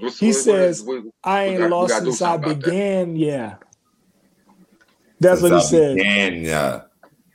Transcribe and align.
What's, 0.00 0.18
He 0.18 0.26
what- 0.28 0.34
what 0.36 0.42
says, 0.44 0.78
is- 0.80 0.84
what- 0.84 1.04
I 1.24 1.44
ain't 1.44 1.58
got- 1.60 1.70
lost 1.70 1.94
since 1.94 2.22
I 2.22 2.26
something 2.32 2.50
about 2.52 2.62
that. 2.64 2.70
began. 2.70 3.16
Yeah. 3.16 3.54
That's 5.20 5.42
what 5.42 5.52
he 5.52 5.60
Since 5.60 5.72
I 5.72 5.76
said. 5.76 5.96
began, 5.96 6.44
yeah. 6.44 6.80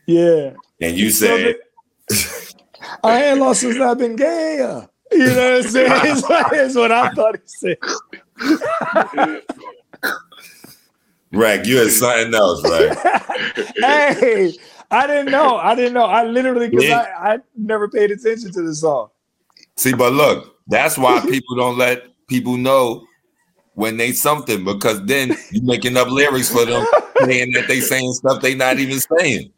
Yeah. 0.07 0.53
And 0.81 0.97
you 0.97 1.09
said, 1.11 1.55
I 3.03 3.23
ain't 3.25 3.39
lost 3.39 3.61
since 3.61 3.79
I've 3.79 3.97
been 3.99 4.15
gay. 4.15 4.55
You 5.11 5.27
know 5.27 5.57
what 5.57 5.65
I'm 5.65 5.69
saying? 5.71 5.89
That's 6.51 6.75
what, 6.75 6.75
what 6.75 6.91
I 6.91 7.09
thought 7.11 7.35
he 7.35 7.41
said. 7.45 7.77
Rek, 11.31 11.65
you 11.65 11.77
had 11.77 11.91
something 11.91 12.33
else, 12.33 12.63
right? 12.63 12.97
hey, 13.77 14.53
I 14.91 15.07
didn't 15.07 15.31
know. 15.31 15.57
I 15.57 15.75
didn't 15.75 15.93
know. 15.93 16.05
I 16.05 16.23
literally 16.23 16.69
because 16.69 16.85
Yeah. 16.85 17.05
I, 17.19 17.33
I 17.33 17.37
never 17.57 17.89
paid 17.89 18.11
attention 18.11 18.51
to 18.53 18.61
the 18.61 18.73
song. 18.73 19.09
See, 19.75 19.93
but 19.93 20.13
look, 20.13 20.55
that's 20.67 20.97
why 20.97 21.19
people 21.21 21.55
don't 21.57 21.77
let 21.77 22.03
people 22.27 22.57
know 22.57 23.05
when 23.73 23.97
they 23.97 24.11
something 24.13 24.63
because 24.63 25.03
then 25.05 25.29
you 25.51 25.61
making 25.63 25.97
up 25.97 26.09
lyrics 26.09 26.49
for 26.49 26.65
them 26.65 26.85
saying 27.21 27.51
that 27.53 27.67
they 27.67 27.81
saying 27.81 28.13
stuff 28.13 28.41
they 28.41 28.55
not 28.55 28.79
even 28.79 28.99
saying. 29.17 29.51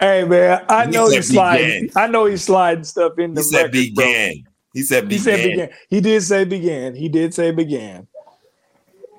Hey 0.00 0.24
man, 0.24 0.64
I 0.68 0.86
He 0.86 0.92
know 0.92 1.08
said 1.08 1.16
he's 1.16 1.28
sliding. 1.28 1.66
began. 1.66 1.90
I 1.96 2.06
know 2.06 2.26
he's 2.26 2.44
sliding 2.44 2.84
stuff 2.84 3.18
in 3.18 3.34
the 3.34 3.40
He 3.40 3.44
said 3.44 3.74
record, 3.74 3.94
bro. 3.94 4.04
began. 4.04 4.44
He 4.72 4.82
said 4.82 5.02
He 5.04 5.18
began. 5.18 5.22
said 5.22 5.42
began. 5.50 5.70
He 5.88 6.00
did 6.00 6.22
say 6.22 6.44
began. 6.44 6.94
He 6.94 7.08
did 7.08 7.34
say 7.34 7.50
began. 7.50 8.06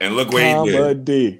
And 0.01 0.15
look 0.15 0.31
what 0.31 0.43
he 0.43 0.71
did. 0.71 1.05
D. 1.05 1.39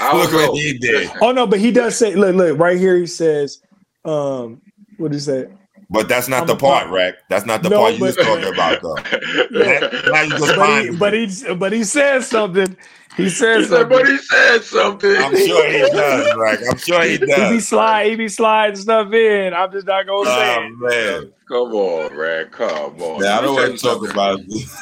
I 0.00 0.16
Look 0.16 0.32
what 0.32 0.54
he 0.54 0.78
did. 0.78 1.10
Oh 1.22 1.32
no, 1.32 1.46
but 1.46 1.60
he 1.60 1.70
does 1.70 1.96
say 1.96 2.14
look, 2.14 2.34
look, 2.34 2.58
right 2.58 2.78
here 2.78 2.96
he 2.96 3.06
says, 3.06 3.62
um, 4.04 4.60
what 4.96 5.12
did 5.12 5.16
he 5.16 5.20
say? 5.20 5.46
But 5.92 6.08
that's 6.08 6.28
not 6.28 6.42
I'm 6.42 6.46
the 6.46 6.54
part, 6.56 6.84
part- 6.84 6.92
Rek. 6.94 7.14
That's 7.28 7.44
not 7.46 7.62
the 7.64 7.68
No, 7.70 7.78
part 7.80 7.94
you 7.94 8.00
was 8.04 8.16
but- 8.16 8.24
talking 8.24 8.52
about, 8.52 8.80
though. 8.80 8.94
Now- 9.50 10.28
now 10.28 10.38
But 10.38 10.84
he, 10.84 10.90
but 10.96 11.12
he 11.12 11.54
but 11.54 11.72
he 11.72 11.82
says 11.84 12.26
something. 12.28 12.76
He 13.16 13.24
He 13.24 13.28
says 13.30 13.68
said, 13.68 13.88
but 13.88 14.06
something. 14.06 14.12
he 14.12 14.18
said 14.18 14.62
something. 14.62 15.16
I'm 15.16 15.36
sure 15.36 15.68
he 15.68 15.78
does, 15.90 16.36
Rek. 16.36 16.60
I'm 16.70 16.78
sure 16.78 17.02
he 17.02 17.18
does. 17.18 17.28
He 17.28 17.34
be 17.34 17.56
does. 17.56 17.68
slide, 17.68 18.06
he 18.08 18.14
be 18.14 18.28
sliding 18.28 18.76
stuff 18.76 19.12
in. 19.12 19.52
I'm 19.52 19.72
just 19.72 19.84
not 19.88 20.06
gonna 20.06 20.20
oh, 20.20 20.24
say 20.24 20.56
Oh 20.56 20.62
it. 20.64 21.22
man. 21.24 21.32
Come 21.48 21.74
on, 21.74 22.16
Rag. 22.16 22.52
Come 22.52 23.02
on. 23.02 23.24
Yeah, 23.24 23.38
I 23.38 23.40
don't 23.42 23.54
want 23.56 23.76
to 23.76 23.84
talk 23.84 24.08
about 24.08 24.38
something. 24.38 24.58
Just, 24.58 24.76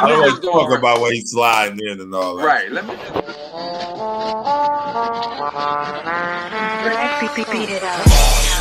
I 0.00 0.04
don't 0.08 0.20
want 0.20 0.42
to 0.42 0.48
talk 0.50 0.76
about 0.76 1.00
where 1.00 1.12
he's 1.12 1.30
sliding 1.30 1.78
in 1.86 2.00
and 2.00 2.12
all 2.12 2.34
that. 2.36 2.44
Right. 2.44 2.72
Let 2.72 2.84
me 2.86 2.94
just 2.96 3.14
Rek, 6.84 7.20
beat, 7.20 7.34
beat, 7.36 7.52
beat 7.52 7.70
it 7.70 7.82
up. 7.84 8.59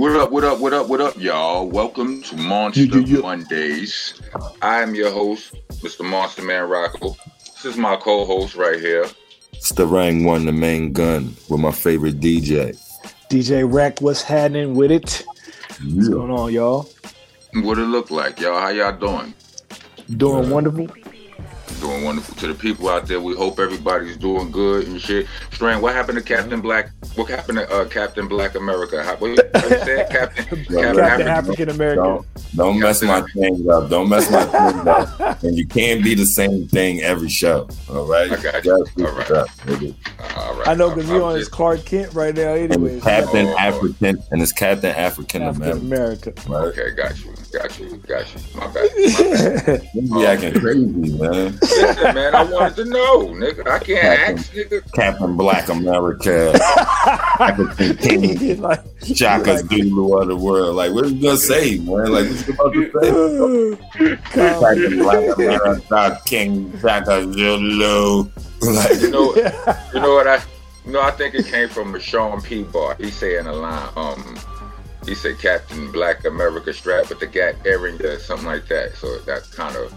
What 0.00 0.16
up, 0.16 0.30
what 0.30 0.44
up, 0.44 0.60
what 0.60 0.72
up, 0.72 0.88
what 0.88 1.02
up, 1.02 1.18
y'all? 1.18 1.68
Welcome 1.68 2.22
to 2.22 2.34
Monsta 2.34 2.76
You, 2.76 3.00
you, 3.00 3.16
you. 3.16 3.20
Mondays. 3.22 4.18
I 4.62 4.80
am 4.80 4.94
your 4.94 5.10
host, 5.10 5.54
Mr. 5.82 6.08
Monster 6.08 6.40
Man 6.40 6.70
Rocco. 6.70 7.18
This 7.44 7.66
is 7.66 7.76
my 7.76 7.96
co-host 7.96 8.54
right 8.54 8.80
here. 8.80 9.04
It's 9.52 9.72
the 9.72 9.86
Rang 9.86 10.24
One, 10.24 10.46
the 10.46 10.52
main 10.52 10.94
gun, 10.94 11.36
with 11.50 11.60
my 11.60 11.70
favorite 11.70 12.18
DJ. 12.18 12.80
DJ 13.28 13.70
Rek, 13.70 14.00
what's 14.00 14.22
happening 14.22 14.74
with 14.74 14.90
it? 14.90 15.22
What's 15.84 16.08
going 16.08 16.30
on, 16.30 16.50
y'all? 16.50 16.88
What 17.56 17.78
it 17.78 17.82
look 17.82 18.10
like, 18.10 18.40
y'all? 18.40 18.58
How 18.58 18.70
y'all 18.70 18.96
doing? 18.96 19.34
Doing 20.16 20.48
wonderful. 20.48 20.88
Doing 21.80 22.04
wonderful. 22.04 22.34
To 22.36 22.46
the 22.48 22.54
people 22.54 22.88
out 22.90 23.06
there, 23.06 23.20
we 23.20 23.34
hope 23.34 23.58
everybody's 23.58 24.16
doing 24.18 24.50
good 24.50 24.86
and 24.86 25.00
shit. 25.00 25.26
Strang, 25.50 25.80
what 25.80 25.94
happened 25.94 26.18
to 26.18 26.24
Captain 26.24 26.60
Black? 26.60 26.90
What 27.14 27.28
happened 27.30 27.56
to 27.58 27.70
uh, 27.72 27.86
Captain 27.86 28.28
Black 28.28 28.54
America? 28.54 29.02
How, 29.02 29.16
what 29.16 29.28
you 29.30 29.36
said? 29.36 30.10
Captain, 30.10 30.44
Captain, 30.44 30.64
Captain 30.66 30.98
African. 31.00 31.28
African 31.28 31.68
American. 31.70 32.04
Don't, 32.04 32.26
don't 32.56 32.78
mess 32.80 33.02
my 33.02 33.22
things 33.34 33.66
up. 33.66 33.88
Don't 33.88 34.08
mess 34.10 34.30
my 34.30 34.44
things 34.44 34.86
up. 34.86 35.42
And 35.42 35.56
you 35.56 35.66
can't 35.66 36.04
be 36.04 36.14
the 36.14 36.26
same 36.26 36.68
thing 36.68 37.00
every 37.00 37.30
show. 37.30 37.66
All 37.88 38.04
right? 38.04 38.30
I 38.30 38.42
got 38.42 38.62
you. 38.62 38.70
Gotta 38.72 38.90
keep 38.94 39.06
All 39.06 39.12
right. 39.16 39.30
up. 39.30 39.48
All 40.36 40.54
right. 40.58 40.68
I 40.68 40.74
know 40.74 40.90
because 40.94 41.08
you're 41.08 41.22
on 41.22 41.36
his 41.36 41.48
Clark 41.48 41.86
Kent 41.86 42.12
right 42.12 42.34
now, 42.34 42.52
And 42.54 42.70
anyways. 42.72 42.96
it's 42.96 43.04
Captain 43.06 43.46
Oh. 43.46 43.56
African 43.58 44.22
and 44.30 44.42
it's 44.42 44.52
Captain 44.52 44.94
African 44.94 45.42
African 45.42 45.78
American. 45.78 45.86
America. 45.86 46.34
Right? 46.46 46.66
Okay, 46.78 46.90
got 46.94 47.18
you, 47.24 47.32
got 47.54 47.78
you, 47.80 47.96
got 48.06 48.34
you. 48.34 48.40
My 48.60 48.66
bad. 48.66 48.90
My 48.94 49.62
bad. 49.64 49.88
You 49.94 50.02
be 50.14 50.26
acting 50.26 50.60
crazy, 50.60 51.18
man. 51.18 51.58
Listen, 51.70 52.14
man, 52.14 52.34
I 52.34 52.44
wanted 52.44 52.76
to 52.76 52.84
know, 52.86 53.26
nigga. 53.28 53.66
I 53.66 53.78
can't 53.78 54.00
Captain. 54.00 54.38
ask, 54.38 54.52
nigga. 54.52 54.92
Captain 54.92 55.36
Black 55.36 55.68
America, 55.68 56.52
African 57.40 57.96
King, 57.96 58.60
like, 58.60 58.80
Shaka 59.14 59.58
Zulu 59.58 60.16
of 60.18 60.28
the 60.28 60.36
world. 60.36 60.76
Like, 60.76 60.92
what 60.92 61.08
you 61.08 61.22
gonna 61.22 61.36
say, 61.36 61.78
man? 61.78 62.12
Like, 62.12 62.28
what 62.28 62.46
you 62.46 62.54
about 62.54 62.72
to 62.72 63.76
say? 63.76 64.20
Captain 64.32 64.98
Black 65.02 65.36
America, 65.36 66.20
King 66.26 66.78
Shaka 66.80 67.32
Zulu. 67.32 68.30
Like, 68.62 69.00
You 69.00 69.10
know, 69.10 69.34
you 69.94 70.00
know 70.00 70.14
what 70.14 70.26
I, 70.28 70.40
you 70.84 70.92
know, 70.92 71.00
I 71.02 71.10
think 71.12 71.34
it 71.34 71.46
came 71.46 71.68
from 71.68 71.94
a 71.94 72.00
Sean 72.00 72.40
P. 72.42 72.62
Bar. 72.64 72.96
He 72.96 73.10
saying 73.10 73.46
a 73.46 73.52
line, 73.52 73.88
um, 73.96 74.38
he 75.06 75.14
said 75.14 75.38
Captain 75.38 75.90
Black 75.92 76.24
America 76.26 76.72
strapped 76.72 77.08
with 77.08 77.20
the 77.20 77.26
Gat 77.26 77.56
Earring 77.64 78.00
or 78.02 78.18
something 78.18 78.46
like 78.46 78.66
that. 78.68 78.94
So 78.96 79.18
that 79.20 79.50
kind 79.52 79.74
of 79.76 79.92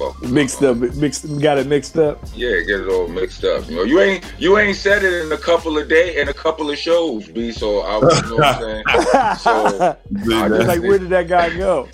fuck 0.00 0.22
mixed 0.22 0.62
up, 0.62 0.76
mixed, 0.78 1.40
got 1.40 1.58
it 1.58 1.66
mixed 1.66 1.96
up. 1.98 2.18
Yeah, 2.34 2.60
get 2.60 2.80
it 2.80 2.88
all 2.88 3.08
mixed 3.08 3.44
up. 3.44 3.68
You 3.68 3.76
know, 3.76 3.82
you 3.82 4.00
ain't 4.00 4.24
you 4.38 4.58
ain't 4.58 4.76
said 4.76 5.04
it 5.04 5.12
in 5.24 5.32
a 5.32 5.36
couple 5.38 5.76
of 5.78 5.88
day 5.88 6.20
in 6.20 6.28
a 6.28 6.34
couple 6.34 6.70
of 6.70 6.78
shows, 6.78 7.28
B. 7.28 7.52
So 7.52 7.80
I, 7.80 7.98
was- 7.98 8.22
you 8.22 8.30
know 8.30 8.36
what 8.36 8.44
I'm 8.56 8.62
saying. 8.62 9.36
So 9.38 9.96
I 10.34 10.48
just 10.48 10.66
like, 10.68 10.82
where 10.82 10.98
did 10.98 11.10
that 11.10 11.28
guy 11.28 11.56
go? 11.56 11.88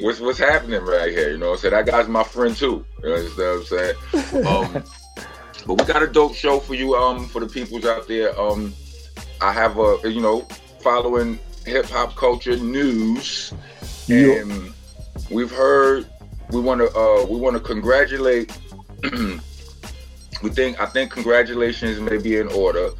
what's 0.00 0.18
what's 0.20 0.38
happening 0.38 0.80
right 0.82 1.10
here. 1.12 1.30
You 1.30 1.38
know, 1.38 1.50
what 1.50 1.64
I'm 1.64 1.70
saying 1.70 1.74
that 1.74 1.86
guy's 1.86 2.08
my 2.08 2.24
friend 2.24 2.56
too. 2.56 2.84
You 3.04 3.12
understand 3.14 3.94
what 4.12 4.16
I'm 4.16 4.34
saying? 4.34 4.46
Um, 4.46 4.84
but 5.66 5.74
we 5.74 5.84
got 5.92 6.02
a 6.02 6.06
dope 6.06 6.34
show 6.34 6.58
for 6.60 6.74
you, 6.74 6.94
um, 6.94 7.26
for 7.26 7.40
the 7.40 7.46
peoples 7.46 7.84
out 7.84 8.08
there. 8.08 8.38
Um, 8.40 8.72
I 9.42 9.52
have 9.52 9.78
a 9.78 9.98
you 10.04 10.20
know 10.22 10.42
following 10.82 11.38
hip 11.66 11.84
hop 11.86 12.16
culture 12.16 12.56
news, 12.56 13.52
Yeah. 14.06 14.40
and 14.40 14.72
we've 15.30 15.50
heard 15.50 16.06
we 16.52 16.60
want 16.60 16.80
to 16.80 16.88
uh 16.98 17.26
we 17.26 17.36
want 17.38 17.54
to 17.56 17.60
congratulate. 17.60 18.56
we 20.42 20.50
think 20.50 20.80
I 20.80 20.86
think 20.86 21.10
congratulations 21.12 22.00
may 22.00 22.18
be 22.18 22.36
in 22.38 22.48
order 22.48 22.90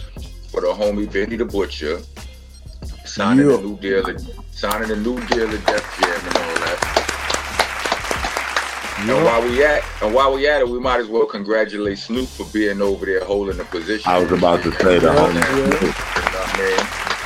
for 0.51 0.61
the 0.61 0.69
homie 0.69 1.11
Benny 1.11 1.37
the 1.37 1.45
Butcher 1.45 2.01
signing 3.05 3.49
Yeah. 3.49 3.57
a 3.59 3.61
new 3.61 3.77
deal, 3.79 4.05
signing 4.53 4.91
a 4.91 4.97
new 4.97 5.21
deal 5.27 5.51
at 5.51 5.67
Def 5.67 6.01
Jam 6.01 6.27
and 6.27 6.37
all 6.37 6.55
that. 6.65 6.97
And 9.01 9.25
while 9.25 9.43
we 9.43 9.65
at 9.65 9.83
and 10.03 10.15
while 10.15 10.35
we 10.35 10.47
at 10.49 10.61
it, 10.61 10.69
we 10.69 10.79
might 10.79 11.01
as 11.01 11.07
well 11.09 11.27
congratulate 11.27 11.99
Snoop 11.99 12.29
for 12.29 12.45
being 12.53 12.81
over 12.83 13.07
there 13.07 13.25
holding 13.25 13.57
the 13.57 13.65
position. 13.65 14.11
I 14.11 14.19
was 14.19 14.31
about 14.31 14.63
to 14.63 14.73
say 14.73 14.99
the 14.99 15.07
You 15.09 15.13
know. 15.13 15.95
I 16.43 16.57
mean? 16.59 16.81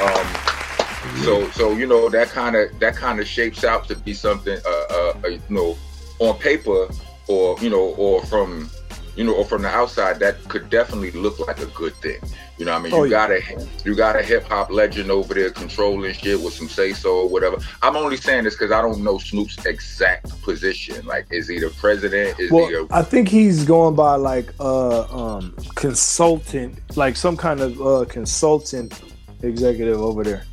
Um, 0.04 1.24
so 1.24 1.50
so 1.50 1.72
you 1.72 1.86
know 1.86 2.08
that 2.08 2.28
kind 2.28 2.56
of 2.56 2.78
that 2.80 2.96
kind 2.96 3.20
of 3.20 3.26
shapes 3.26 3.64
out 3.64 3.86
to 3.88 3.96
be 3.96 4.14
something 4.14 4.58
uh, 4.64 4.84
uh, 4.94 5.14
uh, 5.24 5.28
you 5.28 5.40
know 5.48 5.76
on 6.18 6.38
paper 6.38 6.88
or 7.28 7.58
you 7.60 7.70
know 7.70 7.94
or 7.96 8.24
from 8.26 8.70
you 9.16 9.24
know 9.24 9.34
or 9.34 9.44
from 9.44 9.62
the 9.62 9.68
outside 9.68 10.18
that 10.18 10.42
could 10.48 10.68
definitely 10.70 11.10
look 11.12 11.38
like 11.38 11.60
a 11.60 11.66
good 11.66 11.94
thing. 11.96 12.18
You 12.56 12.64
know 12.64 12.72
what 12.72 12.80
I 12.80 12.82
mean? 12.82 12.92
Oh, 12.92 13.04
you 13.04 13.10
yeah. 13.10 13.28
got 13.28 13.30
a 13.32 13.68
you 13.84 13.94
got 13.94 14.16
a 14.16 14.22
hip 14.22 14.44
hop 14.44 14.70
legend 14.70 15.10
over 15.10 15.34
there 15.34 15.50
controlling 15.50 16.12
shit 16.14 16.40
with 16.40 16.54
some 16.54 16.68
say 16.68 16.92
so 16.92 17.22
or 17.22 17.28
whatever. 17.28 17.56
I'm 17.82 17.96
only 17.96 18.16
saying 18.16 18.44
this 18.44 18.54
because 18.54 18.70
I 18.70 18.80
don't 18.80 19.02
know 19.02 19.18
Snoop's 19.18 19.64
exact 19.66 20.40
position. 20.42 21.04
Like, 21.04 21.26
is 21.30 21.48
he 21.48 21.58
the 21.58 21.70
president? 21.70 22.38
Is 22.38 22.50
he 22.50 22.56
a 22.56 22.84
Well, 22.84 22.86
I 22.90 23.02
think 23.02 23.28
he's 23.28 23.64
going 23.64 23.96
by 23.96 24.14
like 24.16 24.52
uh 24.60 25.02
um 25.36 25.56
consultant, 25.74 26.78
like 26.96 27.16
some 27.16 27.36
kind 27.36 27.60
of 27.60 27.80
uh 27.80 28.04
consultant 28.08 29.00
executive 29.42 30.00
over 30.00 30.22
there. 30.22 30.44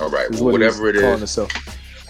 all 0.00 0.10
right? 0.10 0.28
Well, 0.32 0.44
what 0.44 0.52
whatever 0.52 0.88
it 0.88 0.96
is 0.96 1.18
himself. 1.18 1.52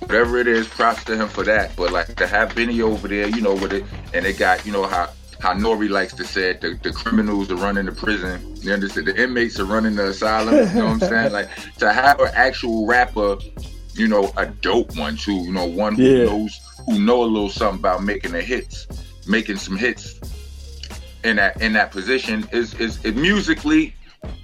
Whatever 0.00 0.38
it 0.38 0.46
is, 0.48 0.66
props 0.68 1.04
to 1.04 1.16
him 1.16 1.28
for 1.28 1.44
that. 1.44 1.74
But 1.76 1.92
like 1.92 2.14
to 2.16 2.26
have 2.26 2.54
Benny 2.54 2.80
over 2.82 3.08
there, 3.08 3.28
you 3.28 3.40
know, 3.40 3.54
with 3.54 3.72
it, 3.72 3.84
and 4.12 4.24
they 4.24 4.32
got, 4.32 4.64
you 4.66 4.72
know, 4.72 4.86
how 4.86 5.10
how 5.40 5.54
Nori 5.54 5.88
likes 5.88 6.12
to 6.14 6.24
say 6.24 6.50
it, 6.50 6.60
the, 6.60 6.78
the 6.82 6.92
criminals 6.92 7.50
are 7.50 7.56
running 7.56 7.86
the 7.86 7.92
prison. 7.92 8.40
You 8.60 8.72
understand? 8.74 9.06
The 9.06 9.22
inmates 9.22 9.58
are 9.58 9.64
running 9.64 9.96
the 9.96 10.08
asylum. 10.08 10.54
You 10.54 10.74
know 10.74 10.84
what 10.86 10.92
I'm 10.94 11.00
saying? 11.00 11.32
Like 11.32 11.48
to 11.78 11.92
have 11.92 12.20
an 12.20 12.30
actual 12.34 12.86
rapper, 12.86 13.38
you 13.94 14.06
know, 14.06 14.30
a 14.36 14.46
dope 14.46 14.94
one 14.96 15.16
too. 15.16 15.34
You 15.34 15.52
know, 15.52 15.64
one 15.66 15.94
who 15.94 16.02
Yeah. 16.02 16.24
knows 16.24 16.58
who 16.86 16.98
know 16.98 17.22
a 17.22 17.26
little 17.26 17.48
something 17.48 17.78
about 17.78 18.02
making 18.04 18.32
the 18.32 18.42
hits, 18.42 18.86
making 19.26 19.56
some 19.56 19.76
hits 19.76 20.18
in 21.24 21.36
that 21.36 21.60
in 21.60 21.72
that 21.74 21.90
position 21.90 22.46
is 22.52 22.74
is 22.74 23.02
it 23.04 23.16
musically 23.16 23.94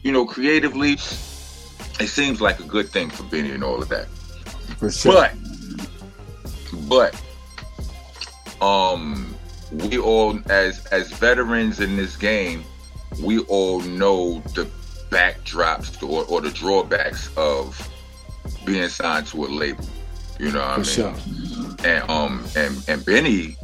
you 0.02 0.12
know, 0.12 0.24
creatively, 0.24 0.92
it 0.92 2.08
seems 2.08 2.40
like 2.40 2.60
a 2.60 2.64
good 2.64 2.88
thing 2.88 3.10
for 3.10 3.24
Benny 3.24 3.50
and 3.50 3.62
all 3.64 3.82
of 3.82 3.88
that. 3.88 4.06
For 4.78 4.90
sure. 4.90 5.28
But, 6.88 7.20
but, 8.60 8.64
um, 8.64 9.34
we 9.72 9.98
all 9.98 10.38
as 10.50 10.86
as 10.86 11.10
veterans 11.12 11.80
in 11.80 11.96
this 11.96 12.16
game, 12.16 12.64
we 13.22 13.40
all 13.40 13.80
know 13.80 14.40
the 14.54 14.66
backdrops 15.10 16.02
or, 16.02 16.24
or 16.26 16.40
the 16.40 16.50
drawbacks 16.50 17.30
of 17.36 17.76
being 18.64 18.88
signed 18.88 19.26
to 19.28 19.44
a 19.44 19.48
label. 19.48 19.84
You 20.38 20.52
know 20.52 20.60
what 20.60 20.86
For 20.86 21.02
I 21.02 21.12
mean? 21.12 21.76
sure. 21.76 21.76
and 21.84 22.10
um 22.10 22.44
and 22.56 22.84
and 22.88 23.04
Benny 23.04 23.56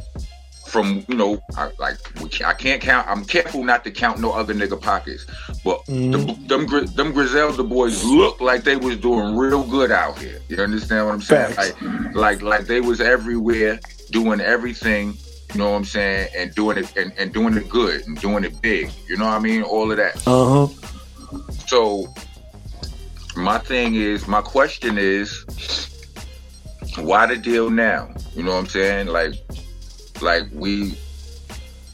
from 0.73 1.05
you 1.07 1.15
know 1.15 1.39
I, 1.55 1.69
like 1.77 1.97
I 2.43 2.53
can't 2.53 2.81
count 2.81 3.07
I'm 3.07 3.23
careful 3.23 3.63
not 3.63 3.83
to 3.83 3.91
count 3.91 4.19
no 4.19 4.31
other 4.31 4.55
nigga 4.55 4.81
pockets 4.81 5.27
but 5.63 5.77
Mhm. 5.85 6.11
the, 6.11 6.47
them 6.47 6.65
Gri- 6.65 6.87
them 6.87 7.11
Griselda 7.13 7.61
boys 7.63 8.03
look 8.03 8.41
like 8.41 8.63
they 8.63 8.75
was 8.75 8.97
doing 8.97 9.37
real 9.37 9.63
good 9.63 9.91
out 9.91 10.17
here 10.17 10.39
you 10.49 10.57
understand 10.57 11.05
what 11.05 11.13
I'm 11.13 11.21
saying 11.21 11.53
Facts. 11.53 11.79
like 11.83 12.15
like 12.15 12.41
like 12.41 12.65
they 12.65 12.81
was 12.81 12.99
everywhere 13.01 13.79
doing 14.09 14.41
everything 14.41 15.13
you 15.53 15.59
know 15.59 15.69
what 15.69 15.77
I'm 15.77 15.85
saying 15.85 16.29
and 16.35 16.53
doing 16.55 16.79
it 16.79 16.97
and, 16.97 17.13
and 17.19 17.31
doing 17.31 17.55
it 17.55 17.69
good 17.69 18.07
and 18.07 18.19
doing 18.19 18.43
it 18.43 18.59
big 18.63 18.89
you 19.07 19.15
know 19.17 19.25
what 19.25 19.35
I 19.35 19.39
mean 19.39 19.61
all 19.61 19.91
of 19.91 19.97
that 19.97 20.15
Uh 20.27 20.65
huh. 20.67 20.67
so 21.67 22.11
my 23.35 23.57
thing 23.59 23.95
is, 23.95 24.27
my 24.27 24.41
question 24.41 24.97
is, 24.99 25.29
why 26.99 27.25
the 27.25 27.35
deal 27.35 27.71
now? 27.71 28.13
You 28.35 28.43
know 28.43 28.51
what 28.51 28.59
I'm 28.59 28.67
saying? 28.67 29.07
Like, 29.07 29.33
like 30.21 30.43
we, 30.53 30.97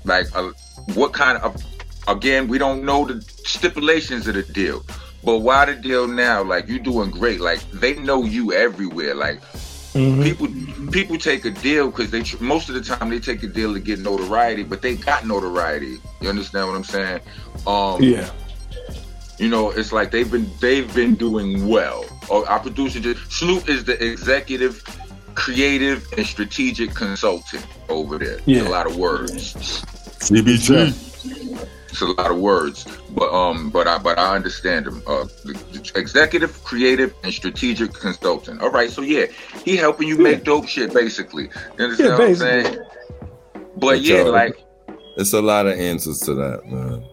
like, 0.03 0.27
uh, 0.35 0.51
what 0.93 1.13
kind 1.13 1.37
of? 1.39 1.61
Again, 2.07 2.47
we 2.47 2.57
don't 2.57 2.83
know 2.83 3.05
the 3.05 3.21
stipulations 3.45 4.27
of 4.27 4.33
the 4.33 4.43
deal, 4.43 4.83
but 5.23 5.39
why 5.39 5.65
the 5.65 5.75
deal 5.75 6.07
now? 6.07 6.43
Like, 6.43 6.67
you're 6.67 6.79
doing 6.79 7.11
great. 7.11 7.39
Like, 7.39 7.59
they 7.71 7.93
know 7.95 8.23
you 8.23 8.51
everywhere. 8.53 9.13
Like, 9.13 9.41
Mhm. 9.93 10.23
people 10.23 10.47
people 10.91 11.17
take 11.17 11.45
a 11.45 11.51
deal 11.51 11.87
because 11.91 12.09
they 12.11 12.23
most 12.39 12.69
of 12.69 12.75
the 12.75 12.81
time 12.81 13.09
they 13.09 13.19
take 13.19 13.43
a 13.43 13.47
deal 13.47 13.73
to 13.73 13.79
get 13.79 13.99
notoriety, 13.99 14.63
but 14.63 14.81
they 14.81 14.95
got 14.95 15.25
notoriety. 15.25 15.99
You 16.21 16.29
understand 16.29 16.67
what 16.67 16.75
I'm 16.75 16.83
saying? 16.83 17.19
Um, 17.67 18.01
Yeah. 18.01 18.29
you 19.37 19.49
know, 19.49 19.69
it's 19.71 19.91
like 19.91 20.11
they've 20.11 20.29
been 20.29 20.49
they've 20.59 20.91
been 20.93 21.15
doing 21.15 21.67
well. 21.67 22.05
Oh, 22.29 22.45
our 22.45 22.59
producer 22.59 22.99
just 22.99 23.19
Snoop 23.31 23.67
is 23.69 23.83
the 23.85 24.01
executive, 24.03 24.83
creative, 25.35 26.05
and 26.17 26.25
strategic 26.25 26.93
consultant 26.93 27.65
over 27.89 28.17
there. 28.17 28.37
It's 28.37 28.47
Yeah. 28.47 28.67
a 28.67 28.69
lot 28.69 28.85
of 28.87 28.95
words. 28.97 29.53
CBG. 30.19 30.93
It's 31.91 32.01
a 32.01 32.05
lot 32.05 32.29
of 32.31 32.37
words, 32.37 32.85
but 33.15 33.33
um, 33.33 33.71
but 33.71 33.87
I 33.87 33.97
but 33.97 34.19
I 34.19 34.35
understand 34.35 34.85
him. 34.87 35.01
Uh, 35.07 35.25
the, 35.43 35.53
the 35.73 35.91
executive, 35.99 36.63
creative, 36.63 37.13
and 37.23 37.33
strategic 37.33 37.93
consultant. 37.93 38.61
All 38.61 38.69
right, 38.69 38.89
so 38.91 39.01
yeah, 39.01 39.25
he 39.65 39.75
helping 39.75 40.07
you 40.07 40.17
make 40.17 40.43
dope 40.43 40.67
shit, 40.67 40.93
basically. 40.93 41.49
You 41.77 41.83
understand 41.85 42.09
Yeah, 42.09 42.17
what 42.17 42.21
I'm 42.21 42.27
basically. 42.27 42.63
saying? 42.63 42.83
But 43.53 43.79
But 43.79 44.01
yeah, 44.01 44.17
yo, 44.23 44.31
like 44.31 44.63
It's 45.17 45.33
a 45.33 45.41
lot 45.41 45.65
of 45.65 45.79
answers 45.79 46.19
to 46.21 46.35
that, 46.35 46.65
man. 46.67 47.03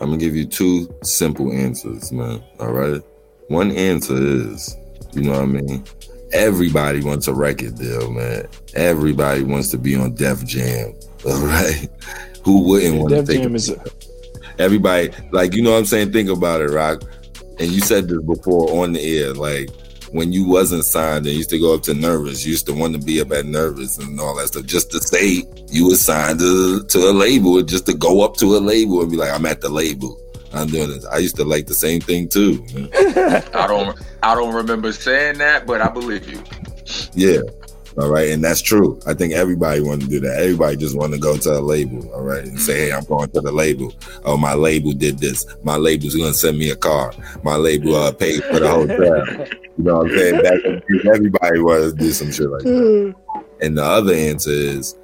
I'm 0.00 0.10
gonna 0.10 0.18
give 0.18 0.36
you 0.36 0.44
two 0.44 0.94
simple 1.02 1.50
answers, 1.50 2.12
man. 2.12 2.42
All 2.60 2.72
right. 2.72 3.00
One 3.48 3.72
answer 3.72 4.16
is, 4.16 4.76
you 5.14 5.22
know 5.22 5.32
what 5.32 5.40
I 5.42 5.46
mean? 5.46 5.84
Everybody 6.36 7.02
wants 7.02 7.28
a 7.28 7.34
record 7.34 7.76
deal, 7.76 8.10
man. 8.10 8.46
Everybody 8.74 9.42
wants 9.42 9.70
to 9.70 9.78
be 9.78 9.96
on 9.96 10.14
Def 10.14 10.44
Jam. 10.44 10.92
All 11.26 11.46
right. 11.46 11.88
Who 12.44 12.68
wouldn't 12.68 12.98
want 12.98 13.10
to 13.10 13.16
Def 13.16 13.26
take 13.26 13.42
Jam 13.42 13.54
is 13.54 13.70
a, 13.70 13.82
everybody 14.58 15.10
like 15.32 15.54
you 15.54 15.62
know 15.62 15.72
what 15.72 15.78
I'm 15.78 15.86
saying? 15.86 16.12
Think 16.12 16.28
about 16.30 16.60
it, 16.60 16.70
Rock. 16.70 17.02
And 17.58 17.70
you 17.70 17.80
said 17.80 18.08
this 18.08 18.22
before 18.22 18.82
on 18.82 18.92
the 18.92 19.00
air, 19.00 19.32
like 19.32 19.70
when 20.12 20.32
you 20.32 20.46
wasn't 20.46 20.84
signed 20.84 21.26
and 21.26 21.34
used 21.34 21.50
to 21.50 21.58
go 21.58 21.74
up 21.74 21.82
to 21.82 21.94
Nervous, 21.94 22.44
you 22.44 22.52
used 22.52 22.66
to 22.66 22.74
want 22.74 22.94
to 22.94 23.00
be 23.00 23.20
up 23.20 23.32
at 23.32 23.46
Nervous 23.46 23.98
and 23.98 24.18
all 24.20 24.36
that 24.36 24.48
stuff, 24.48 24.64
just 24.64 24.90
to 24.92 25.00
say 25.00 25.44
you 25.68 25.86
was 25.86 26.00
signed 26.00 26.38
to, 26.38 26.84
to 26.84 26.98
a 26.98 27.12
label, 27.12 27.60
just 27.62 27.86
to 27.86 27.94
go 27.94 28.24
up 28.24 28.36
to 28.36 28.56
a 28.56 28.58
label 28.58 29.02
and 29.02 29.10
be 29.10 29.16
like, 29.16 29.30
I'm 29.30 29.46
at 29.46 29.60
the 29.60 29.68
label. 29.68 30.20
I'm 30.52 30.68
doing 30.68 30.88
this. 30.88 31.04
I 31.06 31.18
used 31.18 31.36
to 31.36 31.44
like 31.44 31.66
the 31.66 31.74
same 31.74 32.00
thing 32.00 32.28
too. 32.28 32.64
I 33.54 33.66
don't 33.66 33.98
I 34.22 34.34
don't 34.34 34.54
remember 34.54 34.92
saying 34.92 35.38
that, 35.38 35.66
but 35.66 35.80
I 35.80 35.88
believe 35.88 36.28
you. 36.28 36.42
Yeah. 37.14 37.40
All 37.98 38.10
right. 38.10 38.28
And 38.28 38.44
that's 38.44 38.60
true. 38.60 39.00
I 39.06 39.14
think 39.14 39.32
everybody 39.32 39.80
want 39.80 40.02
to 40.02 40.06
do 40.06 40.20
that. 40.20 40.38
Everybody 40.38 40.76
just 40.76 40.96
want 40.96 41.14
to 41.14 41.18
go 41.18 41.36
to 41.36 41.58
a 41.58 41.60
label. 41.60 42.12
All 42.12 42.22
right. 42.22 42.44
And 42.44 42.60
say, 42.60 42.88
hey, 42.88 42.92
I'm 42.92 43.04
going 43.04 43.30
to 43.30 43.40
the 43.40 43.52
label. 43.52 43.94
Oh, 44.24 44.36
my 44.36 44.52
label 44.52 44.92
did 44.92 45.18
this. 45.18 45.46
My 45.62 45.76
label's 45.76 46.14
going 46.14 46.32
to 46.32 46.38
send 46.38 46.58
me 46.58 46.70
a 46.70 46.76
car. 46.76 47.12
My 47.42 47.56
label 47.56 47.96
uh, 47.96 48.12
paid 48.12 48.44
for 48.44 48.60
the 48.60 48.68
hotel. 48.68 49.46
You 49.78 49.84
know 49.84 49.98
what 49.98 50.10
I'm 50.10 50.18
saying? 50.18 50.42
Back 50.42 50.64
in 50.64 50.74
the 50.74 51.02
day, 51.02 51.10
everybody 51.14 51.60
wants 51.60 51.92
to 51.92 51.98
do 51.98 52.12
some 52.12 52.32
shit 52.32 52.50
like 52.50 52.62
that. 52.62 53.14
And 53.62 53.78
the 53.78 53.84
other 53.84 54.12
answer 54.12 54.50
is 54.50 54.96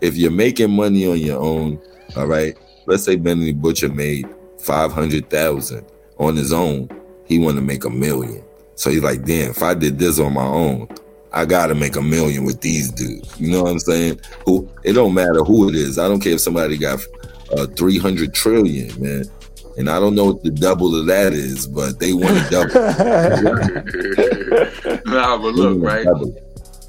if 0.00 0.16
you're 0.16 0.30
making 0.30 0.70
money 0.70 1.06
on 1.06 1.18
your 1.18 1.40
own, 1.40 1.80
all 2.16 2.26
right, 2.26 2.56
let's 2.86 3.04
say 3.04 3.16
Benny 3.16 3.52
Butcher 3.52 3.88
made 3.88 4.28
500,000 4.68 5.84
on 6.18 6.36
his 6.36 6.52
own, 6.52 6.90
he 7.24 7.38
want 7.38 7.56
to 7.56 7.62
make 7.62 7.86
a 7.86 7.90
million. 7.90 8.44
So 8.74 8.90
he's 8.90 9.02
like, 9.02 9.24
damn, 9.24 9.50
if 9.50 9.62
I 9.62 9.72
did 9.72 9.98
this 9.98 10.20
on 10.20 10.34
my 10.34 10.44
own, 10.44 10.88
I 11.32 11.46
gotta 11.46 11.74
make 11.74 11.96
a 11.96 12.02
million 12.02 12.44
with 12.44 12.60
these 12.60 12.92
dudes. 12.92 13.40
You 13.40 13.50
know 13.50 13.62
what 13.62 13.72
I'm 13.72 13.78
saying? 13.78 14.20
Who 14.44 14.68
it 14.84 14.92
don't 14.92 15.14
matter 15.14 15.42
who 15.42 15.68
it 15.70 15.74
is. 15.74 15.98
I 15.98 16.06
don't 16.06 16.20
care 16.20 16.34
if 16.34 16.40
somebody 16.40 16.76
got 16.76 17.00
uh, 17.56 17.66
300 17.66 18.34
trillion, 18.34 18.88
man. 19.02 19.24
And 19.78 19.88
I 19.88 19.98
don't 19.98 20.14
know 20.14 20.26
what 20.26 20.42
the 20.42 20.50
double 20.50 20.94
of 20.98 21.06
that 21.06 21.32
is, 21.32 21.66
but 21.66 21.98
they 21.98 22.12
want 22.12 22.36
to 22.36 22.50
double. 22.50 22.74
nah, 25.12 25.38
but 25.38 25.54
look, 25.54 25.82
right? 25.82 26.04
double. 26.04 26.36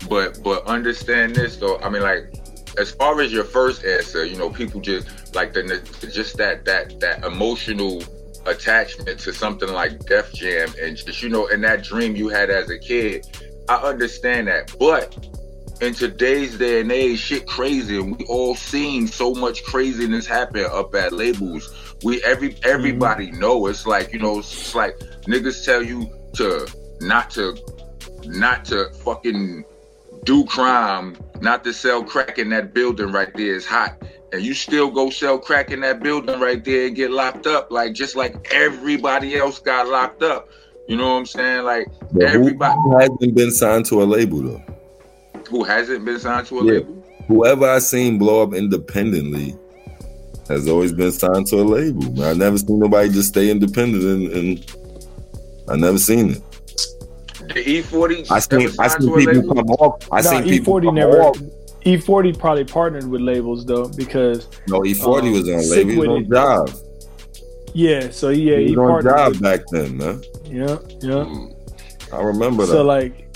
But 0.10 0.44
but 0.44 0.66
understand 0.66 1.36
this 1.36 1.56
though. 1.58 1.80
I 1.80 1.90
mean, 1.90 2.02
like 2.02 2.34
as 2.78 2.92
far 2.92 3.22
as 3.22 3.32
your 3.32 3.44
first 3.44 3.84
answer, 3.84 4.26
you 4.26 4.38
know, 4.38 4.50
people 4.50 4.82
just 4.82 5.08
like 5.34 5.54
the 5.54 6.10
just 6.12 6.38
that 6.38 6.66
that 6.66 7.00
that 7.00 7.24
emotional 7.24 8.04
attachment 8.46 9.20
to 9.20 9.34
something 9.34 9.70
like 9.70 10.00
Def 10.06 10.34
Jam 10.34 10.70
and 10.82 10.98
just 10.98 11.22
you 11.22 11.30
know, 11.30 11.48
and 11.48 11.64
that 11.64 11.84
dream 11.84 12.16
you 12.16 12.30
had 12.30 12.50
as 12.50 12.70
a 12.70 12.78
kid. 12.78 13.26
I 13.68 13.76
understand 13.76 14.48
that, 14.48 14.76
but 14.80 15.16
in 15.82 15.94
today's 15.94 16.58
day 16.58 16.82
and 16.82 16.92
age, 16.92 17.20
shit 17.20 17.48
crazy, 17.48 17.98
and 17.98 18.18
we 18.18 18.26
all 18.26 18.56
seen 18.56 19.08
so 19.08 19.34
much 19.34 19.64
craziness 19.64 20.26
happen 20.26 20.66
up 20.72 20.94
at 20.96 21.14
labels. 21.14 21.96
We 22.04 22.24
every 22.24 22.58
everybody 22.64 23.28
mm-hmm. 23.28 23.40
know 23.40 23.68
it's 23.68 23.86
like 23.86 24.12
you 24.14 24.20
know, 24.20 24.40
it's 24.40 24.76
like 24.76 24.98
niggas 25.28 25.64
tell 25.64 25.84
you 25.84 26.10
to 26.34 26.68
not 27.02 27.30
to 27.32 27.58
not 28.26 28.66
to 28.66 28.90
fucking 29.04 29.64
do 30.24 30.46
crime, 30.46 31.16
not 31.42 31.64
to 31.64 31.74
sell 31.74 32.04
crack 32.04 32.40
in 32.40 32.50
that 32.50 32.74
building 32.74 33.12
right 33.12 33.34
there 33.36 33.56
is 33.56 33.66
hot. 33.66 34.02
And 34.32 34.42
you 34.44 34.54
still 34.54 34.92
go 34.92 35.10
sell 35.10 35.40
crack 35.40 35.72
in 35.72 35.80
that 35.82 36.02
building 36.04 36.40
right 36.40 36.64
there 36.64 36.88
and 36.88 36.96
get 36.96 37.10
locked 37.12 37.48
up, 37.48 37.72
like 37.72 37.94
just 37.94 38.16
like 38.16 38.48
everybody 38.52 39.36
else 39.36 39.58
got 39.60 39.88
locked 39.88 40.22
up. 40.22 40.48
You 40.88 40.98
know 40.98 41.14
what 41.14 41.20
I'm 41.20 41.26
saying? 41.26 41.64
Like 41.64 41.88
But 42.12 42.30
who, 42.30 42.40
everybody 42.40 42.76
who 42.84 42.98
hasn't 43.00 43.36
been 43.36 43.52
signed 43.52 43.86
to 43.88 44.04
a 44.04 44.06
label 44.06 44.42
though? 44.42 44.62
who 45.50 45.64
hasn't 45.64 46.06
been 46.06 46.20
signed 46.20 46.46
to 46.48 46.60
a 46.60 46.64
Yeah. 46.64 46.72
label. 46.74 47.04
Whoever 47.28 47.68
I 47.70 47.80
seen 47.80 48.18
blow 48.20 48.44
up 48.44 48.54
independently 48.54 49.56
has 50.48 50.68
always 50.68 50.92
been 50.94 51.12
signed 51.12 51.48
to 51.48 51.58
a 51.58 51.64
label. 51.64 52.12
Man, 52.14 52.24
I 52.26 52.34
never 52.34 52.58
seen 52.58 52.80
nobody 52.80 53.10
just 53.10 53.30
stay 53.30 53.50
independent, 53.50 54.04
and, 54.04 54.32
and 54.34 54.72
I 55.70 55.76
never 55.76 55.98
seen 55.98 56.32
it. 56.32 56.42
The 57.48 57.64
E40 57.82 58.28
I 58.32 58.40
seen 58.40 58.70
I 58.80 58.88
seen 58.90 59.26
people 59.28 59.56
come 59.56 59.70
off. 59.72 60.08
I 60.12 60.22
Nah, 60.22 60.30
seen 60.30 60.44
people 60.44 60.74
E40 60.76 60.86
come 60.86 60.96
never. 60.96 61.22
off. 61.22 61.38
E40 61.86 62.38
probably 62.38 62.64
partnered 62.66 63.08
with 63.10 63.22
labels 63.22 63.66
though, 63.66 63.88
because 63.90 64.48
No, 64.68 64.82
E40 64.82 65.22
Um, 65.22 65.32
was 65.32 65.50
on 65.50 65.62
Sick 65.62 65.88
label. 65.88 65.92
He 65.92 65.98
was 65.98 66.08
on 66.10 66.22
it. 66.24 66.30
job. 66.30 66.70
yeah. 67.74 68.10
So 68.12 68.30
yeah, 68.30 68.58
he 68.58 68.68
he 68.70 68.76
was 68.76 68.80
on 68.80 68.88
partnered. 69.04 69.14
job 69.18 69.28
With, 69.30 69.42
back 69.42 69.60
then, 69.72 69.98
man. 69.98 70.24
yeah, 70.46 70.78
yeah. 71.02 71.26
Mm. 71.26 71.56
I 72.12 72.22
remember 72.22 72.66
that. 72.66 72.72
So 72.74 72.84
like, 72.84 73.28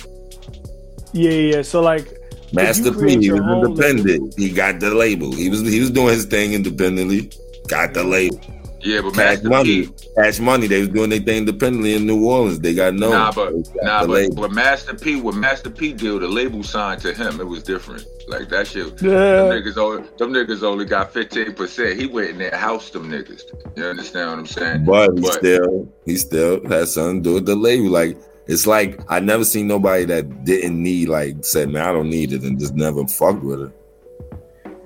yeah, 1.14 1.32
yeah. 1.32 1.62
So 1.62 1.82
like, 1.82 2.08
Master 2.54 2.92
P, 2.92 3.18
he 3.20 3.32
was 3.32 3.42
own 3.42 3.66
independent. 3.66 4.34
He 4.38 4.50
got 4.52 4.80
the 4.80 4.92
label. 4.94 5.32
He 5.34 5.50
was 5.50 5.62
he 5.62 5.80
was 5.80 5.92
doing 5.92 6.10
his 6.14 6.26
thing 6.26 6.54
independently. 6.54 7.32
Got 7.68 7.94
the 7.94 8.04
label. 8.04 8.40
Yeah, 8.84 9.02
but 9.02 9.14
Cash 9.14 9.36
Master 9.44 9.50
money. 9.50 9.88
P. 9.88 9.94
Cash 10.16 10.40
money. 10.40 10.68
They 10.68 10.80
was 10.82 10.90
doing 10.90 11.10
their 11.10 11.20
thing 11.20 11.38
independently 11.38 11.96
in 11.96 12.06
New 12.06 12.26
Orleans. 12.28 12.60
They 12.60 12.74
got 12.74 12.94
no. 12.94 13.12
Nah, 13.12 13.32
but 13.32 13.54
nah, 13.82 14.06
but, 14.06 14.36
but 14.36 14.52
Master 14.52 14.94
P 14.94 15.22
with 15.22 15.36
Master 15.36 15.70
P 15.70 15.94
deal, 15.94 16.20
the 16.20 16.28
label 16.28 16.64
signed 16.64 17.02
to 17.02 17.14
him. 17.14 17.40
It 17.40 17.48
was 17.48 17.64
different. 17.64 18.06
Like 18.28 18.50
that 18.50 18.68
shit. 18.68 19.02
Yeah. 19.02 19.10
Them 19.10 19.48
yeah, 19.48 19.54
niggas 19.54 19.78
only 19.78 20.04
them 20.18 20.34
niggas 20.34 20.64
only 20.64 20.86
got 20.86 21.14
fifteen 21.14 21.54
percent. 21.54 22.00
He 22.00 22.08
went 22.08 22.32
in 22.32 22.38
there 22.38 22.56
housed 22.56 22.94
them 22.94 23.10
niggas. 23.10 23.44
You 23.78 23.86
understand 23.86 24.30
what 24.30 24.40
I'm 24.40 24.46
saying? 24.48 24.86
But 24.86 25.18
he 25.18 25.26
still 25.26 25.94
he 26.06 26.18
still 26.18 26.68
had 26.68 26.88
something 26.90 27.24
to 27.24 27.30
do 27.30 27.34
with 27.36 27.46
the 27.46 27.56
label. 27.56 27.90
Like 27.90 28.18
it's 28.48 28.68
like 28.68 29.00
I 29.08 29.20
never 29.22 29.46
seen 29.46 29.68
nobody 29.68 30.04
that 30.06 30.44
didn't 30.44 30.82
need 30.82 31.08
like 31.08 31.46
said, 31.46 31.70
man, 31.70 31.86
I 31.88 31.94
don't 31.94 32.10
need 32.10 32.34
it 32.34 32.44
and 32.44 32.60
just 32.60 32.76
never 32.76 33.08
fucked 33.08 33.44
with 33.44 33.62
it. 33.62 33.72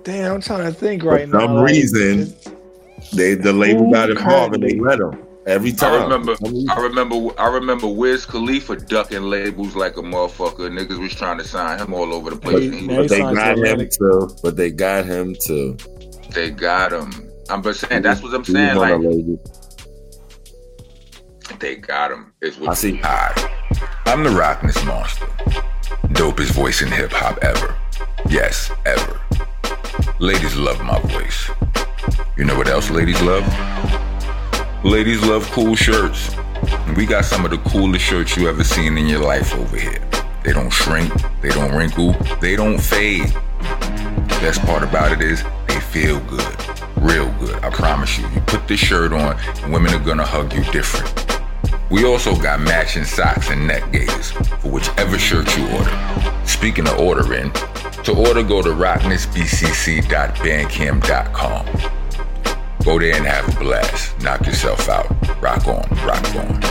damn. 0.03 0.35
I'm 0.35 0.41
trying 0.41 0.65
to 0.65 0.71
think 0.71 1.03
right 1.03 1.27
For 1.27 1.37
now. 1.37 1.45
some 1.47 1.55
like, 1.55 1.65
reason, 1.71 2.33
They 3.13 3.35
the 3.35 3.53
label 3.53 3.85
Who 3.85 3.93
got 3.93 4.09
involved 4.09 4.55
and 4.55 4.63
they 4.63 4.79
let 4.79 4.99
them. 4.99 5.23
Every 5.45 5.71
time. 5.71 5.93
I 5.93 6.03
remember, 6.03 6.35
I 6.69 6.81
remember, 6.81 7.39
I 7.39 7.47
remember 7.47 7.87
Wiz 7.87 8.25
Khalifa 8.25 8.75
ducking 8.75 9.23
labels 9.23 9.75
like 9.77 9.95
a 9.95 10.01
motherfucker. 10.01 10.69
Niggas 10.69 10.99
was 10.99 11.15
trying 11.15 11.37
to 11.37 11.45
sign 11.45 11.79
him 11.79 11.93
all 11.93 12.13
over 12.13 12.31
the 12.31 12.35
place. 12.35 12.59
He- 12.59 12.67
and 12.67 12.79
he 12.79 12.87
they 12.87 12.97
but 12.97 13.07
they 13.07 13.21
got 13.21 13.55
to 13.55 13.65
him 13.65 13.89
too. 13.89 14.35
But 14.43 14.55
they 14.57 14.71
got 14.71 15.05
him 15.05 15.35
too. 15.45 15.77
they 16.31 16.49
got 16.51 16.91
him. 16.91 17.31
I'm 17.49 17.63
just 17.63 17.79
saying. 17.87 18.01
That's 18.01 18.21
what 18.21 18.33
I'm 18.33 18.43
saying. 18.43 18.75
Like 18.75 18.99
label. 18.99 19.39
they 21.59 21.75
got 21.77 22.11
him. 22.11 22.33
Is 22.41 22.57
what 22.57 22.71
I 22.71 22.73
see. 22.73 22.97
Hi, 22.97 23.31
I'm 24.05 24.23
the 24.25 24.31
Rockness 24.31 24.77
Monsta. 24.79 25.27
Dopest 26.09 26.51
voice 26.51 26.81
in 26.81 26.89
hip 26.91 27.11
hop 27.13 27.37
ever. 27.41 27.73
Yes, 28.29 28.69
ever. 28.85 29.21
Ladies 30.19 30.57
love 30.57 30.81
my 30.81 30.99
voice. 30.99 31.49
You 32.35 32.45
know 32.45 32.55
what 32.57 32.67
else 32.67 32.89
ladies 32.89 33.21
love? 33.21 33.45
Ladies 34.83 35.21
love 35.23 35.49
cool 35.51 35.75
shirts. 35.75 36.35
We 36.95 37.05
got 37.05 37.25
some 37.25 37.45
of 37.45 37.51
the 37.51 37.57
coolest 37.69 38.05
shirts 38.05 38.37
you 38.37 38.47
ever 38.47 38.63
seen 38.63 38.97
in 38.97 39.07
your 39.07 39.19
life 39.21 39.53
over 39.55 39.77
here. 39.77 39.99
They 40.43 40.53
don't 40.53 40.69
shrink, 40.69 41.11
they 41.41 41.49
don't 41.49 41.75
wrinkle, 41.75 42.13
they 42.41 42.55
don't 42.55 42.79
fade. 42.79 43.27
The 43.27 44.37
best 44.41 44.61
part 44.61 44.83
about 44.83 45.11
it 45.11 45.21
is 45.21 45.43
they 45.67 45.79
feel 45.79 46.19
good. 46.21 46.55
Real 46.97 47.31
good, 47.39 47.55
I 47.63 47.69
promise 47.69 48.17
you. 48.17 48.27
You 48.29 48.41
put 48.41 48.67
this 48.67 48.79
shirt 48.79 49.13
on, 49.13 49.39
and 49.63 49.73
women 49.73 49.93
are 49.93 49.99
gonna 49.99 50.25
hug 50.25 50.53
you 50.53 50.63
different. 50.71 51.36
We 51.89 52.03
also 52.05 52.35
got 52.35 52.59
matching 52.59 53.05
socks 53.05 53.49
and 53.49 53.65
neck 53.65 53.91
gaiters 53.91 54.29
for 54.31 54.69
whichever 54.71 55.17
shirt 55.17 55.55
you 55.57 55.67
order. 55.69 55.97
Speaking 56.45 56.87
of 56.87 56.99
ordering, 56.99 57.51
to 58.03 58.13
order 58.13 58.43
go 58.43 58.61
to 58.61 58.69
rocknessbcc.bandcamp.com. 58.69 61.65
Go 62.83 62.99
there 62.99 63.15
and 63.15 63.25
have 63.25 63.47
a 63.49 63.51
blast. 63.59 64.19
Knock 64.21 64.45
yourself 64.45 64.87
out. 64.89 65.07
Rock 65.41 65.65
on, 65.67 65.83
rock 66.05 66.23
on. 66.35 66.61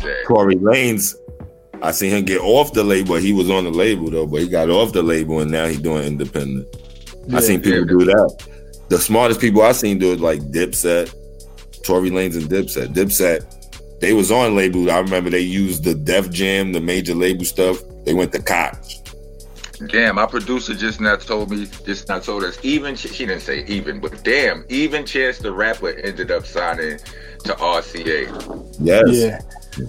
said. 0.00 0.16
Tory 0.26 0.56
Lanez. 0.56 1.14
I 1.80 1.92
seen 1.92 2.10
him 2.10 2.24
get 2.24 2.40
off 2.40 2.72
the 2.72 2.82
label. 2.84 3.14
He 3.16 3.32
was 3.32 3.48
on 3.50 3.62
the 3.64 3.70
label 3.70 4.10
though, 4.10 4.26
but 4.26 4.40
he 4.42 4.48
got 4.48 4.68
off 4.68 4.92
the 4.92 5.02
label 5.02 5.38
and 5.40 5.50
now 5.50 5.66
he's 5.66 5.80
doing 5.80 6.04
independent. 6.04 6.66
I 7.32 7.40
seen 7.40 7.60
people 7.60 7.80
Yeah. 7.80 7.84
do 7.86 8.04
that. 8.06 8.36
The 8.88 8.98
smartest 8.98 9.40
people 9.40 9.62
I 9.62 9.72
seen 9.72 9.98
do 9.98 10.12
it 10.12 10.20
like 10.20 10.40
Dipset, 10.50 11.12
Tory 11.84 12.10
Lanez 12.10 12.36
and 12.36 12.48
Dipset. 12.50 12.94
Dipset, 12.94 13.44
they 14.00 14.12
was 14.12 14.30
on 14.30 14.54
label. 14.54 14.90
I 14.90 14.98
remember 14.98 15.30
they 15.30 15.40
used 15.40 15.84
the 15.84 15.94
Def 15.94 16.30
Jam, 16.30 16.72
the 16.72 16.80
major 16.80 17.14
label 17.14 17.44
stuff. 17.44 17.78
They 18.04 18.14
went 18.14 18.32
to 18.32 18.42
Koch. 18.42 18.76
Damn, 19.86 20.16
my 20.16 20.26
producer 20.26 20.74
just 20.74 21.00
now 21.00 21.16
told 21.16 21.50
me, 21.50 21.66
just 21.84 22.08
now 22.08 22.18
told 22.18 22.42
us, 22.42 22.58
even, 22.64 22.96
she 22.96 23.26
didn't 23.26 23.42
say 23.42 23.64
even, 23.66 24.00
but 24.00 24.24
damn, 24.24 24.64
even 24.68 25.06
Chance 25.06 25.38
the 25.38 25.52
Rapper 25.52 25.90
ended 25.90 26.32
up 26.32 26.46
signing 26.46 26.98
to 27.44 27.52
RCA. 27.54 28.76
Yes. 28.80 29.08
Yeah. 29.08 29.86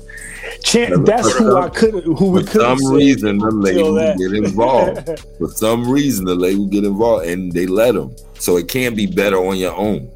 Chan- 0.63 1.03
that's 1.03 1.33
who 1.37 1.57
I 1.57 1.69
could 1.69 2.03
who 2.03 2.31
we 2.31 2.41
could. 2.41 2.51
For 2.51 2.59
could 2.59 2.79
some 2.79 2.93
reason, 2.93 3.37
the 3.39 3.51
label 3.51 3.93
that. 3.95 4.17
get 4.17 4.33
involved. 4.33 5.19
For 5.37 5.47
some 5.49 5.89
reason, 5.89 6.25
the 6.25 6.35
label 6.35 6.65
get 6.65 6.83
involved, 6.83 7.25
and 7.25 7.51
they 7.51 7.65
let 7.65 7.95
them. 7.95 8.15
So 8.35 8.57
it 8.57 8.67
can 8.67 8.95
be 8.95 9.05
better 9.05 9.37
on 9.37 9.57
your 9.57 9.75
own. 9.75 10.09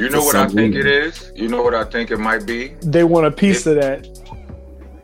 You 0.00 0.08
know 0.08 0.24
what 0.24 0.34
I 0.34 0.48
think 0.48 0.74
it 0.74 0.84
reason. 0.84 1.30
is? 1.30 1.32
You 1.36 1.48
know 1.48 1.60
what 1.60 1.74
I 1.74 1.84
think 1.84 2.10
it 2.10 2.16
might 2.16 2.46
be? 2.46 2.68
they 2.80 3.04
want 3.04 3.26
a 3.26 3.30
piece 3.30 3.66
of 3.66 3.74
that. 3.74 4.08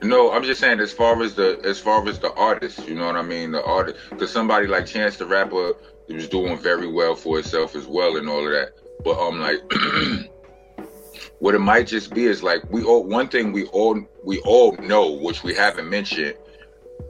No, 0.00 0.33
I'm 0.33 0.43
just 0.43 0.59
saying 0.59 0.81
as 0.81 0.91
far 0.91 1.23
as 1.23 1.35
the 1.35 1.61
as 1.65 1.79
far 1.79 2.09
as 2.09 2.19
the 2.19 2.33
artist, 2.33 2.88
you 2.88 2.95
know 2.95 3.05
what 3.05 3.17
I 3.17 3.21
mean? 3.21 3.50
The 3.50 3.62
artist, 3.62 3.99
because 4.09 4.33
somebody 4.33 4.67
like 4.67 4.87
Chance 4.87 5.19
the 5.19 5.26
Rapper 5.26 5.75
was 6.09 6.29
doing 6.29 6.57
very 6.57 6.91
well 6.91 7.15
for 7.15 7.38
itself 7.38 7.76
as 7.76 7.87
well 7.87 8.17
and 8.17 8.26
all 8.26 8.47
of 8.47 8.50
that. 8.53 8.73
But 9.05 9.21
I'm 9.21 9.35
um, 9.35 9.41
like, 9.41 10.88
what 11.41 11.55
it 11.55 11.59
might 11.59 11.87
just 11.87 12.15
be 12.15 12.25
is 12.25 12.43
like 12.43 12.62
we 12.71 12.83
all 12.83 13.05
one 13.05 13.29
thing 13.29 13.53
we 13.53 13.67
all 13.67 14.00
we 14.25 14.41
all 14.47 14.73
know, 14.79 15.11
which 15.12 15.43
we 15.43 15.55
haven't 15.55 15.91
mentioned. 15.91 16.37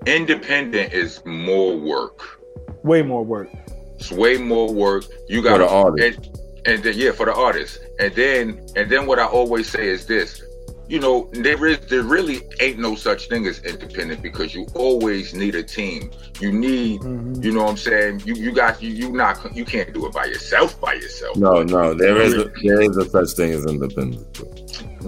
Independent 0.07 0.93
is 0.93 1.25
more 1.25 1.77
work. 1.77 2.43
Way 2.83 3.03
more 3.03 3.25
work. 3.25 3.49
It's 3.95 4.11
way 4.11 4.39
more 4.39 4.73
work. 4.73 5.05
You 5.29 5.41
got 5.41 5.59
For 5.59 5.59
the 5.59 5.69
artist. 5.69 6.37
And, 6.67 6.75
and 6.75 6.83
then 6.83 6.95
yeah, 6.97 7.13
for 7.13 7.27
the 7.27 7.35
artists. 7.35 7.79
And 7.99 8.15
then 8.15 8.67
and 8.77 8.91
then 8.91 9.07
what 9.07 9.19
I 9.19 9.25
always 9.27 9.69
say 9.69 9.89
is 9.89 10.07
this. 10.07 10.43
You 10.89 11.01
know, 11.01 11.29
there 11.33 11.67
is 11.67 11.81
there 11.89 12.05
really 12.05 12.43
ain't 12.61 12.79
no 12.79 12.95
such 12.95 13.29
thing 13.29 13.45
as 13.49 13.59
independent 13.65 14.23
because 14.23 14.55
you 14.55 14.69
always 14.75 15.35
need 15.35 15.57
a 15.57 15.63
team. 15.65 16.13
You 16.39 16.53
need, 16.53 17.01
Mhm. 17.01 17.43
you 17.43 17.51
know 17.53 17.65
what 17.65 17.71
I'm 17.71 17.77
saying? 17.77 18.23
You 18.25 18.35
you 18.35 18.53
got 18.53 18.81
you 18.81 18.91
you 18.91 19.11
not 19.11 19.37
you 19.57 19.65
can't 19.65 19.93
do 19.93 20.07
it 20.07 20.13
by 20.13 20.27
yourself 20.27 20.81
by 20.81 20.95
yourself. 20.95 21.37
No, 21.37 21.65
no, 21.65 21.93
there 21.93 22.21
is 22.21 22.35
a, 22.35 22.53
there 22.63 22.81
is 22.83 22.97
a 22.99 23.09
such 23.09 23.31
thing 23.33 23.51
as 23.53 23.67
independent. 23.67 24.25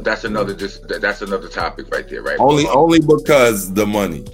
That's 0.03 0.25
another 0.25 0.53
just 0.53 0.89
that's 0.89 1.23
another 1.23 1.49
topic 1.49 1.87
right 1.95 2.09
there, 2.09 2.23
right? 2.23 2.39
Only, 2.41 2.65
But, 2.65 2.73
um, 2.73 2.79
only 2.79 3.01
because 3.01 3.73
the 3.73 3.87
money. 3.87 4.25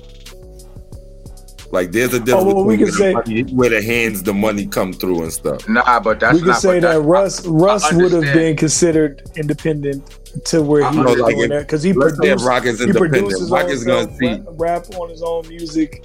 Like 1.71 1.92
there's 1.92 2.14
a 2.14 2.21
difference 2.21 2.44
Oh, 2.44 2.54
well, 2.54 2.64
we 2.64 2.76
can 2.76 2.87
where, 2.87 2.92
the 2.92 3.12
money, 3.14 3.42
where 3.54 3.71
the 3.71 3.83
hands 3.83 4.23
the 4.23 4.35
money 4.35 4.66
come 4.66 4.92
through 4.92 5.23
and 5.23 5.33
stuff. 5.33 5.68
Nah, 5.68 5.99
but 6.00 6.21
that's 6.21 6.35
we 6.35 6.40
could 6.40 6.49
not 6.49 6.61
say 6.61 6.68
but 6.68 6.75
that 6.75 6.80
that's- 6.88 7.04
Russ 7.04 7.47
Russ 7.47 7.85
I 7.92 7.97
would 7.97 8.12
have 8.12 8.35
been 8.35 8.56
considered 8.56 9.23
independent 9.37 10.18
to 10.47 10.62
where 10.62 10.85
I 10.85 10.92
he 10.92 10.99
was. 10.99 11.18
Like 11.18 11.35
doing 11.37 11.49
that 11.50 11.61
because 11.61 11.83
he 11.83 11.92
let's 11.92 12.16
produced, 12.16 12.44
Rock 12.44 12.64
is 12.66 12.80
he 12.80 12.92
produces 12.92 13.50
Rock 13.50 13.64
on 13.64 13.85
gonna 13.85 13.99
himself, 14.00 14.16
see. 14.18 14.28
rap, 14.28 14.85
rap 14.90 14.94
on 15.00 15.09
his 15.11 15.23
own 15.23 15.49
music. 15.49 16.04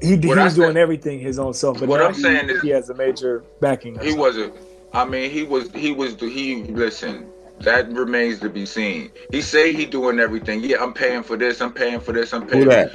He, 0.00 0.16
he 0.16 0.26
What 0.28 0.38
I 0.38 0.44
was 0.44 0.54
doing 0.54 0.76
everything 0.76 1.18
his 1.20 1.38
own 1.38 1.54
self, 1.54 1.80
but 1.80 1.88
What 1.88 2.00
I'm 2.02 2.14
he, 2.14 2.20
saying 2.22 2.50
is- 2.50 2.60
he 2.62 2.68
has 2.70 2.88
a 2.90 2.94
major 2.94 3.44
backing. 3.60 3.98
He 4.00 4.14
wasn't. 4.14 4.54
I 4.92 5.04
mean, 5.04 5.30
he 5.30 5.42
was. 5.42 5.70
He 5.72 5.92
was. 5.92 6.14
He 6.20 6.62
listen. 6.64 7.26
That 7.60 7.90
remains 7.90 8.38
to 8.40 8.50
be 8.50 8.66
seen. 8.66 9.10
He 9.30 9.40
say 9.40 9.72
he 9.72 9.86
doing 9.86 10.20
everything. 10.20 10.60
Yeah, 10.62 10.82
I'm 10.82 10.92
paying 10.92 11.22
for 11.22 11.36
this. 11.38 11.60
I'm 11.62 11.72
paying 11.72 12.00
for 12.00 12.12
this. 12.12 12.32
I'm 12.34 12.42
Who 12.42 12.48
paying. 12.48 12.68
that? 12.68 12.92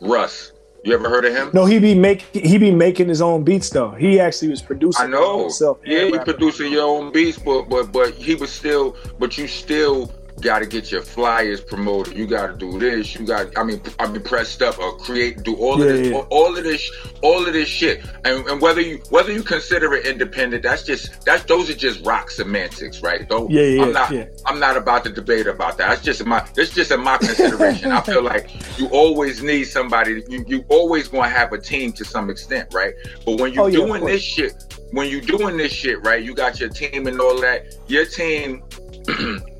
Russ. 0.00 0.52
You 0.86 0.94
ever 0.94 1.08
heard 1.08 1.24
of 1.24 1.34
him? 1.34 1.50
No, 1.52 1.64
he 1.64 1.80
be 1.80 1.96
make 1.96 2.20
he 2.32 2.58
be 2.58 2.70
making 2.70 3.08
his 3.08 3.20
own 3.20 3.42
beats 3.42 3.70
though. 3.70 3.90
He 3.90 4.20
actually 4.20 4.50
was 4.50 4.62
producing 4.62 5.06
I 5.06 5.08
know. 5.08 5.40
himself. 5.40 5.78
Yeah, 5.84 6.02
you 6.04 6.20
producing 6.20 6.70
your 6.70 6.86
own 6.86 7.10
beats, 7.10 7.40
but 7.40 7.62
but 7.68 7.90
but 7.90 8.14
he 8.14 8.36
was 8.36 8.52
still. 8.52 8.96
But 9.18 9.36
you 9.36 9.48
still 9.48 10.12
got 10.40 10.58
to 10.58 10.66
get 10.66 10.90
your 10.92 11.02
flyers 11.02 11.60
promoted. 11.60 12.16
You 12.16 12.26
got 12.26 12.46
to 12.48 12.52
do 12.56 12.78
this. 12.78 13.14
You 13.14 13.26
got. 13.26 13.56
I 13.56 13.64
mean, 13.64 13.80
I 13.98 14.06
mean, 14.06 14.22
pressed 14.22 14.62
up 14.62 14.78
or 14.78 14.96
create. 14.98 15.42
Do 15.42 15.54
all 15.56 15.74
of 15.74 15.88
this. 15.88 16.08
yeah. 16.08 16.16
All 16.30 16.56
of 16.56 16.62
this. 16.62 16.90
All 17.22 17.46
of 17.46 17.52
this 17.52 17.68
shit. 17.68 18.04
And, 18.24 18.46
and 18.46 18.60
whether 18.60 18.80
you 18.80 18.98
whether 19.10 19.32
you 19.32 19.42
consider 19.42 19.94
it 19.94 20.06
independent, 20.06 20.62
that's 20.62 20.82
just 20.84 21.24
that's 21.24 21.44
those 21.44 21.70
are 21.70 21.74
just 21.74 22.04
rock 22.04 22.30
semantics, 22.30 23.02
right? 23.02 23.28
Don't. 23.28 23.50
Yeah, 23.50 23.62
yeah, 23.62 23.82
I'm 23.82 23.92
not. 23.92 24.10
yeah. 24.12 24.26
I'm 24.44 24.60
not 24.60 24.76
about 24.76 25.04
to 25.04 25.10
debate 25.10 25.46
about 25.46 25.78
that. 25.78 25.88
That's 25.88 26.02
just 26.02 26.24
my. 26.26 26.46
That's 26.54 26.70
just 26.70 26.90
in 26.90 27.00
my 27.02 27.16
consideration. 27.18 27.90
I 27.92 28.00
feel 28.02 28.22
like 28.22 28.50
you 28.78 28.88
always 28.88 29.42
need 29.42 29.64
somebody. 29.64 30.22
You 30.28 30.44
you 30.46 30.64
always 30.68 31.08
gonna 31.08 31.28
have 31.28 31.52
a 31.52 31.58
team 31.58 31.92
to 31.94 32.04
some 32.04 32.30
extent, 32.30 32.72
right? 32.74 32.94
But 33.24 33.40
when 33.40 33.52
you're 33.52 33.64
Oh, 33.64 33.70
doing 33.70 34.04
this 34.04 34.22
shit, 34.22 34.64
when 34.92 35.08
you're 35.08 35.20
doing 35.22 35.56
this 35.56 35.72
shit, 35.72 36.04
right? 36.04 36.22
You 36.22 36.34
got 36.34 36.60
your 36.60 36.68
team 36.68 37.06
and 37.06 37.20
all 37.20 37.40
that. 37.40 37.74
Your 37.88 38.04
team, 38.04 38.62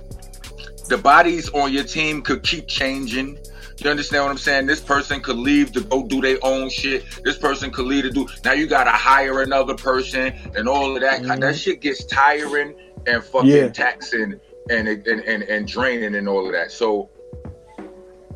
the 0.88 0.98
bodies 0.98 1.48
on 1.50 1.72
your 1.72 1.84
team 1.84 2.22
could 2.22 2.42
keep 2.42 2.66
changing. 2.66 3.38
You 3.78 3.90
understand 3.90 4.24
what 4.24 4.30
I'm 4.30 4.38
saying? 4.38 4.66
This 4.66 4.80
person 4.80 5.20
could 5.20 5.36
leave 5.36 5.72
to 5.72 5.82
go 5.82 6.02
do 6.02 6.20
their 6.20 6.38
own 6.42 6.70
shit. 6.70 7.04
This 7.24 7.36
person 7.36 7.70
could 7.70 7.86
leave 7.86 8.04
to 8.04 8.10
do. 8.10 8.26
Now 8.44 8.52
you 8.52 8.66
gotta 8.66 8.90
hire 8.90 9.42
another 9.42 9.74
person 9.74 10.32
and 10.56 10.68
all 10.68 10.94
of 10.94 11.02
that. 11.02 11.22
Mhm. 11.22 11.40
That 11.40 11.56
shit 11.56 11.80
gets 11.80 12.04
tiring 12.04 12.74
and 13.06 13.22
fucking 13.22 13.50
Yeah. 13.50 13.68
taxing 13.68 14.40
and, 14.70 14.88
and 14.88 15.06
and 15.20 15.42
and 15.42 15.68
draining 15.68 16.14
and 16.14 16.28
all 16.28 16.46
of 16.46 16.52
that. 16.52 16.72
So 16.72 17.10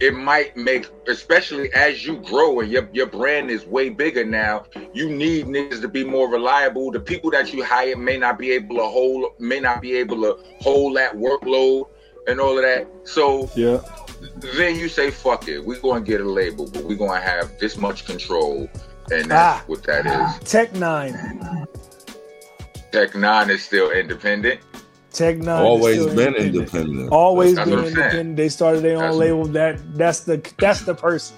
it 0.00 0.14
might 0.14 0.56
make, 0.56 0.86
especially 1.08 1.72
as 1.74 2.06
you 2.06 2.16
grow 2.16 2.60
and 2.60 2.70
your 2.70 2.88
your 2.92 3.06
brand 3.06 3.50
is 3.50 3.66
way 3.66 3.88
bigger 3.88 4.24
now. 4.24 4.64
You 4.92 5.08
need 5.08 5.46
niggas 5.46 5.80
to 5.80 5.88
be 5.88 6.04
more 6.04 6.28
reliable. 6.30 6.90
The 6.90 7.00
people 7.00 7.30
that 7.30 7.52
you 7.52 7.64
hire 7.64 7.96
may 7.96 8.18
not 8.18 8.38
be 8.38 8.50
able 8.52 8.76
to 8.76 8.84
hold, 8.84 9.24
may 9.38 9.60
not 9.60 9.80
be 9.80 9.96
able 9.96 10.20
to 10.22 10.36
hold 10.60 10.96
that 10.96 11.16
workload 11.16 11.86
and 12.26 12.40
all 12.40 12.56
of 12.56 12.62
that. 12.62 12.86
So 13.04 13.50
Yeah. 13.54 13.78
then 14.56 14.76
you 14.76 14.88
say, 14.88 15.10
"Fuck 15.10 15.48
it, 15.48 15.58
we're 15.64 15.80
going 15.80 16.04
to 16.04 16.10
get 16.10 16.20
a 16.20 16.24
label, 16.30 16.68
but 16.72 16.84
we're 16.84 16.96
going 16.96 17.20
to 17.20 17.26
have 17.26 17.58
this 17.58 17.76
much 17.76 18.04
control." 18.06 18.68
And 19.12 19.30
that's 19.30 19.60
Ah. 19.60 19.64
what 19.66 19.82
that 19.84 20.06
is. 20.06 20.48
Tech 20.50 20.72
N9ne. 20.72 21.66
Tech 22.92 23.12
N9ne 23.12 23.50
is 23.50 23.62
still 23.64 23.90
independent. 23.90 24.60
Tech 25.12 25.36
N9ne. 25.38 25.42
is 25.42 25.48
Always 25.66 26.00
still 26.02 26.14
been 26.14 26.34
independent. 26.36 27.12
Always 27.12 27.54
That's 27.56 27.68
been 27.68 27.78
what 27.78 27.86
saying. 27.86 27.96
independent. 27.98 28.36
They 28.36 28.48
started 28.48 28.82
their 28.82 28.96
own 28.96 29.02
That's- 29.02 29.16
label. 29.16 29.44
That 29.46 29.96
that's 29.96 30.20
the 30.20 30.40
that's 30.58 30.82
the 30.82 30.94
person 30.94 31.36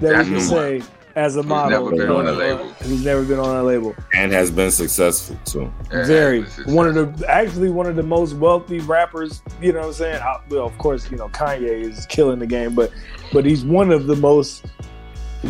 that 0.00 0.12
That's 0.12 0.28
we 0.28 0.34
can 0.34 0.34
the 0.34 0.40
say 0.80 0.82
as 1.16 1.34
a 1.36 1.42
model. 1.42 1.70
never 1.90 1.96
been 1.96 2.10
on 2.10 2.26
a 2.28 2.32
label. 2.32 2.64
Who's 2.82 3.04
never 3.04 3.22
been 3.24 3.38
on 3.40 3.56
a 3.56 3.62
label. 3.62 3.94
and 4.14 4.30
has 4.32 4.50
been 4.50 4.70
successful 4.70 5.36
too. 5.44 5.72
And 5.90 6.06
Very 6.06 6.42
this 6.42 6.58
is- 6.58 6.66
one 6.66 6.86
of 6.86 6.94
the 7.18 7.28
actually 7.30 7.70
one 7.70 7.86
of 7.86 7.96
the 7.96 8.02
most 8.02 8.34
wealthy 8.34 8.78
rappers. 8.80 9.42
You 9.60 9.72
know 9.72 9.80
what 9.80 9.86
I'm 9.88 9.92
saying? 9.94 10.20
Uh, 10.22 10.38
Well, 10.50 10.66
of 10.66 10.76
course, 10.78 11.10
you 11.10 11.16
know 11.16 11.28
Kanye 11.28 11.62
is 11.82 12.06
killing 12.06 12.38
the 12.38 12.46
game, 12.46 12.74
but 12.74 12.90
but 13.32 13.44
he's 13.44 13.64
one 13.64 13.90
of 13.90 14.06
the 14.06 14.16
most 14.16 14.66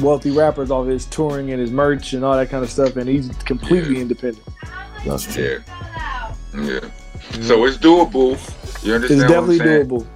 wealthy 0.01 0.31
rappers 0.31 0.71
off 0.71 0.87
his 0.87 1.05
touring 1.07 1.51
and 1.51 1.61
his 1.61 1.71
merch 1.71 2.13
and 2.13 2.25
all 2.25 2.37
that 2.37 2.49
kind 2.51 2.63
of 2.63 2.71
stuff, 2.71 2.97
and 2.97 3.09
he's 3.09 3.29
completely 3.45 3.97
Yeah. 3.97 4.03
independent. 4.03 4.47
That's 5.05 5.25
true. 5.35 5.61
Yeah. 5.67 6.33
Yeah. 6.59 6.81
So 7.43 7.65
it's 7.67 7.77
doable. 7.77 8.39
You 8.85 8.95
understand? 8.95 9.21
It's 9.23 9.31
definitely 9.31 9.59
what 9.59 9.69
I'm 9.69 9.89
doable. 9.89 10.07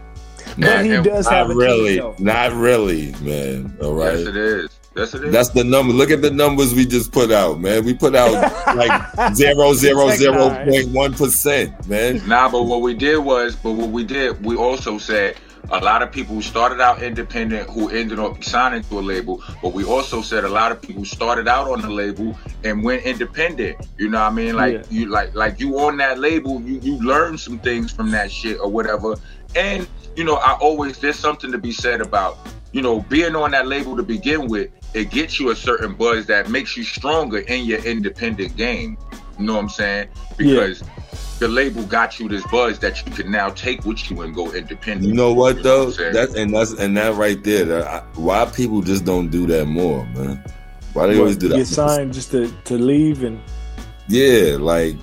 And- 0.56 0.60
But 0.64 0.84
he 0.84 0.90
and- 0.94 1.04
does 1.04 1.28
have 1.28 1.48
Not 1.48 1.54
a 1.56 1.58
really, 1.58 2.02
not 2.18 2.52
really, 2.54 3.14
man. 3.20 3.76
All 3.82 3.94
right. 3.94 4.18
Yes, 4.18 4.26
it 4.28 4.36
is. 4.36 4.68
Yes, 4.96 5.14
it 5.14 5.24
is. 5.24 5.32
That's 5.32 5.50
the 5.50 5.62
number. 5.62 5.92
Look 5.92 6.10
at 6.10 6.20
the 6.20 6.30
numbers 6.32 6.74
we 6.74 6.84
just 6.84 7.12
put 7.12 7.30
out, 7.30 7.60
man. 7.60 7.84
We 7.84 7.94
put 7.94 8.16
out 8.16 8.32
like 8.76 9.34
zero 9.34 9.72
zero 9.74 10.10
zero 10.10 10.50
point 10.64 10.88
one 10.88 11.14
percent, 11.14 11.86
man. 11.88 12.26
Nah, 12.26 12.50
but 12.50 12.64
what 12.64 12.82
we 12.82 12.94
did 12.94 13.18
was, 13.18 13.54
but 13.54 13.72
what 13.72 13.90
we 13.90 14.02
did, 14.04 14.44
we 14.44 14.56
also 14.56 14.98
said 14.98 15.36
a 15.70 15.78
lot 15.78 16.02
of 16.02 16.10
people 16.10 16.34
who 16.34 16.42
started 16.42 16.80
out 16.80 17.00
independent 17.02 17.70
who 17.70 17.88
ended 17.90 18.18
up 18.18 18.42
signing 18.42 18.82
to 18.84 18.98
a 18.98 19.00
label, 19.00 19.40
but 19.62 19.72
we 19.72 19.84
also 19.84 20.22
said 20.22 20.44
a 20.44 20.48
lot 20.48 20.72
of 20.72 20.82
people 20.82 21.04
started 21.04 21.46
out 21.46 21.70
on 21.70 21.80
the 21.82 21.90
label 21.90 22.36
and 22.64 22.82
went 22.82 23.04
independent. 23.04 23.76
You 23.96 24.08
know 24.08 24.18
what 24.18 24.32
I 24.32 24.34
mean? 24.34 24.56
Like 24.56 24.72
Yeah. 24.74 24.82
you 24.90 25.06
like 25.08 25.34
like 25.36 25.60
you 25.60 25.78
on 25.78 25.98
that 25.98 26.18
label, 26.18 26.60
you 26.62 26.80
you 26.82 26.98
learn 26.98 27.38
some 27.38 27.60
things 27.60 27.92
from 27.92 28.10
that 28.10 28.32
shit 28.32 28.58
or 28.58 28.68
whatever. 28.68 29.14
And 29.54 29.86
you 30.16 30.24
know, 30.24 30.34
I 30.36 30.54
always 30.54 30.98
there's 30.98 31.18
something 31.18 31.52
to 31.52 31.58
be 31.58 31.70
said 31.70 32.00
about 32.00 32.38
you 32.72 32.82
know 32.82 33.00
being 33.02 33.36
on 33.36 33.52
that 33.52 33.68
label 33.68 33.96
to 33.96 34.02
begin 34.02 34.48
with. 34.48 34.70
It 34.92 35.10
gets 35.10 35.38
you 35.38 35.50
a 35.50 35.56
certain 35.56 35.94
buzz 35.94 36.26
that 36.26 36.50
makes 36.50 36.76
you 36.76 36.82
stronger 36.82 37.38
in 37.38 37.64
your 37.64 37.78
independent 37.84 38.56
game. 38.56 38.98
You 39.38 39.46
know 39.46 39.54
what 39.54 39.62
I'm 39.62 39.68
saying? 39.68 40.08
Because 40.36 40.82
the 41.38 41.48
label 41.48 41.82
got 41.84 42.20
you 42.20 42.28
this 42.28 42.46
buzz 42.48 42.78
that 42.80 43.04
you 43.04 43.12
can 43.12 43.30
now 43.30 43.50
take 43.50 43.84
with 43.84 44.10
you 44.10 44.20
and 44.22 44.34
go 44.34 44.52
independent. 44.52 45.06
You 45.06 45.14
know 45.14 45.32
what 45.32 45.56
You 45.56 45.62
though? 45.62 45.86
I'm? 45.86 46.12
That's 46.12 46.34
and 46.34 46.54
that's 46.54 46.72
and 46.72 46.96
that 46.96 47.14
right 47.14 47.42
there. 47.42 47.64
that 47.64 47.86
I, 47.86 48.00
why 48.14 48.44
people 48.44 48.82
just 48.82 49.04
don't 49.04 49.30
do 49.30 49.46
that 49.46 49.66
more, 49.66 50.04
man? 50.06 50.44
Why 50.92 51.06
they 51.06 51.18
always 51.18 51.36
do 51.36 51.48
that? 51.48 51.56
Get 51.56 51.66
signed 51.66 52.12
just 52.12 52.30
to, 52.32 52.52
to 52.64 52.76
leave 52.76 53.22
and 53.22 53.40
Yeah, 54.08 54.56
like 54.58 54.96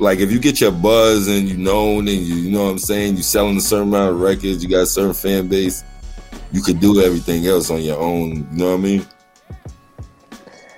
like 0.00 0.18
if 0.18 0.32
you 0.32 0.40
get 0.40 0.60
your 0.60 0.72
buzz 0.72 1.28
and 1.28 1.48
you 1.48 1.56
known 1.56 2.08
and 2.08 2.18
you 2.18 2.34
you 2.34 2.50
know 2.50 2.64
what 2.64 2.70
I'm 2.70 2.78
saying, 2.78 3.16
you 3.16 3.22
selling 3.22 3.56
a 3.56 3.60
certain 3.60 3.88
amount 3.88 4.14
of 4.14 4.20
records, 4.20 4.64
you 4.64 4.68
got 4.68 4.82
a 4.82 4.86
certain 4.86 5.14
fan 5.14 5.46
base, 5.46 5.84
you 6.50 6.62
could 6.62 6.80
do 6.80 7.02
everything 7.02 7.46
else 7.46 7.70
on 7.70 7.82
your 7.82 8.00
own. 8.00 8.48
You 8.52 8.58
know 8.58 8.70
what 8.70 8.74
I 8.74 8.82
mean? 8.82 9.06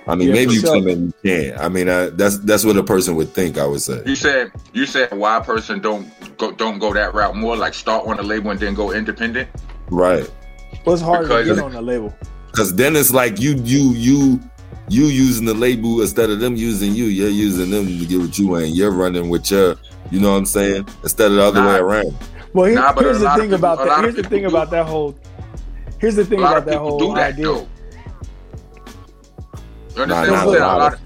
I 0.07 0.15
mean, 0.15 0.29
Yeah, 0.29 0.33
maybe 0.35 0.53
you 0.53 0.61
sure. 0.61 0.75
come 0.75 0.87
and 0.87 1.13
you 1.23 1.29
can't. 1.51 1.59
I 1.59 1.67
mean, 1.69 1.89
I, 1.89 2.07
that's 2.07 2.37
that's 2.39 2.63
what 2.63 2.77
a 2.77 2.83
person 2.83 3.15
would 3.15 3.29
think. 3.33 3.57
I 3.57 3.65
would 3.65 3.81
say. 3.81 4.01
You 4.05 4.15
said 4.15 4.51
you 4.73 4.85
said 4.85 5.11
why 5.11 5.37
a 5.37 5.41
person 5.43 5.79
don't 5.79 6.07
go 6.37 6.51
don't 6.51 6.79
go 6.79 6.93
that 6.93 7.13
route 7.13 7.35
more, 7.35 7.55
like 7.57 7.73
start 7.73 8.07
on 8.07 8.17
a 8.19 8.23
label 8.23 8.51
and 8.51 8.59
then 8.59 8.73
go 8.73 8.91
independent. 8.91 9.49
Right. 9.89 10.29
what's 10.85 11.01
hard 11.01 11.27
to 11.27 11.37
Because- 11.37 11.55
get 11.57 11.59
on 11.63 11.73
the 11.73 11.81
label. 11.81 12.13
Because 12.51 12.73
then 12.75 12.95
it's 12.95 13.13
like 13.13 13.39
you 13.39 13.55
you 13.63 13.91
you 13.93 14.39
you 14.89 15.05
using 15.05 15.45
the 15.45 15.53
label 15.53 16.01
instead 16.01 16.29
of 16.29 16.39
them 16.39 16.55
using 16.55 16.93
you. 16.95 17.05
You're 17.05 17.29
using 17.29 17.69
them 17.69 17.85
to 17.87 18.05
get 18.05 18.19
what 18.19 18.37
you 18.39 18.47
want. 18.47 18.67
You're 18.69 18.91
running 18.91 19.29
with 19.29 19.51
your, 19.51 19.75
you 20.11 20.19
know 20.21 20.31
what 20.31 20.37
I'm 20.37 20.45
saying? 20.45 20.87
Instead 21.03 21.31
of 21.31 21.37
the 21.37 21.43
other 21.43 21.61
Nah. 21.61 21.73
way 21.73 21.79
around. 21.79 22.15
Well, 22.53 22.65
here- 22.67 22.75
Nah, 22.75 22.93
here's 22.93 23.19
the 23.19 23.29
thing 23.31 23.41
people- 23.41 23.55
about 23.55 23.77
that. 23.85 23.99
Here's 24.01 24.15
the 24.15 24.23
thing 24.23 24.41
do. 24.43 24.47
about 24.47 24.71
that 24.71 24.85
whole. 24.85 25.13
Here's 25.99 26.15
the 26.15 26.23
thing 26.25 26.39
about 26.39 26.65
that 26.65 26.77
whole 26.77 26.97
do 26.99 27.13
that 27.15 27.33
idea. 27.33 27.45
though. 27.45 27.67
Understand 29.99 30.31
not 30.31 30.47
a 30.47 30.59
lot 30.59 30.93
of 30.93 30.99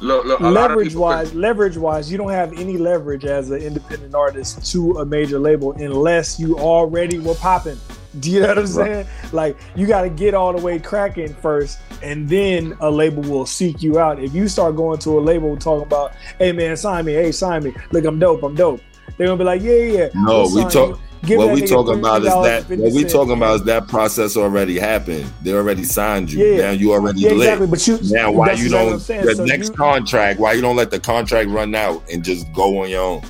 look, 0.00 0.24
look, 0.24 0.40
a 0.40 0.42
lot 0.44 0.70
of 0.70 0.76
leverage 0.76 0.94
wise, 0.94 1.34
leverage 1.34 1.76
wise, 1.76 2.10
you 2.10 2.18
don't 2.18 2.30
have 2.30 2.52
any 2.58 2.76
leverage 2.76 3.24
as 3.24 3.50
an 3.50 3.60
independent 3.60 4.14
artist 4.14 4.70
to 4.72 4.98
a 4.98 5.06
major 5.06 5.38
label 5.38 5.72
unless 5.72 6.38
you 6.38 6.58
already 6.58 7.18
were 7.18 7.34
popping. 7.34 7.78
Do 8.20 8.30
you 8.30 8.40
know 8.40 8.48
what 8.48 8.58
I'm 8.58 8.66
saying? 8.68 9.06
Like 9.32 9.56
you 9.74 9.86
got 9.86 10.02
to 10.02 10.08
get 10.08 10.34
all 10.34 10.52
the 10.52 10.62
way 10.62 10.78
cracking 10.78 11.34
first, 11.34 11.78
and 12.02 12.28
then 12.28 12.76
a 12.80 12.88
label 12.88 13.22
will 13.22 13.46
seek 13.46 13.82
you 13.82 13.98
out. 13.98 14.22
If 14.22 14.32
you 14.34 14.46
start 14.46 14.76
going 14.76 15.00
to 15.00 15.18
a 15.18 15.20
label 15.20 15.56
talking 15.56 15.86
about, 15.86 16.14
"Hey 16.38 16.52
man, 16.52 16.76
sign 16.76 17.06
me, 17.06 17.14
hey 17.14 17.32
sign 17.32 17.64
me, 17.64 17.74
look 17.90 18.04
I'm 18.04 18.20
dope, 18.20 18.44
I'm 18.44 18.54
dope," 18.54 18.80
they're 19.16 19.26
gonna 19.26 19.38
be 19.38 19.44
like, 19.44 19.62
"Yeah, 19.62 19.72
yeah." 19.72 19.98
yeah. 19.98 20.08
No, 20.14 20.48
we 20.54 20.62
talk- 20.62 20.90
you. 20.90 20.98
Give 21.26 21.38
what 21.38 21.52
we 21.54 21.62
talking 21.66 21.98
about 21.98 22.22
is 22.22 22.28
that 22.28 22.68
what 22.68 22.92
we 22.92 23.04
talking 23.04 23.32
about 23.32 23.56
is 23.56 23.62
that 23.64 23.88
process 23.88 24.36
already 24.36 24.78
happened. 24.78 25.30
They 25.42 25.52
already 25.52 25.84
signed 25.84 26.32
you. 26.32 26.44
Yeah. 26.44 26.60
Now 26.62 26.70
you 26.72 26.92
already 26.92 27.20
Yeah, 27.20 27.30
lit. 27.32 27.38
exactly. 27.38 27.66
But 27.68 27.86
you 27.86 27.98
Now 28.14 28.30
why 28.32 28.46
you 28.52 28.52
exactly 28.66 28.72
what 28.72 28.82
I'm 28.82 28.88
don't 28.90 29.26
the 29.26 29.34
So 29.36 29.44
next 29.44 29.68
you- 29.68 29.74
contract? 29.74 30.40
Why 30.40 30.52
you 30.52 30.60
don't 30.62 30.76
let 30.76 30.90
the 30.90 31.00
contract 31.00 31.48
run 31.50 31.74
out 31.74 32.02
and 32.12 32.24
just 32.24 32.52
go 32.52 32.82
on 32.82 32.90
your 32.90 33.02
own? 33.02 33.22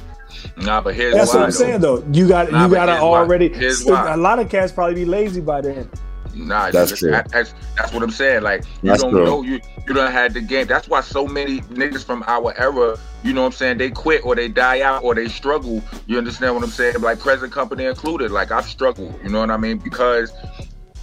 Nah, 0.59 0.81
but 0.81 0.95
here's 0.95 1.15
That's 1.15 1.33
why. 1.33 1.41
what 1.41 1.45
I'm 1.47 1.51
though. 1.51 1.57
saying 1.57 1.81
though. 1.81 2.05
You 2.13 2.29
got 2.29 2.53
Nah, 2.53 2.67
you 2.67 2.75
gotta 2.75 2.93
here's 2.93 3.03
why. 3.03 3.19
already. 3.19 3.49
Why. 3.85 4.13
A 4.15 4.17
lot 4.17 4.39
of 4.39 4.49
cats 4.49 4.73
probably 4.73 4.95
be 4.95 5.05
lazy 5.05 5.41
by 5.41 5.61
then. 5.63 5.89
Nah, 6.35 6.71
That's 6.71 6.91
that's 6.91 7.01
true. 7.01 7.11
That, 7.11 7.31
that's 7.31 7.55
that's 7.77 7.93
what 7.93 8.03
I'm 8.03 8.11
saying. 8.11 8.43
Like 8.43 8.65
you 8.83 8.91
That's 8.91 9.03
don't 9.03 9.13
true. 9.13 9.25
know 9.25 9.43
you 9.43 9.61
you 9.87 9.95
don't 9.95 10.11
had 10.11 10.35
the 10.35 10.41
game. 10.41 10.67
That's 10.67 10.89
why 10.89 11.01
so 11.01 11.27
many 11.27 11.61
niggas 11.63 12.05
from 12.05 12.25
our 12.27 12.55
era, 12.59 12.99
you 13.23 13.33
know 13.33 13.43
what 13.43 13.47
I'm 13.49 13.53
saying, 13.53 13.79
they 13.79 13.91
quit 13.91 14.25
or 14.25 14.35
they 14.35 14.49
die 14.49 14.81
out 14.81 15.05
or 15.05 15.15
they 15.15 15.29
struggle. 15.29 15.83
You 16.07 16.19
understand 16.19 16.55
what 16.55 16.65
I'm 16.65 16.71
saying? 16.71 17.01
Like 17.01 17.21
present 17.21 17.53
company 17.53 17.85
included. 17.85 18.31
Like 18.31 18.51
I've 18.51 18.67
struggled. 18.67 19.19
You 19.23 19.31
know 19.31 19.41
what 19.41 19.51
I 19.51 19.57
mean? 19.57 19.79
Because 19.79 20.33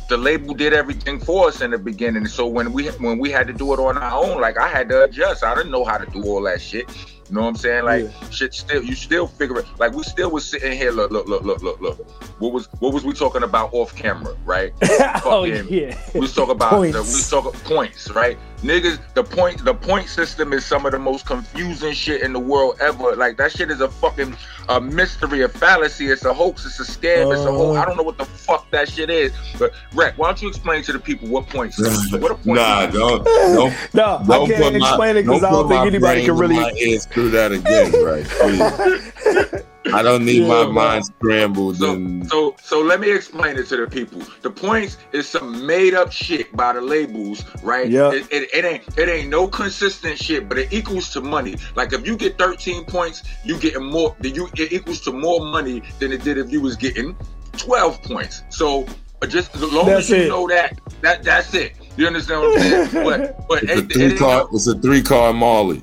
the 0.10 0.18
label 0.18 0.54
did 0.54 0.74
everything 0.74 1.20
for 1.20 1.48
us 1.48 1.62
in 1.62 1.72
the 1.72 1.78
beginning. 1.78 2.26
So 2.28 2.46
when 2.46 2.74
we 2.74 2.88
when 2.90 3.18
we 3.18 3.32
had 3.32 3.48
to 3.48 3.54
do 3.54 3.74
it 3.74 3.80
on 3.80 3.98
our 3.98 4.24
own, 4.24 4.42
like 4.42 4.58
I 4.58 4.68
had 4.68 4.90
to 4.90 5.04
adjust. 5.04 5.44
I 5.44 5.56
didn't 5.56 5.72
know 5.72 5.86
how 5.86 5.98
to 5.98 6.06
do 6.12 6.24
all 6.24 6.42
that 6.44 6.62
shit. 6.62 6.90
You 7.32 7.36
know 7.38 7.44
what 7.44 7.48
I'm 7.48 7.56
saying? 7.56 7.86
Like 7.86 8.10
shit 8.30 8.54
still 8.54 8.84
you 8.84 8.94
still 8.94 9.26
figure 9.26 9.60
it 9.60 9.66
like 9.80 9.94
we 9.94 10.04
still 10.04 10.30
was 10.32 10.44
sitting 10.46 10.74
here, 10.74 10.92
look, 10.92 11.12
look, 11.12 11.28
look, 11.30 11.44
look, 11.46 11.62
look, 11.62 11.80
look. 11.80 12.12
What 12.42 12.52
was 12.52 12.68
what 12.80 12.94
was 12.94 13.06
we 13.06 13.14
talking 13.14 13.44
about 13.44 13.70
off 13.74 13.96
camera, 13.96 14.36
right? 14.44 14.74
oh 15.24 15.46
Fucking- 15.48 15.70
yeah. 15.74 15.98
We 16.14 16.20
was 16.20 16.36
talking 16.36 16.56
about 16.58 16.72
Points. 16.72 16.94
the, 16.98 17.02
we 17.04 17.08
was 17.08 17.30
talking 17.30 17.58
points, 17.62 18.12
right? 18.12 18.38
Niggas, 18.62 19.00
the 19.16 19.24
point 19.24 19.66
the 19.66 19.74
point 19.74 20.08
system 20.08 20.54
is 20.54 20.64
some 20.64 20.86
of 20.86 20.92
the 20.92 21.00
most 21.00 21.26
confusing 21.26 21.94
shit 21.94 22.22
in 22.22 22.32
the 22.32 22.40
world 22.40 22.78
ever. 22.80 23.16
Like 23.16 23.38
that 23.38 23.52
shit 23.52 23.72
is 23.72 23.82
a 23.82 23.90
fucking 23.90 24.36
a 24.70 24.80
mystery, 24.80 25.42
a 25.42 25.50
fallacy, 25.50 26.08
it's 26.08 26.26
a 26.26 26.34
hoax, 26.34 26.66
it's 26.66 26.80
a 26.80 26.84
scam, 26.84 27.34
it's 27.36 27.44
a 27.46 27.52
whole 27.52 27.76
Uh. 27.76 27.82
I 27.82 27.86
don't 27.86 27.98
know 27.98 28.04
what 28.04 28.20
the 28.20 28.26
fuck 28.26 28.70
that 28.72 28.90
shit 28.90 29.10
is. 29.10 29.34
But 29.58 29.74
Rek, 29.94 30.18
why 30.18 30.28
don't 30.28 30.42
you 30.42 30.48
explain 30.50 30.84
to 30.84 30.94
the 30.94 31.00
people 31.00 31.28
what 31.28 31.48
point 31.50 31.74
system 31.74 32.22
what 32.22 32.32
a 32.32 32.36
point 32.36 32.60
Nah, 32.60 32.82
system 32.82 33.02
don't 33.02 33.24
don't 33.26 33.94
No, 33.94 34.04
I 34.18 34.24
don't 34.24 34.48
can't 34.48 34.64
put 34.64 34.80
my 34.80 34.88
explain 34.90 35.18
it 35.18 35.24
because 35.24 35.44
I 35.44 35.50
don't 35.50 35.68
think 35.68 35.86
anybody 35.88 36.26
can 36.26 36.38
really. 36.38 36.56
my 36.56 36.72
ears 36.78 37.06
through 37.06 37.30
that 37.32 37.52
again, 37.52 37.92
right? 38.04 39.64
Please. 39.84 39.94
I 39.96 40.04
don't 40.04 40.26
need 40.26 40.42
Yeah, 40.42 40.48
my 40.48 40.66
man. 40.66 40.74
mind 40.74 41.06
scrambled 41.06 41.78
So, 41.78 41.94
and 41.94 42.28
so, 42.30 42.56
so 42.62 42.82
let 42.82 43.00
me 43.00 43.12
explain 43.12 43.58
it 43.58 43.68
to 43.70 43.78
the 43.78 43.88
people. 43.88 44.22
The 44.42 44.50
points 44.52 44.98
is 45.12 45.28
some 45.28 45.66
made 45.66 45.96
up 45.96 46.12
shit 46.12 46.56
by 46.56 46.74
the 46.74 46.82
labels, 46.82 47.44
right? 47.64 47.90
Yeah. 47.90 48.12
It, 48.12 48.28
it, 48.32 48.50
it 48.54 48.66
ain't 48.66 48.98
it 48.98 49.10
ain't 49.10 49.30
no 49.30 49.48
consistent 49.48 50.20
shit, 50.20 50.48
but 50.48 50.60
it 50.60 50.72
equals 50.72 51.10
to 51.14 51.22
money. 51.22 51.56
Like 51.76 51.94
if 51.94 52.06
you 52.06 52.16
get 52.16 52.38
13 52.38 52.86
points, 52.86 53.24
you 53.44 53.58
getting 53.58 53.84
more. 53.84 54.16
Then 54.20 54.36
you 54.36 54.50
it 54.56 54.72
equals 54.72 55.02
to 55.02 55.12
more 55.12 55.44
money 55.46 55.82
than 56.00 56.12
it 56.12 56.24
did 56.24 56.38
if 56.38 56.52
you 56.52 56.62
was 56.62 56.76
getting 56.76 57.16
12 57.58 58.04
points. 58.04 58.44
So 58.50 58.86
uh, 59.24 59.28
just 59.28 59.56
as 59.56 59.62
long 59.64 59.88
That's 59.88 60.06
as 60.06 60.10
you 60.12 60.16
it. 60.18 60.28
know 60.30 60.48
that, 60.48 60.80
that 61.02 61.24
that's 61.24 61.54
it. 61.56 61.74
You 61.98 62.08
understand 62.08 62.42
what 62.42 62.62
I'm 62.62 62.90
saying? 62.90 63.04
But 63.04 63.48
but 63.48 63.64
it's 63.64 63.72
a 63.74 63.78
it, 63.80 63.86
it 63.86 63.94
three 63.94 64.04
ain't 64.12 64.20
car 64.20 64.48
it's 64.54 64.68
a 64.68 64.76
three 64.78 65.02
car 65.02 65.34
Molly. 65.34 65.82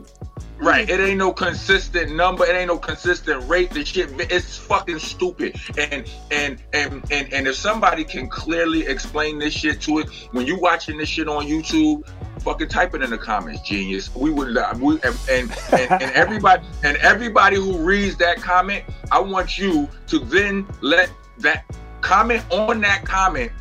Right, 0.61 0.91
it 0.91 0.99
ain't 0.99 1.19
no 1.19 1.33
consistent 1.33 2.17
number. 2.17 2.45
It 2.45 2.55
ain't 2.55 2.67
no 2.67 2.79
consistent 2.79 3.49
rate. 3.49 3.71
The 3.71 3.85
shit, 3.85 4.11
it's 4.19 4.57
fucking 4.57 4.99
stupid. 4.99 5.61
And 5.79 6.11
and 6.33 6.61
and 6.73 7.05
and 7.13 7.33
and 7.33 7.47
if 7.47 7.55
somebody 7.55 8.03
can 8.03 8.29
clearly 8.29 8.85
explain 8.87 9.39
this 9.39 9.55
shit 9.55 9.81
to 9.83 10.01
it, 10.01 10.09
when 10.33 10.47
you 10.47 10.59
watching 10.59 10.99
this 10.99 11.09
shit 11.09 11.29
on 11.29 11.47
YouTube, 11.47 12.05
fucking 12.43 12.69
type 12.69 12.95
it 12.95 13.03
in 13.03 13.11
the 13.11 13.19
comments, 13.19 13.63
genius. 13.63 14.15
We 14.17 14.31
would, 14.31 14.57
uh, 14.57 14.75
we 14.81 14.95
and 15.03 15.19
and, 15.31 15.57
and 15.73 16.03
and 16.03 16.13
everybody 16.13 16.67
and 16.83 16.97
everybody 16.99 17.57
who 17.57 17.79
reads 17.79 18.17
that 18.17 18.39
comment, 18.39 18.85
I 19.13 19.21
want 19.21 19.59
you 19.59 19.89
to 20.09 20.19
then 20.19 20.67
let 20.81 21.09
that 21.39 21.65
comment 22.01 22.45
on 22.51 22.81
that 22.81 23.05
comment 23.05 23.53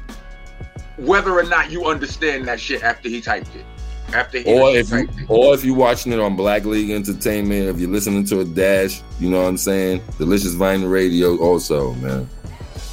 whether 0.97 1.31
or 1.31 1.43
not 1.43 1.69
you 1.69 1.85
understand 1.85 2.47
that 2.47 2.59
shit 2.59 2.81
after 2.81 3.07
he 3.07 3.21
typed 3.21 3.55
it. 3.55 3.65
After 4.13 4.39
Or 4.45 4.71
if 4.75 4.89
you, 4.89 5.09
or 5.27 5.53
if 5.53 5.65
you're 5.65 5.75
watching 5.75 6.13
it 6.13 6.19
on 6.19 6.35
Black 6.35 6.63
League 6.65 6.91
Entertainment, 6.91 7.67
if 7.67 7.79
you're 7.79 7.89
listening 7.89 8.23
to 8.25 8.39
a 8.39 8.45
dash, 8.45 9.01
you 9.19 9.29
know 9.29 9.41
what 9.41 9.49
I'm 9.49 9.57
saying? 9.57 10.01
Delicious 10.17 10.55
Vinyl 10.55 10.89
Radio 10.89 11.37
also, 11.37 11.93
man. 11.95 12.27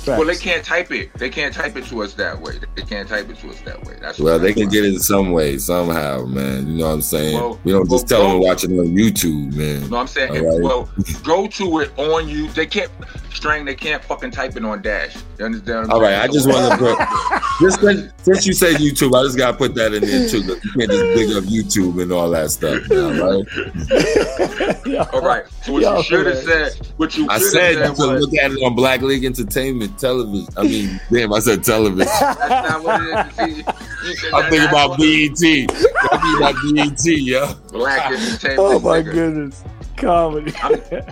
Well, 0.07 0.25
they 0.25 0.37
can't 0.37 0.65
type 0.65 0.91
it. 0.93 1.13
They 1.15 1.31
can't 1.31 1.55
type 1.55 1.77
it 1.77 1.87
to 1.87 2.03
us 2.03 2.15
that 2.15 2.41
way. 2.41 2.55
They 2.75 2.83
can't 2.83 3.09
type 3.09 3.29
it 3.29 3.39
to 3.39 3.51
us 3.51 3.61
that 3.63 3.85
way. 3.85 3.97
That's 4.01 4.19
Well, 4.19 4.39
they 4.39 4.53
can 4.53 4.69
get 4.69 4.85
it 4.85 5.01
some 5.01 5.33
way, 5.33 5.59
somehow, 5.59 6.25
man. 6.27 6.67
You 6.67 6.79
know 6.79 6.87
what 6.87 6.95
I'm 6.95 7.03
saying? 7.03 7.35
Well, 7.35 7.61
we 7.65 7.73
don't 7.73 7.89
just 7.89 8.11
well, 8.11 8.21
tell 8.21 8.29
them 8.29 8.41
to 8.41 8.47
watch 8.47 8.65
it 8.65 8.71
on 8.71 8.95
YouTube, 8.95 9.55
man. 9.55 9.89
No, 9.91 9.99
I'm 9.99 10.07
saying, 10.07 10.33
right. 10.33 10.63
well, 10.63 10.89
go 11.23 11.47
to 11.47 11.81
it 11.81 11.99
on 11.99 12.29
you. 12.29 12.49
They 12.49 12.67
can't 12.67 12.91
string. 13.33 13.65
They 13.65 13.75
can't 13.75 14.03
fucking 14.03 14.31
type 14.31 14.57
it 14.57 14.65
on 14.65 14.83
Dash. 14.83 15.17
You 15.39 15.47
understand? 15.47 15.89
what 15.89 15.95
All 15.95 16.01
right. 16.01 16.17
I 16.17 16.27
just 16.29 16.49
want 16.49 16.73
to 16.73 16.79
put 16.79 16.99
just 17.61 17.81
since, 17.81 18.13
since 18.23 18.47
you 18.47 18.53
say 18.53 18.75
YouTube, 18.75 19.19
I 19.19 19.25
just 19.25 19.37
gotta 19.37 19.57
put 19.57 19.75
that 19.75 19.93
in 19.95 20.03
there 20.03 20.29
too. 20.29 20.43
You 20.43 20.57
can't 20.73 20.91
just 20.91 21.05
big 21.15 21.37
up 21.37 21.45
YouTube 21.45 22.01
and 22.03 22.13
all 22.13 22.31
that 22.31 22.51
stuff, 22.51 22.83
now, 22.91 23.11
right? 23.11 25.09
All 25.15 25.21
right. 25.21 25.45
So 25.65 25.73
what 25.73 25.83
Y'all 25.83 25.97
you 25.99 26.03
should 26.05 26.27
have 26.27 26.37
said, 26.39 26.73
what 26.99 27.17
you 27.17 27.27
I 27.31 27.39
said 27.39 27.73
you 27.73 27.79
have 27.79 27.97
said 27.97 28.05
could 28.05 28.13
was, 28.15 28.21
look 28.27 28.35
at 28.35 28.51
it 28.53 28.57
on 28.63 28.75
Black 28.75 29.01
League 29.01 29.25
Entertainment 29.25 29.99
television. 29.99 30.47
I 30.59 30.63
mean, 30.65 31.01
damn, 31.11 31.33
I 31.33 31.39
said 31.39 31.65
television. 31.65 32.05
that's 32.07 32.39
not 32.51 32.83
what 32.85 33.01
it 33.03 33.27
is. 33.51 33.65
See, 33.65 33.65
you 34.11 34.17
said 34.17 34.33
I'm 34.35 34.51
thinking 34.51 34.69
about 34.69 34.91
what- 34.91 34.99
BET. 34.99 35.71
I'm 36.13 36.21
thinking 36.21 36.37
about 36.37 36.97
BET, 36.97 37.05
yo. 37.07 37.55
Black 37.73 38.11
entertainment. 38.13 38.59
Oh 38.61 38.79
my 38.79 39.01
nigga. 39.01 39.13
goodness. 39.13 39.65
Comedy. 39.97 40.53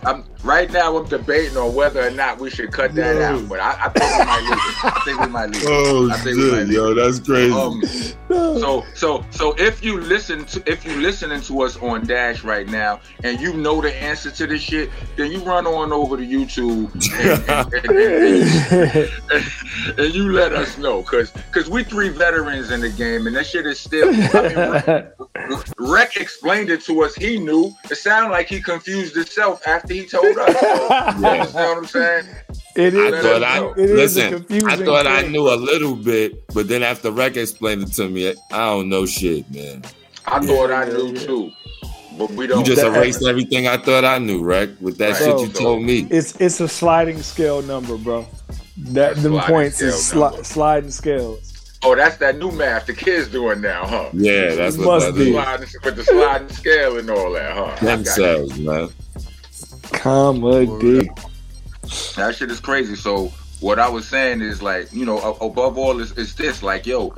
I'm 0.05 0.25
right 0.43 0.71
now. 0.73 0.97
I'm 0.99 1.07
debating 1.09 1.57
on 1.57 1.73
whether 1.73 2.05
or 2.05 2.11
not 2.11 2.41
we 2.41 2.51
should 2.51 2.73
cut 2.73 2.95
that 2.97 3.15
Yo. 3.15 3.23
out, 3.23 3.49
but 3.49 3.61
I, 3.61 3.87
I 3.87 3.89
think 3.91 4.19
we 4.19 4.25
might 4.27 4.41
leave 4.43 4.53
it. 4.53 4.85
I 4.85 5.03
think 5.05 5.21
we 5.21 5.27
might 5.29 5.47
leave 5.51 5.63
it. 5.63 5.69
Oh 5.71 6.11
I 6.11 6.17
think 6.19 6.37
we 6.37 6.51
might 6.51 6.59
shit, 6.59 6.67
leave 6.69 6.73
yo, 6.77 6.91
it. 6.91 6.95
that's 6.97 7.21
crazy. 7.21 7.53
Um, 7.55 7.81
so 8.33 8.85
so 8.95 9.25
so 9.31 9.55
if 9.59 9.83
you 9.85 10.01
listen 10.01 10.45
to 10.47 10.63
if 10.71 10.85
you 10.85 11.01
listening 11.01 11.41
to 11.43 11.63
us 11.63 11.77
on 11.79 12.07
Dash 12.07 12.43
right 12.45 12.67
now 12.69 13.01
and 13.25 13.41
you 13.41 13.53
know 13.55 13.81
the 13.81 13.95
answer 13.95 14.31
to 14.31 14.47
this 14.47 14.63
shit, 14.63 14.91
then 15.17 15.31
you 15.33 15.41
run 15.41 15.67
on 15.67 15.93
over 15.93 16.17
to 16.17 16.23
YouTube 16.23 16.91
and, 17.19 17.49
and- 17.85 19.33
and- 19.33 19.99
and- 19.99 20.15
you 20.15 20.31
let 20.33 20.53
us 20.53 20.77
know, 20.79 21.03
cause 21.03 21.33
cause 21.53 21.69
we 21.71 21.83
three 21.85 22.09
veterans 22.11 22.71
in 22.71 22.81
the 22.81 22.91
game 22.91 23.27
and 23.27 23.35
that 23.37 23.47
shit 23.47 23.67
is 23.67 23.81
still. 23.81 24.09
I 24.13 25.03
mean, 25.49 25.59
Rek 25.79 26.17
explained 26.17 26.71
it 26.71 26.83
to 26.83 27.03
us. 27.03 27.15
He 27.15 27.39
knew. 27.39 27.73
It 27.91 27.97
sounded 27.97 28.31
like 28.31 28.49
he 28.49 28.61
confused 28.61 29.15
himself 29.15 29.67
after 29.67 29.95
he 29.95 30.07
told 30.07 30.37
us. 30.39 30.57
You 31.17 31.21
know 31.23 31.39
what 31.47 31.79
I'm 31.79 31.87
saying? 31.87 32.27
It 32.75 32.95
I 32.95 33.17
is. 33.17 33.23
thought 33.23 33.43
I 33.43 33.71
it 33.73 33.79
is 33.79 33.91
a 33.91 33.95
listen. 33.95 34.33
confusing 34.33 34.69
I 34.69 34.77
thought 34.77 35.07
I 35.07 35.23
knew 35.23 35.49
a 35.49 35.57
little 35.57 35.95
bit, 35.95 36.47
but 36.55 36.69
then 36.69 36.83
after 36.83 37.11
Rek 37.11 37.37
explained 37.37 37.83
it 37.83 37.93
to 37.95 38.09
me, 38.09 38.29
I 38.51 38.57
don't 38.67 38.89
know 38.89 39.05
shit, 39.07 39.51
man. 39.51 39.83
I 40.27 40.41
thought 40.41 40.71
I 40.71 40.85
knew 40.87 41.15
too, 41.15 41.51
but 42.17 42.31
we 42.31 42.47
don't. 42.47 42.61
You 42.61 42.65
just 42.65 42.81
That- 42.83 42.97
erased 42.97 43.23
everything 43.25 43.67
I 43.69 43.77
thought 43.77 44.05
I 44.05 44.19
knew, 44.19 44.43
Rek, 44.43 44.71
with 44.81 44.97
that 44.99 45.11
Right. 45.13 45.19
shit 45.19 45.41
you 45.41 45.53
So- 45.55 45.61
told 45.61 45.83
me. 45.83 46.07
It's 46.11 46.35
it's 46.41 46.61
a 46.61 46.69
sliding 46.69 47.23
scale 47.23 47.61
number, 47.63 47.97
bro. 47.97 48.27
That 48.79 49.17
them 49.23 49.39
points 49.41 49.83
is 49.83 49.95
sli- 49.97 50.45
sliding 50.47 50.91
scales. 50.91 51.49
Oh, 51.85 51.95
that's 51.97 52.17
that 52.19 52.39
new 52.39 52.53
math 52.53 52.87
the 52.87 52.93
kids 52.95 53.29
doing 53.29 53.61
now, 53.61 53.85
huh? 53.85 54.05
Yeah, 54.13 54.55
that's 54.55 54.77
what 54.79 54.87
Must 54.87 55.07
that 55.09 55.15
be. 55.17 55.29
is. 55.31 55.35
Sliding, 55.35 55.69
with 55.85 55.97
the 55.97 56.05
sliding 56.05 56.49
scale 56.51 56.97
and 56.99 57.11
all 57.11 57.33
that, 57.33 57.53
huh? 57.55 57.77
I 57.81 57.85
Them 57.85 58.03
got 58.05 58.15
cells, 58.15 58.57
man. 58.59 58.89
Comedy. 59.93 61.11
That 62.17 62.35
shit 62.37 62.51
is 62.51 62.61
crazy. 62.61 62.97
So 62.97 63.33
what 63.61 63.79
I 63.79 63.89
was 63.89 64.07
saying 64.07 64.41
is 64.41 64.63
like, 64.63 64.93
you 64.93 65.05
know, 65.05 65.19
above 65.41 65.79
all 65.79 66.01
is, 66.01 66.13
is 66.13 66.35
this, 66.35 66.63
like, 66.63 66.87
yo, 66.87 67.15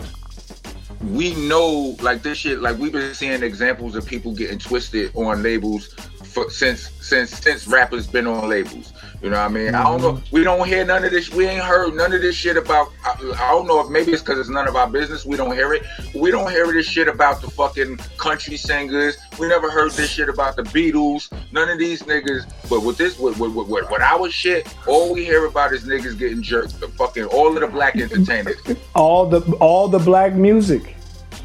we 1.03 1.35
know 1.35 1.96
like 2.00 2.22
this 2.22 2.38
shit, 2.38 2.62
like 2.62 2.79
we've 2.79 2.92
been 2.92 3.14
seeing 3.14 3.42
examples 3.42 3.94
of 3.94 4.07
people 4.07 4.35
getting 4.35 4.59
twisted 4.59 5.14
on 5.14 5.42
labels 5.42 5.88
for 6.24 6.50
since 6.50 6.90
since 7.00 7.31
since 7.31 7.66
rappers 7.66 8.07
been 8.07 8.27
on 8.27 8.48
labels. 8.48 8.93
You 9.22 9.31
know 9.31 9.38
what 9.38 9.44
I 9.44 9.48
mean? 9.48 9.74
I 9.74 9.83
don't 9.85 10.00
mm-hmm. 10.00 10.16
know. 10.16 10.22
We 10.31 10.44
don't 10.44 10.66
hear 10.66 10.85
none 10.85 11.05
of 11.05 11.11
this. 11.11 11.31
We 11.31 11.46
ain't 11.46 11.62
heard 11.62 11.94
none 11.94 12.12
of 12.12 12.20
this 12.20 12.37
shit 12.37 12.57
about. 12.57 12.92
I, 13.05 13.12
I 13.37 13.50
don't 13.50 13.66
know 13.66 13.81
if 13.81 13.88
maybe 13.88 14.12
it's 14.12 14.22
because 14.22 14.38
it's 14.38 14.50
none 14.50 14.68
of 14.68 14.77
our 14.77 14.88
business. 14.88 15.24
We 15.24 15.37
don't 15.37 15.53
hear 15.55 15.72
it. 15.72 15.83
We 16.14 16.31
don't 16.31 16.50
hear 16.50 16.70
this 16.72 16.87
shit 16.87 17.09
about 17.09 17.40
the 17.40 17.50
fucking 17.50 17.98
country 18.18 18.57
singers. 18.57 19.16
We 19.38 19.48
never 19.48 19.70
heard 19.70 19.92
this 19.92 20.11
shit 20.11 20.29
about 20.29 20.57
the 20.57 20.62
Beatles. 20.62 21.33
None 21.53 21.68
of 21.68 21.79
these 21.79 22.03
niggas. 22.03 22.50
But 22.68 22.81
with 22.83 22.98
this, 22.98 23.18
with 23.18 23.38
with, 23.38 23.55
with, 23.55 23.68
with 23.68 24.00
our 24.03 24.31
shit, 24.31 24.74
all 24.87 25.14
we 25.14 25.24
hear 25.24 25.46
about 25.46 25.72
is 25.72 25.85
niggas 25.85 26.18
getting 26.18 26.42
jerked. 26.42 26.81
The 26.81 26.88
fucking 26.88 27.24
all 27.24 27.55
of 27.55 27.61
the 27.61 27.68
black 27.68 27.96
entertainers. 27.96 28.57
All 28.94 29.27
the 29.27 29.40
all 29.57 29.88
the 29.88 29.98
black 29.98 30.35
music. 30.35 30.94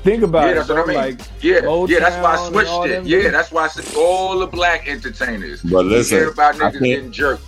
Think 0.03 0.23
about 0.23 0.45
Yeah, 0.45 0.51
it. 0.51 0.55
that's 0.55 0.69
what 0.69 0.77
I 0.77 0.86
mean. 0.86 0.95
Like 0.95 1.19
Yeah, 1.41 1.86
yeah, 1.88 1.99
that's 1.99 2.23
why 2.23 2.36
I 2.36 2.49
switched 2.49 2.86
it. 2.86 3.05
Yeah, 3.05 3.29
that's 3.29 3.51
why 3.51 3.65
I 3.65 3.67
said 3.67 3.97
all 3.97 4.39
the 4.39 4.47
black 4.47 4.88
entertainers. 4.88 5.62
But 5.62 5.86
We 5.86 5.91
listen, 5.91 6.19
hear 6.19 6.29
about 6.29 6.55
niggas 6.55 6.79
getting 6.79 7.12
jerked. 7.12 7.43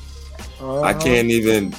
I 0.61 0.91
uh-huh. 0.91 0.99
can't 1.01 1.29
even. 1.29 1.73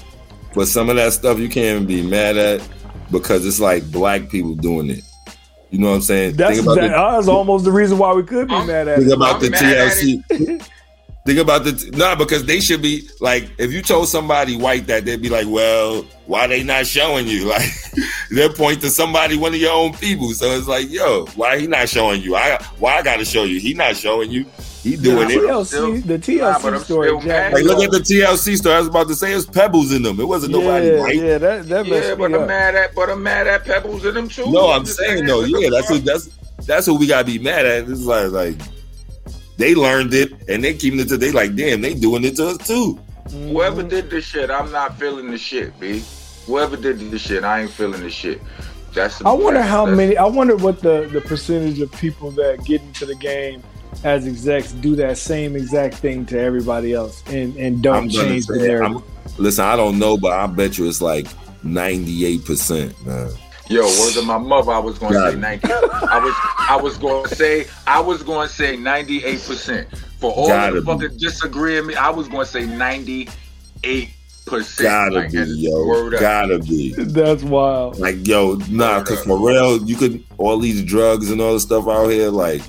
But 0.54 0.68
some 0.68 0.90
of 0.90 0.96
that 0.96 1.12
stuff 1.12 1.38
you 1.38 1.48
can't 1.48 1.76
even 1.76 1.86
be 1.86 2.02
mad 2.02 2.36
at 2.36 2.68
because 3.10 3.46
it's 3.46 3.60
like 3.60 3.90
black 3.90 4.28
people 4.28 4.54
doing 4.54 4.90
it. 4.90 5.04
You 5.70 5.78
know 5.78 5.88
what 5.88 5.96
I'm 5.96 6.02
saying? 6.02 6.36
That's 6.36 6.56
think 6.56 6.66
about 6.66 6.80
that, 6.80 6.88
that's 6.90 7.28
almost 7.28 7.64
the 7.64 7.72
reason 7.72 7.96
why 7.96 8.12
we 8.12 8.22
could 8.22 8.48
be 8.48 8.54
I'm- 8.54 8.66
mad 8.66 8.88
at 8.88 8.98
think 8.98 9.10
it. 9.10 9.14
about 9.14 9.36
I'm 9.36 9.40
the 9.40 9.48
TLC. 9.48 10.68
Think 11.24 11.38
about 11.38 11.62
the 11.62 11.90
nah, 11.96 12.16
because 12.16 12.46
they 12.46 12.58
should 12.58 12.82
be 12.82 13.08
like 13.20 13.48
if 13.56 13.70
you 13.70 13.80
told 13.80 14.08
somebody 14.08 14.56
white 14.56 14.88
that 14.88 15.04
they'd 15.04 15.22
be 15.22 15.28
like, 15.28 15.46
well, 15.48 16.02
why 16.26 16.48
they 16.48 16.64
not 16.64 16.86
showing 16.86 17.28
you? 17.28 17.48
Like 17.52 17.70
they'll 18.30 18.52
point 18.52 18.80
to 18.80 18.90
somebody, 18.90 19.36
one 19.36 19.54
of 19.54 19.60
your 19.60 19.72
own 19.72 19.92
people. 19.92 20.30
So 20.30 20.46
it's 20.46 20.66
like, 20.66 20.90
yo, 20.90 21.26
why 21.36 21.60
he 21.60 21.66
not 21.68 21.88
showing 21.88 22.22
you? 22.22 22.34
I 22.34 22.60
why 22.78 22.96
I 22.96 23.02
gotta 23.02 23.24
show 23.24 23.44
you? 23.44 23.60
He 23.60 23.72
not 23.72 23.94
showing 23.96 24.32
you. 24.32 24.46
He 24.82 24.96
doing 24.96 25.28
the 25.28 25.34
it. 25.34 25.40
TLC, 25.42 25.66
still- 25.66 25.92
the 26.00 26.18
TLC 26.18 26.54
I'm 26.74 26.80
story. 26.80 27.08
still 27.08 27.20
Jack. 27.20 27.52
Like 27.52 27.64
look 27.64 27.82
at 27.84 27.90
the 27.92 28.00
TLC 28.00 28.56
story. 28.56 28.74
I 28.74 28.78
was 28.80 28.88
about 28.88 29.06
to 29.08 29.14
say 29.14 29.32
it's 29.32 29.46
pebbles 29.46 29.92
in 29.92 30.02
them. 30.02 30.18
It 30.18 30.26
wasn't 30.26 30.52
nobody 30.52 30.88
yeah, 30.88 30.98
white. 31.00 31.14
yeah, 31.14 31.38
that 31.38 31.68
that 31.68 31.86
Yeah, 31.86 31.92
messed 32.00 32.18
but 32.18 32.30
me 32.30 32.36
I'm 32.36 32.42
up. 32.42 32.48
mad 32.48 32.74
at, 32.74 32.94
but 32.94 33.08
I'm 33.08 33.22
mad 33.22 33.46
at 33.46 33.64
Pebbles 33.64 34.04
in 34.04 34.14
them 34.14 34.28
too. 34.28 34.50
No, 34.50 34.70
I'm 34.72 34.84
just 34.84 34.98
saying 34.98 35.26
though, 35.26 35.44
yeah, 35.44 35.70
that's 35.70 35.88
what 35.88 36.04
that's 36.04 36.30
that's 36.66 36.88
what 36.88 36.98
we 36.98 37.06
gotta 37.06 37.24
be 37.26 37.38
mad 37.38 37.64
at. 37.64 37.88
It's 37.88 38.02
like 38.02 38.32
like 38.32 38.56
they 39.56 39.76
learned 39.76 40.14
it 40.14 40.32
and 40.48 40.64
they 40.64 40.74
keeping 40.74 40.98
it 40.98 41.08
to 41.10 41.16
they 41.16 41.30
like, 41.30 41.54
damn, 41.54 41.80
they 41.80 41.94
doing 41.94 42.24
it 42.24 42.34
to 42.36 42.48
us 42.48 42.58
too. 42.58 42.98
Whoever 43.30 43.82
mm-hmm. 43.82 43.88
did 43.88 44.10
this 44.10 44.24
shit, 44.24 44.50
I'm 44.50 44.72
not 44.72 44.98
feeling 44.98 45.30
the 45.30 45.38
shit, 45.38 45.78
b. 45.78 46.02
Whoever 46.46 46.76
did 46.76 46.98
this 47.12 47.22
shit, 47.22 47.44
I 47.44 47.60
ain't 47.62 47.70
feeling 47.70 48.00
the 48.02 48.10
shit. 48.10 48.40
That's. 48.94 49.24
I 49.24 49.30
wonder 49.30 49.60
that's- 49.60 49.70
how 49.70 49.84
that's- 49.84 49.96
many. 49.96 50.16
I 50.16 50.26
wonder 50.26 50.56
what 50.56 50.80
the 50.80 51.08
the 51.12 51.20
percentage 51.20 51.80
of 51.80 51.92
people 51.92 52.32
that 52.32 52.64
get 52.64 52.82
into 52.82 53.06
the 53.06 53.14
game 53.14 53.62
as 54.04 54.26
execs 54.26 54.72
do 54.72 54.96
that 54.96 55.18
same 55.18 55.54
exact 55.56 55.94
thing 55.96 56.26
to 56.26 56.38
everybody 56.38 56.92
else 56.92 57.22
and 57.28 57.56
and 57.56 57.82
don't 57.82 58.04
I'm 58.04 58.08
change 58.08 58.46
the 58.46 58.58
say, 58.58 58.68
narrative. 58.68 58.96
I'm, 58.96 59.34
listen, 59.38 59.64
I 59.64 59.76
don't 59.76 59.98
know, 59.98 60.16
but 60.16 60.32
I 60.32 60.46
bet 60.46 60.78
you 60.78 60.88
it's 60.88 61.00
like 61.00 61.26
98%, 61.64 63.06
man. 63.06 63.30
Yo, 63.68 63.82
word 63.84 64.16
of 64.16 64.26
my 64.26 64.38
mother, 64.38 64.72
I 64.72 64.78
was 64.78 64.98
going 64.98 65.12
to 65.12 65.18
Got 65.18 65.30
say 65.30 65.36
it. 65.36 65.40
90. 65.40 65.68
I 65.72 66.18
was, 66.18 66.34
I 66.68 66.76
was 66.76 66.98
going 66.98 67.24
to 67.28 67.34
say, 67.34 67.66
I 67.86 68.00
was 68.00 68.22
going 68.22 68.48
to 68.48 68.52
say 68.52 68.76
98 68.76 69.42
percent. 69.46 69.88
For 70.18 70.30
all 70.32 70.48
Gotta 70.48 70.80
the 70.80 70.86
fucking 70.86 71.16
disagreeing 71.16 71.86
me, 71.86 71.94
I 71.94 72.10
was 72.10 72.28
going 72.28 72.44
to 72.44 72.50
say 72.50 72.66
98 72.66 74.10
percent. 74.46 74.86
Gotta 74.88 75.28
be, 75.28 75.38
yo. 75.58 76.10
Gotta 76.10 76.58
be. 76.58 76.92
That's 76.92 77.42
wild. 77.44 77.98
Like, 77.98 78.26
yo, 78.26 78.54
nah, 78.68 78.98
Word 78.98 79.06
cause 79.06 79.18
up. 79.20 79.24
for 79.26 79.48
real, 79.48 79.82
you 79.84 79.96
could 79.96 80.22
all 80.38 80.58
these 80.58 80.82
drugs 80.82 81.30
and 81.30 81.40
all 81.40 81.54
the 81.54 81.60
stuff 81.60 81.88
out 81.88 82.08
here, 82.08 82.28
like 82.28 82.62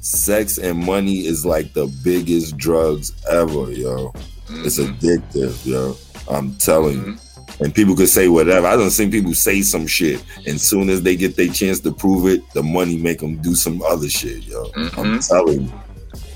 sex 0.00 0.58
and 0.58 0.78
money 0.78 1.26
is 1.26 1.44
like 1.44 1.72
the 1.74 1.86
biggest 2.02 2.56
drugs 2.56 3.12
ever, 3.30 3.70
yo. 3.70 4.12
It's 4.50 4.78
Mhm. 4.78 4.98
addictive, 4.98 5.66
yo. 5.66 5.96
I'm 6.28 6.54
telling 6.56 6.96
you. 6.96 7.02
Mhm. 7.12 7.18
And 7.60 7.74
people 7.74 7.94
could 7.94 8.08
say 8.08 8.28
whatever. 8.28 8.66
I 8.66 8.76
don't 8.76 8.90
seen 8.90 9.10
people 9.10 9.34
say 9.34 9.60
some 9.60 9.86
shit, 9.86 10.22
and 10.46 10.58
soon 10.60 10.88
as 10.88 11.02
they 11.02 11.14
get 11.14 11.36
their 11.36 11.48
chance 11.48 11.80
to 11.80 11.92
prove 11.92 12.26
it, 12.26 12.42
the 12.54 12.62
money 12.62 12.96
make 12.96 13.18
them 13.18 13.36
do 13.42 13.54
some 13.54 13.82
other 13.82 14.08
shit, 14.08 14.44
yo. 14.44 14.70
I'm 14.76 14.88
Mhm. 15.18 15.28
telling 15.28 15.62
you, 15.62 15.72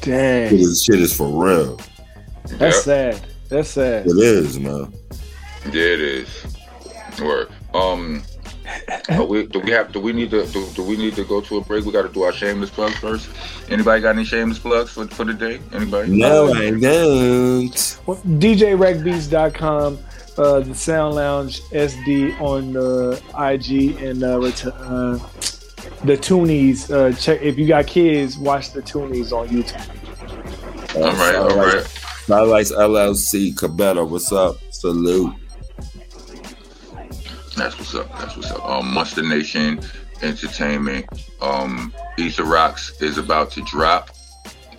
Dang, 0.03 0.57
this 0.57 0.83
shit 0.85 1.01
is 1.01 1.15
for 1.15 1.29
real. 1.29 1.81
that's 2.59 2.77
Yep. 2.77 2.85
sad. 2.85 3.21
That's 3.49 3.71
sad. 3.71 4.07
It 4.07 4.19
is, 4.19 4.59
man. 4.59 4.93
Yeah, 5.73 5.83
it 5.83 6.01
is. 6.01 6.29
Word. 7.23 7.49
Um. 7.73 8.23
Are 9.11 9.25
we, 9.25 9.47
do 9.47 9.61
we 9.61 9.71
have? 9.71 9.93
Do 9.93 10.01
we 10.01 10.13
need 10.13 10.31
to? 10.31 10.47
Do, 10.47 10.67
do 10.75 10.83
we 10.83 10.97
need 10.97 11.15
to 11.17 11.25
go 11.25 11.41
to 11.41 11.59
a 11.59 11.61
break? 11.61 11.85
We 11.85 11.93
got 11.93 12.03
to 12.03 12.09
do 12.09 12.23
our 12.23 12.33
shameless 12.33 12.71
plugs 12.71 12.97
first. 12.97 13.29
Anybody 13.71 14.01
got 14.03 14.17
any 14.17 14.25
shameless 14.25 14.59
plugs 14.59 14.91
for 14.91 15.07
for 15.09 15.25
the 15.25 15.35
day? 15.35 15.61
Anybody? 15.73 16.13
No, 16.13 16.53
I 16.53 16.71
don't. 16.71 17.99
Well, 18.07 18.17
DJRekbeats.com, 18.17 19.99
uh, 20.39 20.61
the 20.61 20.75
Sound 20.75 21.15
Lounge 21.15 21.61
SD 21.71 22.41
on 22.41 22.77
uh, 22.77 23.19
IG, 23.51 24.01
and 24.03 24.23
uh, 24.23 24.41
ret- 24.41 24.67
uh, 24.67 25.19
the 26.05 26.17
Tunies. 26.17 26.91
Uh, 26.91 27.13
check 27.13 27.41
if 27.43 27.59
you 27.59 27.67
got 27.67 27.87
kids, 27.87 28.39
watch 28.39 28.73
the 28.73 28.83
Tunies 28.83 29.33
on 29.33 29.49
YouTube. 29.49 30.97
All 30.97 31.13
right. 31.13 31.35
All 31.35 31.57
right. 31.57 31.87
Highlights 32.27 32.73
LLC, 32.73 33.55
Cabetta, 33.55 34.09
what's 34.09 34.33
up? 34.33 34.57
Salute. 34.71 35.35
That's 37.55 37.79
what's 37.79 37.95
up. 37.95 38.11
That's 38.19 38.37
what's 38.37 38.51
up. 38.51 38.65
Um, 38.65 38.93
Monsta 38.93 39.27
Nation 39.27 39.81
Entertainment. 40.23 41.07
Um, 41.41 41.93
Ether 42.19 42.45
Rocks 42.45 43.01
is 43.01 43.19
about 43.19 43.51
to 43.53 43.63
drop. 43.63 44.11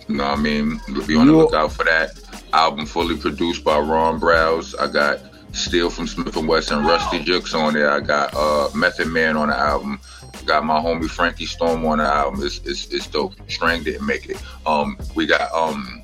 You 0.08 0.16
know 0.16 0.24
what 0.24 0.38
I 0.38 0.42
mean? 0.42 0.80
Be 1.06 1.16
on 1.16 1.26
the 1.26 1.32
lookout 1.32 1.72
for 1.72 1.84
that. 1.84 2.18
Album 2.52 2.86
fully 2.86 3.16
produced 3.16 3.64
by 3.64 3.78
Ron 3.78 4.20
Browz. 4.20 4.74
I 4.80 4.86
got 4.90 5.20
Steele 5.52 5.90
from 5.90 6.06
Smith 6.06 6.36
and 6.36 6.46
Wesson, 6.46 6.84
Rustee 6.84 7.24
Juxx 7.24 7.54
on 7.58 7.74
there. 7.74 7.90
I 7.90 8.00
got 8.00 8.34
uh, 8.34 8.68
Method 8.74 9.08
Man 9.08 9.36
on 9.36 9.48
the 9.48 9.56
album. 9.56 9.98
I 10.34 10.42
got 10.44 10.64
my 10.64 10.78
homie 10.78 11.10
Frankie 11.10 11.46
Storm 11.46 11.84
on 11.86 11.98
the 11.98 12.04
album. 12.04 12.44
It's 12.44 12.58
it's, 12.58 12.86
it's 12.88 13.06
dope. 13.06 13.34
Strang 13.48 13.82
didn't 13.82 14.06
make 14.06 14.28
it. 14.28 14.40
Um, 14.66 14.98
we 15.14 15.26
got 15.26 15.52
um, 15.52 15.95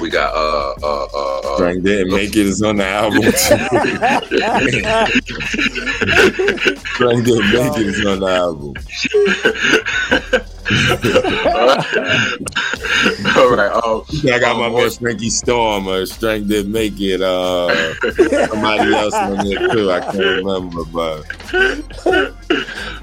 we 0.00 0.08
got 0.10 0.34
uh 0.34 0.74
uh 0.82 1.06
uh. 1.14 1.38
uh 1.40 1.56
Frank 1.58 1.82
didn't 1.82 2.12
make 2.14 2.34
it's 2.36 2.62
on 2.62 2.76
the 2.76 2.86
album. 2.86 3.22
Frank 6.96 7.24
didn't 7.24 7.52
make 7.52 7.72
it's 7.78 8.06
on 8.06 8.20
the 8.20 8.28
album. 8.28 8.74
All 13.36 13.50
right. 13.56 13.70
Oh, 13.84 14.04
I 14.32 14.38
got 14.38 14.56
my 14.58 14.66
um, 14.66 14.74
man 14.74 14.90
Frankie 14.90 15.30
Storm. 15.30 15.86
Uh, 15.88 16.04
Strength 16.04 16.48
didn't 16.48 16.72
make 16.72 17.00
it. 17.00 17.22
Uh, 17.22 17.94
somebody 18.48 18.92
else 18.94 19.14
on 19.14 19.46
there 19.46 19.68
too. 19.68 19.90
I 19.92 20.00
can't 20.00 20.44
remember, 20.44 20.84
but 20.86 21.24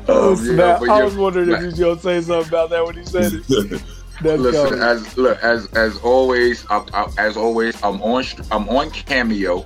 Oh, 0.05 0.33
Um, 0.33 0.45
yeah, 0.45 0.53
snap. 0.55 0.79
but 0.81 0.89
I 0.89 1.03
was 1.03 1.15
wondering 1.15 1.49
if 1.49 1.55
but- 1.55 1.61
you 1.61 1.65
was 1.67 1.79
gonna 1.79 1.99
say 1.99 2.21
something 2.21 2.49
about 2.49 2.69
that 2.71 2.85
when 2.85 2.97
he 2.97 3.05
said 3.05 3.31
it. 3.33 3.81
Let's 4.23 4.41
Listen, 4.41 4.79
go. 4.79 4.85
as 4.85 5.17
look 5.17 5.43
as 5.43 5.67
as 5.73 5.97
always, 5.99 6.65
I, 6.69 6.83
I, 6.93 7.11
as 7.17 7.37
always, 7.37 7.81
I'm 7.83 8.01
on 8.01 8.23
I'm 8.51 8.67
on 8.69 8.89
Cameo. 8.91 9.59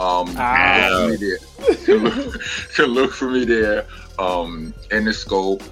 Um, 0.00 0.34
Ah. 0.38 0.88
look 0.90 1.02
for 1.02 1.08
me 1.10 1.16
there. 1.16 1.76
to, 1.76 1.98
look, 1.98 2.42
to 2.76 2.86
look 2.86 3.12
for 3.12 3.30
me 3.30 3.44
there. 3.44 3.86
Um, 4.18 4.74
in 4.90 5.04
the 5.04 5.12
scope. 5.12 5.62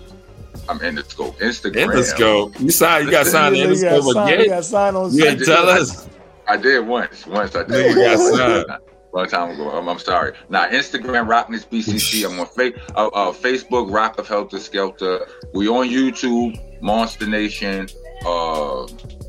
I'm 0.68 0.80
in 0.82 0.94
the 0.96 1.04
scope. 1.04 1.38
Instagram. 1.38 1.86
Interscope. 1.86 2.60
You 2.60 2.70
signed. 2.70 3.06
You 3.06 3.10
got 3.10 3.26
signed 3.26 3.56
Yeah, 3.56 3.66
you 3.66 3.80
got 3.80 4.00
Interscope 4.02 4.12
signed- 4.14 4.28
you 4.30 4.34
again. 4.36 4.48
got 4.48 4.64
signed 4.64 4.96
on 4.96 5.12
You 5.12 5.20
site. 5.20 5.28
ain't 5.30 5.44
tell 5.44 5.68
us. 5.68 6.08
I 6.46 6.56
did 6.56 6.86
once. 6.86 7.26
Once 7.26 7.54
I 7.54 7.64
Nigga 7.64 7.94
did. 7.94 8.16
got 8.18 8.36
signed. 8.36 8.80
Long 9.14 9.26
time 9.26 9.50
ago. 9.52 9.70
I'm, 9.70 9.88
I'm 9.88 9.98
sorry. 9.98 10.34
Now 10.50 10.66
Instagram 10.68 11.26
Rockness 11.26 11.64
BCC. 11.64 12.30
I'm 12.30 12.38
on 12.38 12.46
fa- 12.46 12.72
uh, 12.94 13.06
uh, 13.08 13.32
Facebook 13.32 13.90
Rock 13.92 14.18
of 14.18 14.28
Heltah 14.28 14.50
Skeltah. 14.56 15.26
We 15.54 15.66
on 15.68 15.88
YouTube 15.88 16.60
Monsta 16.82 17.26
Nation. 17.26 17.88
Uh, 18.26 18.86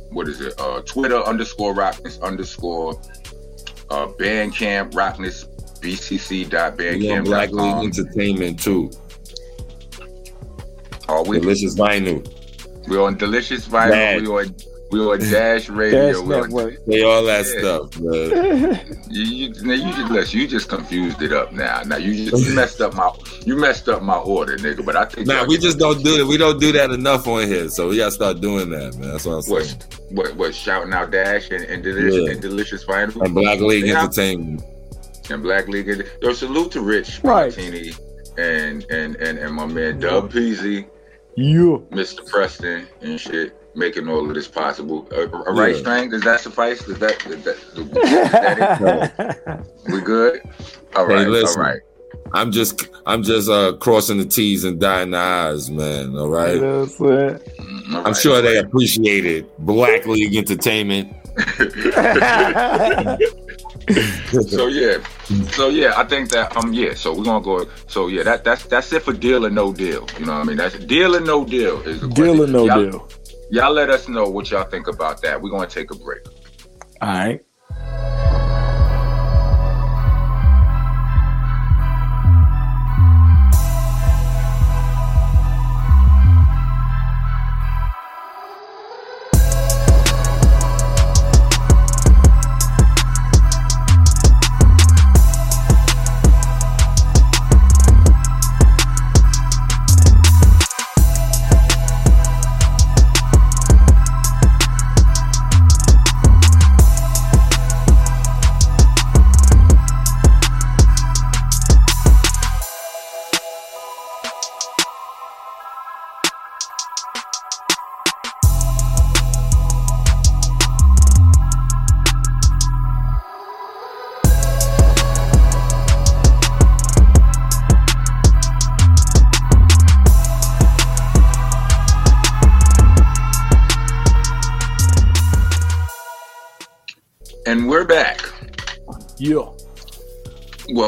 what 0.09 0.27
is 0.27 0.41
it? 0.41 0.53
Uh, 0.59 0.81
Twitter 0.81 1.21
underscore 1.23 1.73
Rockness 1.73 2.21
underscore. 2.21 2.99
Uh, 3.89 4.07
Bandcamp 4.07 4.93
Rockness 4.93 5.45
BCC 5.79 6.49
dot 6.49 6.77
We 6.77 7.25
Black 7.25 7.51
League 7.51 7.59
Bandcamp. 7.59 7.83
Entertainment 7.83 8.59
too. 8.59 8.91
Are 11.07 11.23
we? 11.23 11.39
Delicious 11.39 11.75
vinyl. 11.75 12.27
We 12.87 12.97
on 12.97 13.17
Delicious 13.17 13.67
Vinyl. 13.67 14.21
We 14.21 14.27
on 14.27 14.55
we 14.91 14.99
on 14.99 15.19
Dash 15.31 15.69
Radio. 15.69 16.07
Dash 16.13 16.21
we 16.23 16.33
on, 16.35 16.41
Network. 16.41 16.73
All 16.79 17.23
that 17.25 17.45
Yeah. 17.45 17.59
stuff, 17.59 17.99
man. 17.99 18.95
You, 19.11 19.23
you, 19.23 19.63
now 19.63 19.73
you 19.73 19.91
just 19.93 20.11
listen, 20.11 20.39
you 20.39 20.47
just 20.47 20.69
confused 20.69 21.21
it 21.23 21.33
up 21.33 21.51
now. 21.51 21.81
Now 21.83 21.97
you 21.97 22.13
just 22.29 22.45
you 22.47 22.53
messed 22.53 22.79
up 22.79 22.93
my 22.93 23.11
you 23.43 23.55
messed 23.57 23.89
up 23.89 24.03
my 24.03 24.17
order, 24.17 24.55
nigga. 24.57 24.85
But 24.85 24.95
I 24.95 25.05
think 25.05 25.25
Nah, 25.27 25.45
we 25.47 25.57
just 25.57 25.79
don't 25.79 26.03
do 26.03 26.19
it. 26.21 26.27
We 26.27 26.37
don't 26.37 26.59
do 26.59 26.71
that 26.73 26.91
enough 26.91 27.27
on 27.27 27.47
here, 27.47 27.69
so 27.69 27.89
we 27.89 27.97
gotta 27.97 28.11
start 28.11 28.39
doing 28.39 28.69
that, 28.69 28.95
man. 28.99 29.09
That's 29.11 29.25
what 29.25 29.33
I'm 29.33 29.41
saying. 29.41 29.77
what 30.11 30.27
what 30.27 30.35
what 30.35 30.55
shouting 30.55 30.93
out 30.93 31.09
Dash 31.11 31.49
and, 31.49 31.63
and 31.63 31.81
delicious 31.83 32.23
Yeah. 32.25 32.31
and 32.33 32.41
delicious 32.41 32.85
Vinyl 32.85 33.19
And 33.25 33.33
Black 33.33 33.59
League 33.59 33.87
Yeah. 33.87 34.03
Entertainment. 34.03 34.61
and 35.31 35.41
Black 35.41 35.67
League. 35.67 35.89
and- 35.89 36.03
Yo, 36.21 36.33
salute 36.33 36.71
to 36.73 36.81
Rich 36.81 37.21
Right. 37.23 37.55
Martini 37.57 37.91
and 38.37 38.85
and 38.91 39.15
and 39.15 39.39
and 39.39 39.53
my 39.55 39.65
man 39.65 39.99
Dub 39.99 40.31
Peasy, 40.31 40.85
You. 41.35 41.87
Mr. 41.91 42.25
Preston 42.29 42.87
and 43.01 43.19
shit. 43.19 43.58
Making 43.75 44.07
all 44.09 44.27
of 44.27 44.33
this 44.35 44.47
possible. 44.47 45.07
A, 45.11 45.21
a 45.21 45.53
right 45.53 45.75
Yeah. 45.75 45.81
string, 45.81 46.09
does 46.09 46.21
that 46.23 46.39
suffice? 46.41 46.83
Does 46.83 46.99
that, 46.99 47.19
does 47.19 47.43
that, 47.43 47.55
is 47.55 47.87
that 47.93 49.63
it? 49.85 49.91
We 49.93 50.01
good? 50.01 50.41
All 50.95 51.07
Hey, 51.07 51.13
right, 51.15 51.27
listen. 51.27 51.61
all 51.61 51.67
right. 51.67 51.79
I'm 52.33 52.51
just 52.51 52.87
I'm 53.05 53.23
just 53.23 53.49
uh 53.49 53.73
crossing 53.77 54.17
the 54.17 54.25
T's 54.25 54.63
and 54.63 54.79
dotting 54.79 55.11
the 55.11 55.17
I's, 55.17 55.69
man. 55.69 56.15
All 56.17 56.29
right. 56.29 56.55
You 56.55 56.61
know 56.61 56.81
I'm 56.81 56.87
saying? 56.87 57.09
Mm, 57.09 57.91
all 57.93 57.97
I'm 57.99 58.03
right, 58.05 58.15
sure 58.17 58.41
they 58.41 58.55
right. 58.57 58.65
appreciate 58.65 59.25
it. 59.25 59.57
Black 59.59 60.05
League 60.05 60.35
Entertainment. 60.35 61.15
so 64.49 64.67
yeah, 64.67 64.97
so 65.51 65.69
yeah, 65.69 65.93
I 65.95 66.03
think 66.05 66.29
that 66.31 66.55
um 66.55 66.73
yeah, 66.73 66.93
so 66.93 67.13
we're 67.15 67.23
gonna 67.23 67.43
go. 67.43 67.65
So 67.87 68.07
yeah, 68.07 68.23
that 68.23 68.43
that's 68.43 68.65
that's 68.65 68.91
it 68.93 69.03
for 69.03 69.13
deal 69.13 69.45
or 69.45 69.49
no 69.49 69.71
deal. 69.73 70.07
You 70.19 70.25
know 70.25 70.33
what 70.33 70.41
I 70.41 70.43
mean? 70.43 70.57
That's 70.57 70.77
deal 70.79 71.15
or 71.15 71.19
no 71.21 71.45
deal 71.45 71.81
is 71.81 72.01
the 72.01 72.07
Deal 72.09 72.35
question. 72.35 72.41
or 72.43 72.47
no 72.47 72.65
y'all, 72.65 72.83
deal? 72.91 73.09
Y'all 73.51 73.73
let 73.73 73.89
us 73.89 74.07
know 74.07 74.25
what 74.25 74.51
y'all 74.51 74.63
think 74.63 74.87
about 74.87 75.21
that. 75.23 75.41
We're 75.41 75.49
gonna 75.49 75.67
take 75.67 75.91
a 75.91 75.95
break. 75.95 76.21
All 77.01 77.09
right. 77.09 77.45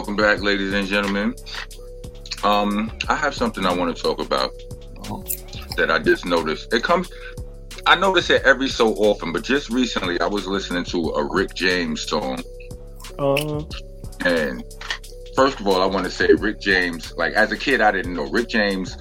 Welcome 0.02 0.16
back, 0.16 0.42
ladies 0.42 0.74
and 0.74 0.88
gentlemen. 0.88 1.36
Um, 2.44 2.92
I 3.08 3.14
have 3.14 3.36
something 3.36 3.68
I 3.68 3.72
want 3.72 3.96
to 3.96 4.02
talk 4.02 4.20
about 4.20 4.50
that 5.78 5.92
I 5.92 6.00
just 6.00 6.26
noticed. 6.26 6.74
It 6.74 6.82
comes. 6.82 7.12
I 7.86 7.96
notice 7.98 8.32
it 8.32 8.42
every 8.42 8.68
so 8.68 8.96
often, 8.96 9.32
but 9.32 9.44
just 9.44 9.70
recently 9.70 10.20
I 10.20 10.26
was 10.26 10.48
listening 10.48 10.86
to 10.86 10.98
a 11.12 11.24
Rick 11.32 11.54
James 11.54 12.02
song, 12.02 12.42
Uh, 13.20 13.62
and 14.26 14.64
first 15.36 15.60
of 15.60 15.68
all, 15.68 15.80
I 15.84 15.86
want 15.86 16.06
to 16.06 16.12
say 16.12 16.34
Rick 16.34 16.60
James. 16.60 17.14
Like 17.16 17.34
as 17.34 17.52
a 17.52 17.58
kid, 17.58 17.80
I 17.80 17.92
didn't 17.92 18.16
know 18.16 18.26
Rick 18.26 18.50
James 18.50 18.98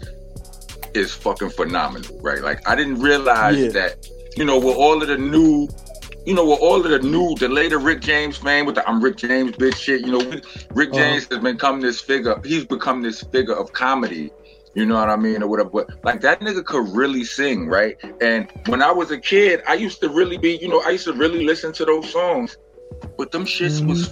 is 0.92 1.14
fucking 1.14 1.48
phenomenal, 1.48 2.20
right? 2.20 2.42
Like 2.42 2.68
I 2.68 2.74
didn't 2.76 3.00
realize 3.00 3.56
Yeah. 3.56 3.68
that. 3.70 4.06
You 4.36 4.44
know, 4.44 4.58
with 4.58 4.76
all 4.76 5.00
of 5.00 5.08
the 5.08 5.16
new 5.16 5.66
you 6.26 6.34
know, 6.34 6.44
with 6.46 6.60
all 6.60 6.84
of 6.84 6.90
the 6.90 6.98
new, 7.00 7.34
the 7.36 7.48
later 7.48 7.78
Rick 7.78 8.00
James 8.00 8.36
fame 8.36 8.66
with 8.66 8.74
the 8.74 8.88
I'm 8.88 9.02
Rick 9.02 9.16
James 9.16 9.52
bitch 9.52 9.76
shit, 9.76 10.02
you 10.02 10.12
know, 10.12 10.18
Rick 10.74 10.90
Uh-huh. 10.90 10.98
James 10.98 11.26
has 11.30 11.38
become 11.38 11.80
this 11.80 12.00
figure. 12.00 12.40
He's 12.44 12.64
become 12.64 13.02
this 13.02 13.22
figure 13.22 13.54
of 13.54 13.72
comedy. 13.72 14.30
You 14.74 14.86
know 14.86 14.94
what 14.94 15.10
I 15.10 15.16
mean, 15.16 15.42
or 15.42 15.48
whatever. 15.48 15.70
But 15.70 16.04
like 16.04 16.20
that 16.20 16.40
nigga 16.40 16.64
could 16.64 16.88
really 16.94 17.24
sing, 17.24 17.66
right? 17.68 17.96
And 18.20 18.48
when 18.66 18.82
I 18.82 18.92
was 18.92 19.10
a 19.10 19.18
kid, 19.18 19.62
I 19.66 19.74
used 19.74 20.00
to 20.02 20.08
really 20.08 20.38
be, 20.38 20.58
you 20.58 20.68
know, 20.68 20.80
I 20.86 20.90
used 20.90 21.06
to 21.06 21.12
really 21.12 21.44
listen 21.44 21.72
to 21.72 21.84
those 21.84 22.10
songs. 22.12 22.56
But 23.16 23.32
them 23.32 23.44
shits 23.44 23.84
was 23.84 24.06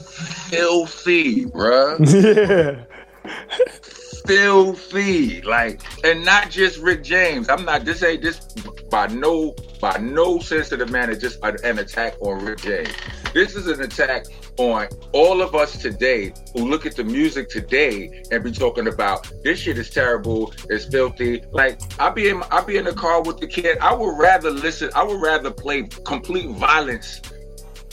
filthy, 0.50 1.44
bruh. 1.46 1.98
yeah. 2.78 2.84
Filthy. 4.26 5.40
Like, 5.42 5.80
and 6.04 6.24
not 6.24 6.50
just 6.50 6.78
Rick 6.78 7.02
James. 7.02 7.48
I'm 7.48 7.64
not 7.64 7.84
this 7.84 8.02
ain't 8.02 8.22
this 8.22 8.38
by 8.90 9.06
no 9.08 9.54
by 9.80 9.96
no 9.98 10.38
sensitive 10.38 10.90
manner 10.90 11.14
just 11.14 11.42
an, 11.42 11.56
an 11.64 11.78
attack 11.78 12.14
on 12.20 12.44
Rick 12.44 12.60
James. 12.60 12.92
This 13.32 13.54
is 13.54 13.66
an 13.66 13.80
attack 13.80 14.26
on 14.58 14.88
all 15.12 15.40
of 15.40 15.54
us 15.54 15.78
today 15.78 16.32
who 16.54 16.68
look 16.68 16.84
at 16.84 16.96
the 16.96 17.04
music 17.04 17.48
today 17.48 18.22
and 18.30 18.42
be 18.42 18.50
talking 18.50 18.88
about 18.88 19.30
this 19.44 19.60
shit 19.60 19.78
is 19.78 19.90
terrible, 19.90 20.52
it's 20.68 20.86
filthy. 20.86 21.42
Like 21.50 21.80
I 22.00 22.10
be 22.10 22.28
in 22.28 22.42
I 22.50 22.62
be 22.62 22.76
in 22.76 22.84
the 22.84 22.94
car 22.94 23.22
with 23.22 23.38
the 23.38 23.46
kid. 23.46 23.78
I 23.78 23.94
would 23.94 24.18
rather 24.18 24.50
listen, 24.50 24.90
I 24.94 25.04
would 25.04 25.20
rather 25.20 25.50
play 25.50 25.84
complete 26.04 26.50
violence, 26.50 27.22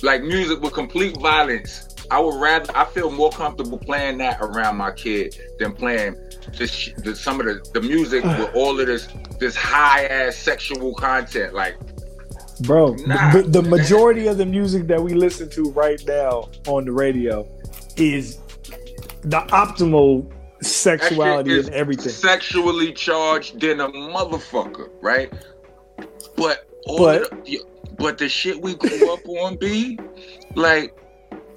like 0.01 0.23
music 0.23 0.61
with 0.61 0.73
complete 0.73 1.17
violence. 1.17 1.84
I 2.11 2.19
would 2.19 2.39
rather 2.39 2.71
I 2.75 2.85
feel 2.85 3.11
more 3.11 3.31
comfortable 3.31 3.77
playing 3.77 4.17
that 4.19 4.39
around 4.41 4.77
my 4.77 4.91
kid 4.91 5.37
than 5.59 5.73
playing 5.73 6.15
this, 6.57 6.89
the, 6.97 7.15
some 7.15 7.39
of 7.39 7.45
the, 7.45 7.67
the 7.73 7.81
music 7.81 8.23
with 8.39 8.53
all 8.55 8.79
of 8.79 8.87
this 8.87 9.07
this 9.39 9.55
high 9.55 10.05
ass 10.05 10.35
sexual 10.35 10.93
content. 10.95 11.53
Like 11.53 11.75
Bro, 12.61 12.95
Nah, 13.05 13.33
the, 13.33 13.41
the 13.41 13.61
majority 13.61 14.27
of 14.27 14.37
the 14.37 14.45
music 14.45 14.87
that 14.87 15.01
we 15.01 15.13
listen 15.13 15.49
to 15.49 15.71
right 15.71 16.01
now 16.07 16.49
on 16.67 16.85
the 16.85 16.91
radio 16.91 17.45
is 17.97 18.37
the 19.21 19.41
optimal 19.49 20.31
sexuality 20.61 21.59
and 21.59 21.69
everything. 21.71 22.09
sexually 22.13 22.93
charged 22.93 23.59
than 23.59 23.81
a 23.81 23.89
motherfucker, 23.89 24.89
right? 25.01 25.33
But 26.37 26.65
all 26.85 26.97
But- 26.97 27.45
the, 27.45 27.59
but 27.97 28.17
the 28.17 28.29
shit 28.29 28.61
we 28.61 28.75
grew 28.75 29.13
up 29.13 29.27
on, 29.27 29.57
B, 29.57 29.97
like. 30.55 30.95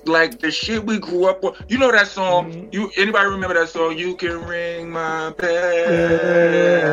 Like 0.07 0.39
the 0.41 0.51
shit 0.51 0.85
we 0.85 0.99
grew 0.99 1.27
up 1.27 1.45
on, 1.45 1.55
you 1.69 1.77
know 1.79 1.91
that 1.93 2.07
song. 2.09 2.53
Mhm. 2.53 2.73
You 2.73 2.91
anybody 2.97 3.29
remember 3.29 3.55
that 3.55 3.69
song? 3.69 3.97
You 3.99 4.17
can 4.17 4.45
ring 4.47 4.91
my 4.91 5.31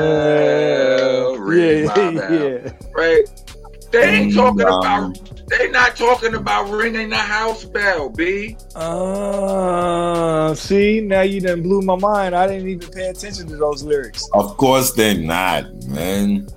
bell, 0.05 1.35
ring 1.37 1.85
yeah, 1.85 1.85
my 1.85 1.93
bell. 2.19 2.49
yeah. 2.49 2.71
right? 2.93 3.23
They 3.91 4.03
ain't 4.09 4.33
talking 4.33 4.65
Um, 4.65 4.79
about. 4.79 5.19
They 5.47 5.69
not 5.69 5.95
talking 5.95 6.33
about 6.33 6.71
ringing 6.71 7.09
the 7.11 7.17
house 7.17 7.65
bell, 7.65 8.09
b. 8.09 8.57
Uh, 8.75 10.55
see, 10.55 11.01
now 11.01 11.21
you 11.21 11.39
done 11.39 11.61
blew 11.61 11.81
my 11.83 11.95
mind. 11.95 12.35
I 12.35 12.47
didn't 12.47 12.67
even 12.67 12.89
pay 12.89 13.09
attention 13.09 13.47
to 13.49 13.55
those 13.55 13.83
lyrics. 13.83 14.27
Of 14.33 14.57
course 14.57 14.93
they're 14.93 15.13
not, 15.13 15.71
man. 15.85 16.47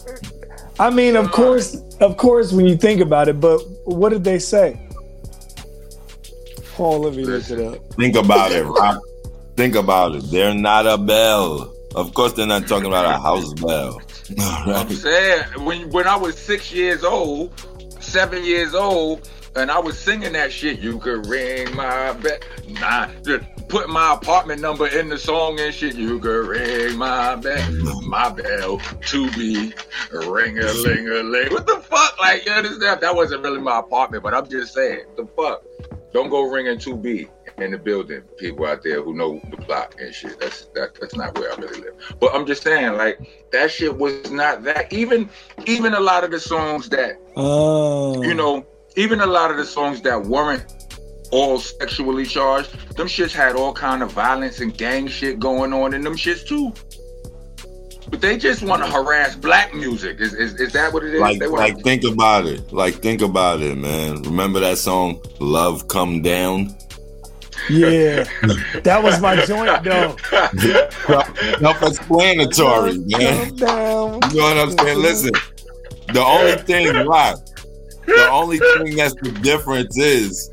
I 0.80 0.88
mean, 0.88 1.16
of 1.16 1.30
course, 1.32 1.82
of 2.00 2.16
course, 2.16 2.50
when 2.52 2.64
you 2.66 2.76
think 2.78 3.02
about 3.02 3.28
it, 3.28 3.40
but 3.40 3.58
what 3.84 4.08
did 4.08 4.24
they 4.24 4.38
say? 4.38 4.80
Paul, 6.78 7.00
let 7.00 7.16
me 7.16 7.24
look 7.24 7.50
it 7.50 7.58
up. 7.58 7.92
Think 7.94 8.14
about 8.14 8.52
it, 8.52 8.62
Rock. 8.62 9.02
Think 9.56 9.74
about 9.74 10.14
it. 10.14 10.22
They're 10.30 10.54
not 10.54 10.86
a 10.86 10.96
bell. 10.96 11.74
Of 11.96 12.14
course, 12.14 12.34
they're 12.34 12.46
not 12.46 12.68
talking 12.68 12.86
about 12.86 13.04
a 13.04 13.20
house 13.20 13.52
bell. 13.54 14.00
I'm 14.38 14.88
saying 14.88 15.64
when 15.64 15.90
when 15.90 16.06
I 16.06 16.14
was 16.14 16.38
six 16.38 16.72
years 16.72 17.02
old, 17.02 17.52
seven 17.98 18.44
years 18.44 18.76
old, 18.76 19.28
and 19.56 19.72
I 19.72 19.80
was 19.80 19.98
singing 19.98 20.34
that 20.34 20.52
shit, 20.52 20.78
you 20.78 21.00
could 21.00 21.26
ring 21.26 21.74
my 21.74 22.12
bell. 22.12 22.38
Nah, 22.68 23.08
just 23.24 23.44
put 23.66 23.88
my 23.88 24.14
apartment 24.14 24.60
number 24.60 24.86
in 24.86 25.08
the 25.08 25.18
song 25.18 25.58
and 25.58 25.74
shit. 25.74 25.96
You 25.96 26.20
could 26.20 26.46
ring 26.46 26.96
my 26.96 27.34
bell, 27.34 28.02
my 28.02 28.28
bell 28.28 28.78
to 28.78 29.30
be 29.32 29.72
ring 30.12 30.60
a 30.60 30.72
ling 30.74 31.08
a 31.08 31.24
ling. 31.24 31.50
What 31.50 31.66
the 31.66 31.80
fuck? 31.80 32.20
Like, 32.20 32.46
you 32.46 32.52
understand? 32.52 33.00
That 33.00 33.16
wasn't 33.16 33.42
really 33.42 33.60
my 33.60 33.80
apartment, 33.80 34.22
but 34.22 34.32
I'm 34.32 34.48
just 34.48 34.74
saying, 34.74 35.06
the 35.16 35.26
fuck. 35.26 35.64
Don't 36.12 36.30
go 36.30 36.42
ringing 36.48 36.78
2B 36.78 37.28
in 37.58 37.72
the 37.72 37.78
building. 37.78 38.22
People 38.38 38.66
out 38.66 38.82
there 38.82 39.02
who 39.02 39.14
know 39.14 39.40
the 39.50 39.56
block 39.56 39.96
and 40.00 40.14
shit. 40.14 40.38
That's 40.40 40.66
that, 40.74 40.94
that's 41.00 41.14
not 41.14 41.38
where 41.38 41.52
I 41.52 41.56
really 41.56 41.80
live. 41.80 41.94
But 42.20 42.34
I'm 42.34 42.46
just 42.46 42.62
saying, 42.62 42.94
like 42.94 43.18
that 43.52 43.70
shit 43.70 43.96
was 43.96 44.30
not 44.30 44.62
that. 44.64 44.92
Even 44.92 45.28
even 45.66 45.94
a 45.94 46.00
lot 46.00 46.24
of 46.24 46.30
the 46.30 46.40
songs 46.40 46.88
that 46.90 47.20
Oh, 47.36 48.22
you 48.22 48.34
know, 48.34 48.66
even 48.96 49.20
a 49.20 49.26
lot 49.26 49.50
of 49.50 49.56
the 49.56 49.66
songs 49.66 50.00
that 50.02 50.22
weren't 50.22 50.64
all 51.30 51.58
sexually 51.58 52.24
charged, 52.24 52.96
them 52.96 53.06
shits 53.06 53.32
had 53.32 53.54
all 53.54 53.72
kind 53.72 54.02
of 54.02 54.12
violence 54.12 54.60
and 54.60 54.76
gang 54.76 55.06
shit 55.06 55.38
going 55.38 55.72
on 55.72 55.92
in 55.94 56.02
them 56.02 56.14
shits 56.14 56.46
too. 56.46 56.72
But 58.10 58.20
they 58.20 58.38
just 58.38 58.62
want 58.62 58.82
to 58.82 58.90
harass 58.90 59.36
black 59.36 59.74
music. 59.74 60.20
Is, 60.20 60.32
is 60.34 60.54
is 60.60 60.72
that 60.72 60.92
what 60.92 61.04
it 61.04 61.14
is? 61.14 61.20
Like, 61.20 61.38
they 61.38 61.46
like, 61.46 61.78
think 61.82 62.04
about 62.04 62.46
it. 62.46 62.72
Like, 62.72 62.94
think 62.96 63.20
about 63.20 63.60
it, 63.60 63.76
man. 63.76 64.22
Remember 64.22 64.60
that 64.60 64.78
song, 64.78 65.22
"Love 65.40 65.88
Come 65.88 66.22
Down"? 66.22 66.74
yeah, 67.68 68.24
that 68.82 69.02
was 69.02 69.20
my 69.20 69.44
joint 69.44 69.84
though. 69.84 70.16
Self-explanatory, 71.60 72.98
man. 72.98 73.56
Down. 73.56 74.20
You 74.30 74.36
know 74.36 74.42
what 74.42 74.58
I'm 74.58 74.78
saying? 74.78 74.98
Listen, 74.98 75.32
the 76.12 76.22
only 76.24 76.56
thing, 76.62 77.06
Rock, 77.06 77.38
the 78.06 78.28
only 78.30 78.58
thing 78.58 78.96
that's 78.96 79.14
the 79.14 79.32
difference 79.42 79.98
is 79.98 80.50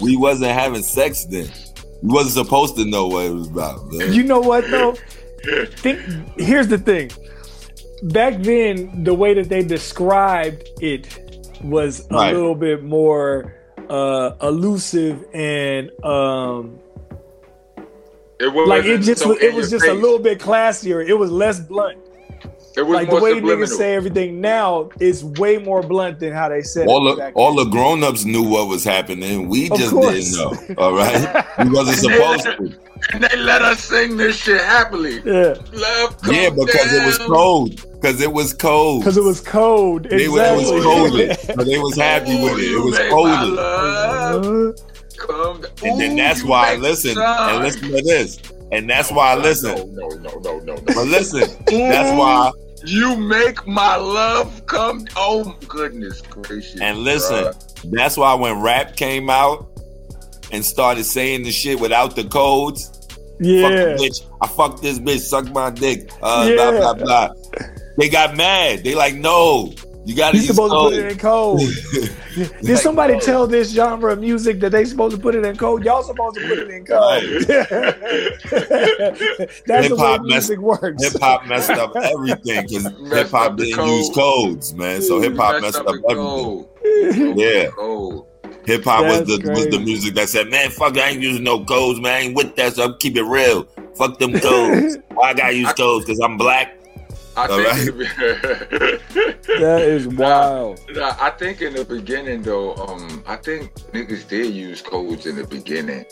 we 0.00 0.16
wasn't 0.16 0.52
having 0.52 0.82
sex 0.82 1.24
then. 1.24 1.48
We 2.02 2.12
wasn't 2.12 2.46
supposed 2.46 2.76
to 2.76 2.84
know 2.84 3.06
what 3.08 3.26
it 3.26 3.30
was 3.30 3.48
about, 3.48 3.90
man. 3.90 4.12
You 4.12 4.22
know 4.22 4.40
what 4.40 4.70
though? 4.70 4.94
Think, 5.76 6.00
here's 6.38 6.68
the 6.68 6.78
thing. 6.78 7.10
Back 8.04 8.42
then, 8.42 9.04
the 9.04 9.14
way 9.14 9.34
that 9.34 9.48
they 9.48 9.62
described 9.62 10.68
it 10.80 11.06
was 11.62 12.06
a 12.10 12.14
Right. 12.14 12.34
little 12.34 12.54
bit 12.54 12.82
more 12.82 13.54
uh, 13.88 14.32
elusive 14.42 15.24
and 15.34 15.90
um, 16.04 16.78
it 18.40 18.52
was 18.52 18.68
like 18.68 18.84
it 18.84 18.98
just 19.02 19.26
was, 19.26 19.38
it 19.40 19.54
was 19.54 19.70
just 19.70 19.86
a 19.86 19.92
little 19.94 20.18
bit 20.18 20.38
classier. 20.40 21.06
It 21.06 21.14
was 21.14 21.30
less 21.30 21.60
blunt. 21.60 21.98
It 22.76 22.82
was 22.82 22.96
Like 22.96 23.08
the 23.10 23.16
way 23.20 23.34
subliminal. 23.34 23.66
niggas 23.66 23.76
say 23.76 23.94
everything 23.94 24.40
now 24.40 24.90
is 24.98 25.24
way 25.24 25.58
more 25.58 25.80
blunt 25.82 26.18
than 26.18 26.32
how 26.32 26.48
they 26.48 26.62
said 26.62 26.88
all 26.88 27.06
it. 27.06 27.12
the 27.12 27.16
back 27.20 27.32
all 27.36 27.54
then. 27.54 27.64
the 27.66 27.70
grown-ups 27.70 28.24
knew 28.24 28.42
what 28.42 28.66
was 28.68 28.82
happening. 28.82 29.48
We 29.48 29.68
just 29.70 29.94
didn't 29.94 30.32
know. 30.36 30.74
All 30.82 30.92
right. 30.92 31.44
We 31.60 31.70
wasn't 31.70 31.98
supposed 32.12 32.44
to. 32.44 32.72
and 33.12 33.22
they 33.24 33.36
let 33.36 33.62
us 33.62 33.78
sing 33.84 34.16
this 34.16 34.36
shit 34.36 34.60
happily. 34.60 35.16
yeah, 35.24 35.54
Love 35.72 36.16
Yeah, 36.26 36.48
come 36.48 36.56
because 36.66 36.92
it 36.92 37.06
was 37.06 37.18
cold. 37.18 37.76
Because 37.92 38.20
it 38.20 38.32
was 38.32 38.52
cold. 38.52 39.00
because 39.02 39.16
it 39.18 39.22
was 39.24 39.40
cold. 39.40 40.04
They 40.10 40.26
was, 40.28 40.40
it 40.68 40.74
was 40.74 40.84
cold. 40.84 41.56
But 41.56 41.66
they 41.66 41.78
was 41.78 41.96
happy 41.96 42.42
with 42.42 42.58
it. 42.58 42.72
It 42.72 42.84
was 42.84 42.98
cold. 43.08 43.26
my 43.28 43.42
love 43.44 44.46
Uh, 44.46 44.72
come 45.16 45.60
down. 45.60 45.70
And 45.84 46.00
then 46.00 46.16
that's 46.16 46.42
why 46.42 46.70
I 46.70 46.72
make 46.72 46.82
listen. 46.82 47.14
time. 47.14 47.54
And 47.54 47.64
listen 47.64 47.88
to 47.90 48.02
this. 48.02 48.38
And 48.74 48.90
that's 48.90 49.10
why 49.12 49.32
I 49.32 49.36
listen. 49.36 49.94
No, 49.94 50.08
no, 50.08 50.38
no, 50.38 50.40
no, 50.40 50.58
no. 50.58 50.74
But 50.86 51.06
listen, 51.06 51.48
that's 51.66 52.18
why. 52.18 52.50
You 52.84 53.16
make 53.16 53.66
my 53.66 53.96
love 53.96 54.66
come. 54.66 55.06
Oh 55.16 55.56
goodness 55.68 56.20
gracious! 56.20 56.80
And 56.80 56.98
listen, 56.98 57.44
bruh. 57.44 57.90
that's 57.92 58.16
why 58.18 58.34
when 58.34 58.60
rap 58.60 58.96
came 58.96 59.30
out 59.30 59.68
and 60.52 60.62
started 60.62 61.04
saying 61.04 61.44
the 61.44 61.50
shit 61.50 61.80
without 61.80 62.14
the 62.14 62.24
codes, 62.24 62.90
yeah. 63.40 63.68
the 63.68 63.96
bitch, 63.98 64.26
I 64.42 64.48
fuck 64.48 64.82
this 64.82 64.98
bitch, 64.98 65.20
suck 65.20 65.50
my 65.52 65.70
dick, 65.70 66.10
uh, 66.22 66.46
Yeah. 66.46 66.56
blah 66.56 66.94
blah 66.94 66.94
blah. 66.94 67.28
They 67.96 68.08
got 68.10 68.36
mad. 68.36 68.84
They 68.84 68.94
like, 68.94 69.14
no, 69.14 69.72
you 70.04 70.14
gotta 70.14 70.36
You're 70.36 70.44
use 70.46 70.54
supposed 70.54 70.72
to 70.72 70.76
code. 70.76 70.92
put 70.92 71.02
it 71.02 71.12
in 71.12 71.18
code. 71.18 71.60
Did 72.34 72.68
Like, 72.68 72.78
somebody 72.78 73.14
no. 73.14 73.20
tell 73.20 73.46
this 73.46 73.72
genre 73.72 74.12
of 74.12 74.20
music 74.20 74.60
that 74.60 74.70
they 74.70 74.84
supposed 74.84 75.14
to 75.16 75.20
put 75.22 75.34
it 75.34 75.44
in 75.44 75.56
code? 75.56 75.84
Y'all 75.84 76.02
supposed 76.02 76.36
to 76.36 76.48
put 76.48 76.58
it 76.58 76.68
in 76.70 76.84
code. 76.84 77.46
That's 79.66 79.66
the 79.66 79.66
way 79.68 79.82
Hip-hop 79.88 80.20
messed- 80.22 80.48
music 80.50 80.58
works. 80.58 81.02
Hip 81.12 81.20
hop 81.20 81.46
messed 81.46 81.70
up 81.70 81.94
everything 81.96 82.66
because 82.66 82.84
hip 83.12 83.30
hop 83.30 83.56
didn't 83.56 83.86
use 83.86 84.10
codes, 84.14 84.74
man. 84.74 85.00
So 85.02 85.20
mm, 85.20 85.24
hip 85.24 85.36
hop 85.36 85.62
messed 85.62 85.76
up 85.76 85.86
the 85.86 86.02
everything. 86.10 86.16
code. 86.16 86.68
Yeah. 87.38 87.68
Code. 87.70 88.24
Hip 88.66 88.84
hop 88.84 89.04
was 89.04 89.18
That's 89.26 89.42
the 89.42 89.50
was 89.50 89.66
the 89.68 89.78
music 89.80 90.14
that 90.14 90.28
said, 90.28 90.48
"Man, 90.50 90.70
fuck, 90.70 90.96
I 90.96 91.10
ain't 91.10 91.20
using 91.20 91.44
no 91.44 91.64
codes, 91.64 92.00
man. 92.00 92.12
I 92.12 92.18
ain't 92.20 92.34
with 92.36 92.54
that. 92.56 92.74
So 92.74 92.94
keep 92.94 93.16
it 93.16 93.22
real. 93.24 93.64
Fuck 93.94 94.18
them 94.18 94.32
codes. 94.38 94.98
Why 95.14 95.30
I 95.30 95.34
gotta 95.34 95.54
use 95.54 95.72
codes? 95.74 96.04
Because 96.06 96.20
I'm 96.20 96.36
black. 96.36 96.76
I 97.36 97.46
All 97.48 97.58
think. 97.74 97.88
in 97.90 97.98
the- 97.98 99.00
That 99.60 99.82
is 99.82 100.06
wild. 100.08 100.80
Nah, 100.90 101.16
I 101.20 101.30
think 101.30 101.62
in 101.62 101.74
the 101.74 101.84
beginning 101.84 102.42
though, 102.42 102.74
um, 102.76 103.22
I 103.26 103.36
think 103.36 103.74
niggas 103.92 104.28
did 104.28 104.52
use 104.54 104.82
codes 104.82 105.26
in 105.26 105.36
the 105.36 105.46
beginning. 105.46 106.04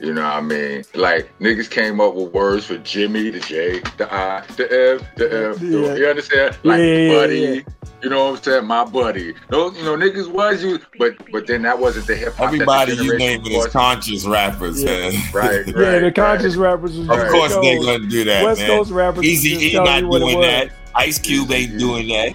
You 0.00 0.12
know 0.12 0.22
what 0.22 0.34
I 0.34 0.40
mean? 0.40 0.84
Like 0.94 1.30
niggas 1.38 1.70
came 1.70 2.00
up 2.00 2.14
with 2.14 2.32
words 2.32 2.66
for 2.66 2.76
Jimmy, 2.78 3.30
the 3.30 3.40
J, 3.40 3.80
the 3.96 4.12
I, 4.12 4.44
the 4.56 4.64
F, 5.00 5.14
the 5.16 5.50
F. 5.50 5.58
the- 5.60 5.66
Yeah. 5.66 5.94
You 5.94 6.06
understand? 6.08 6.56
Like 6.62 6.78
Yeah, 6.80 6.84
yeah, 6.84 7.12
buddy. 7.14 7.38
yeah. 7.38 7.60
You 8.02 8.10
know 8.10 8.24
what 8.30 8.36
I'm 8.38 8.42
saying? 8.42 8.66
My 8.66 8.84
buddy. 8.84 9.34
No, 9.50 9.70
you 9.70 9.82
know, 9.82 9.96
niggas 9.96 10.30
was 10.30 10.62
you, 10.62 10.78
but 10.98 11.14
but 11.32 11.46
then 11.46 11.62
that 11.62 11.78
wasn't 11.78 12.06
the 12.06 12.14
hip 12.16 12.34
hop. 12.34 12.46
Everybody 12.48 12.92
you 12.94 13.16
name 13.16 13.42
naming 13.42 13.52
is 13.52 13.66
conscious 13.68 14.26
rappers, 14.26 14.82
Yeah. 14.82 15.10
man. 15.10 15.12
Right, 15.32 15.66
Yeah, 15.68 15.74
right, 15.74 15.98
the 16.00 16.12
conscious 16.12 16.56
right. 16.56 16.70
rappers 16.72 16.98
was 16.98 17.08
of 17.08 17.14
just 17.16 17.30
course 17.32 17.54
they 17.56 17.74
codes. 17.76 17.86
gonna 17.86 18.06
do 18.06 18.24
that, 18.24 18.44
West 18.44 18.60
man. 18.60 18.70
Coast 18.70 18.90
rappers 18.90 19.24
Easy 19.24 19.50
just 19.52 19.62
E 19.62 19.72
not 19.74 20.02
you 20.02 20.08
what 20.08 20.20
it 20.22 20.26
doing 20.26 20.40
that. 20.42 20.72
Ice 20.96 21.18
Cube 21.18 21.50
ain't 21.50 21.78
doing 21.78 22.08
that. 22.08 22.34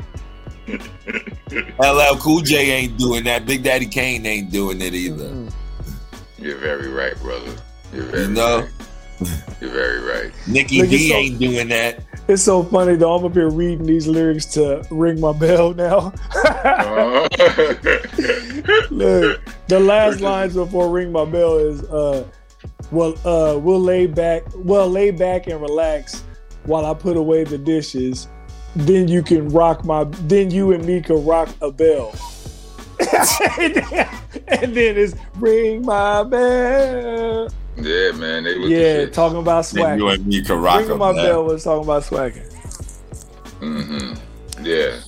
LL 1.80 2.18
Cool 2.20 2.42
J 2.42 2.72
ain't 2.72 2.98
doing 2.98 3.24
that. 3.26 3.46
Big 3.46 3.64
Daddy 3.64 3.86
Kane 3.86 4.26
ain't 4.26 4.52
doing 4.52 4.82
it 4.82 4.94
either. 4.94 5.26
Mm. 5.30 5.54
You're 6.40 6.58
very 6.58 6.88
right, 6.90 7.18
brother. 7.22 7.52
You're 7.94 8.04
very 8.06 8.24
You 8.24 8.30
know? 8.30 8.60
right. 8.62 8.70
You're 9.60 9.72
very 9.72 10.00
right. 10.00 10.32
Nicki 10.48 10.80
Look, 10.82 10.90
D 10.90 11.10
so- 11.10 11.16
ain't 11.16 11.40
doing 11.40 11.68
that. 11.70 12.04
It's 12.30 12.44
so 12.44 12.64
funny 12.64 12.96
though. 12.96 13.16
I'm 13.16 13.26
up 13.26 13.34
here 13.34 13.50
reading 13.50 13.86
these 13.88 14.06
lyrics 14.08 14.46
to 14.54 14.86
"Ring 14.92 15.20
My 15.20 15.34
Bell" 15.34 15.74
now. 15.74 16.14
Uh, 16.36 17.28
Look, 18.92 19.42
the 19.68 19.80
last 19.80 20.22
lines 20.22 20.54
before 20.54 20.90
"Ring 20.90 21.12
My 21.12 21.26
Bell" 21.26 21.58
is, 21.58 21.84
uh, 21.86 22.24
"Well, 22.92 23.16
uh, 23.26 23.58
we'll 23.58 23.82
lay 23.82 24.06
back, 24.08 24.44
well, 24.56 24.88
lay 24.90 25.10
back 25.12 25.48
and 25.48 25.60
relax 25.60 26.24
while 26.66 26.86
I 26.86 26.94
put 26.94 27.18
away 27.18 27.44
the 27.46 27.58
dishes. 27.58 28.28
Then 28.76 29.08
you 29.08 29.24
can 29.24 29.50
rock 29.50 29.84
my, 29.84 30.04
then 30.04 30.52
you 30.52 30.72
and 30.72 30.86
me 30.86 31.02
can 31.02 31.26
rock 31.26 31.50
a 31.62 31.72
bell." 31.72 32.14
And, 33.00 33.74
then, 33.76 34.10
and 34.48 34.74
then 34.76 34.98
it's 34.98 35.16
"Ring 35.38 35.86
My 35.86 36.24
Bell." 36.24 37.50
yeah, 37.78 38.12
man. 38.12 38.44
They 38.44 38.58
was 38.58 38.70
Yeah, 38.70 39.06
the 39.06 39.12
talking 39.12 39.38
about 39.40 39.66
Then 39.68 39.98
you 40.00 40.08
and 40.10 40.26
me 40.28 40.42
can 40.44 40.62
rock 40.62 40.76
Ringing 40.80 40.90
them, 40.90 41.00
my 41.00 41.14
man. 41.14 41.26
bell 41.26 41.44
was 41.46 41.64
talking 41.64 41.84
about 41.84 42.04
swagging. 42.04 42.44
Mm-hmm. 43.62 44.66
Yeah, 44.66 45.00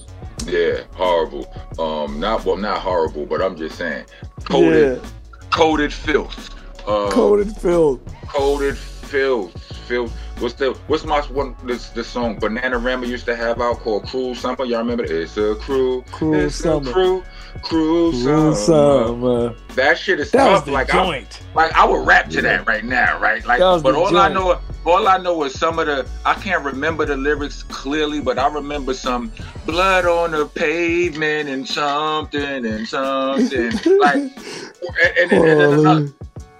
yeah, 0.45 0.83
horrible. 0.93 1.51
Um, 1.79 2.19
not 2.19 2.45
well, 2.45 2.57
not 2.57 2.79
horrible, 2.79 3.25
but 3.25 3.41
I'm 3.41 3.55
just 3.55 3.77
saying, 3.77 4.05
coated, 4.43 5.01
Yeah, 5.01 5.09
coated 5.49 5.93
filth. 5.93 6.49
Uh, 6.87 7.09
coated 7.11 7.55
filled. 7.57 8.01
coated 8.27 8.77
filth, 8.77 9.61
filth. 9.87 10.13
What's 10.39 10.55
the 10.55 10.71
what's 10.87 11.05
my 11.05 11.21
one 11.27 11.55
this 11.63 11.89
the 11.89 12.03
song 12.03 12.39
Bananarama 12.39 13.07
used 13.07 13.25
to 13.25 13.35
have 13.35 13.61
out 13.61 13.79
called 13.79 14.07
"Cruel 14.07 14.33
Summer"? 14.33 14.65
Y'all 14.65 14.79
remember? 14.79 15.03
It? 15.03 15.11
It's 15.11 15.37
a 15.37 15.55
cruel, 15.55 16.03
Cruel 16.11 16.33
it's 16.35 16.55
summer. 16.55 16.89
a 16.89 16.93
cruel, 16.93 17.23
cruel, 17.63 18.11
summer. 18.13 18.55
summer. 18.55 19.55
That 19.75 19.97
shit 19.97 20.19
is 20.19 20.31
That 20.31 20.47
tough. 20.47 20.67
Like 20.67 20.93
I, 20.93 21.03
joint. 21.05 21.41
like 21.55 21.71
I 21.73 21.85
would 21.85 22.05
rap 22.05 22.29
to 22.31 22.41
that 22.41 22.67
right 22.67 22.83
now, 22.83 23.19
right? 23.19 23.45
Like, 23.45 23.59
but 23.59 23.95
all 23.95 24.17
I 24.17 24.29
know, 24.31 24.59
all 24.85 25.07
I 25.07 25.17
know 25.17 25.43
is 25.43 25.57
some 25.57 25.79
of 25.79 25.85
the. 25.87 26.07
I 26.25 26.33
can't 26.35 26.63
remember 26.63 27.05
the 27.05 27.15
lyrics 27.17 27.63
clearly, 27.63 28.19
but 28.21 28.37
I 28.39 28.47
remember 28.47 28.93
some 28.93 29.31
blood 29.65 30.05
on 30.05 30.31
the 30.31 30.45
pavement 30.47 31.49
and 31.49 31.67
something 31.67 32.65
and 32.65 32.87
something 32.87 33.71
like, 33.99 34.15
and, 34.15 35.31
and, 35.31 35.31
and, 35.31 35.31
and 35.31 35.47
then 35.47 35.79
another, 35.79 36.13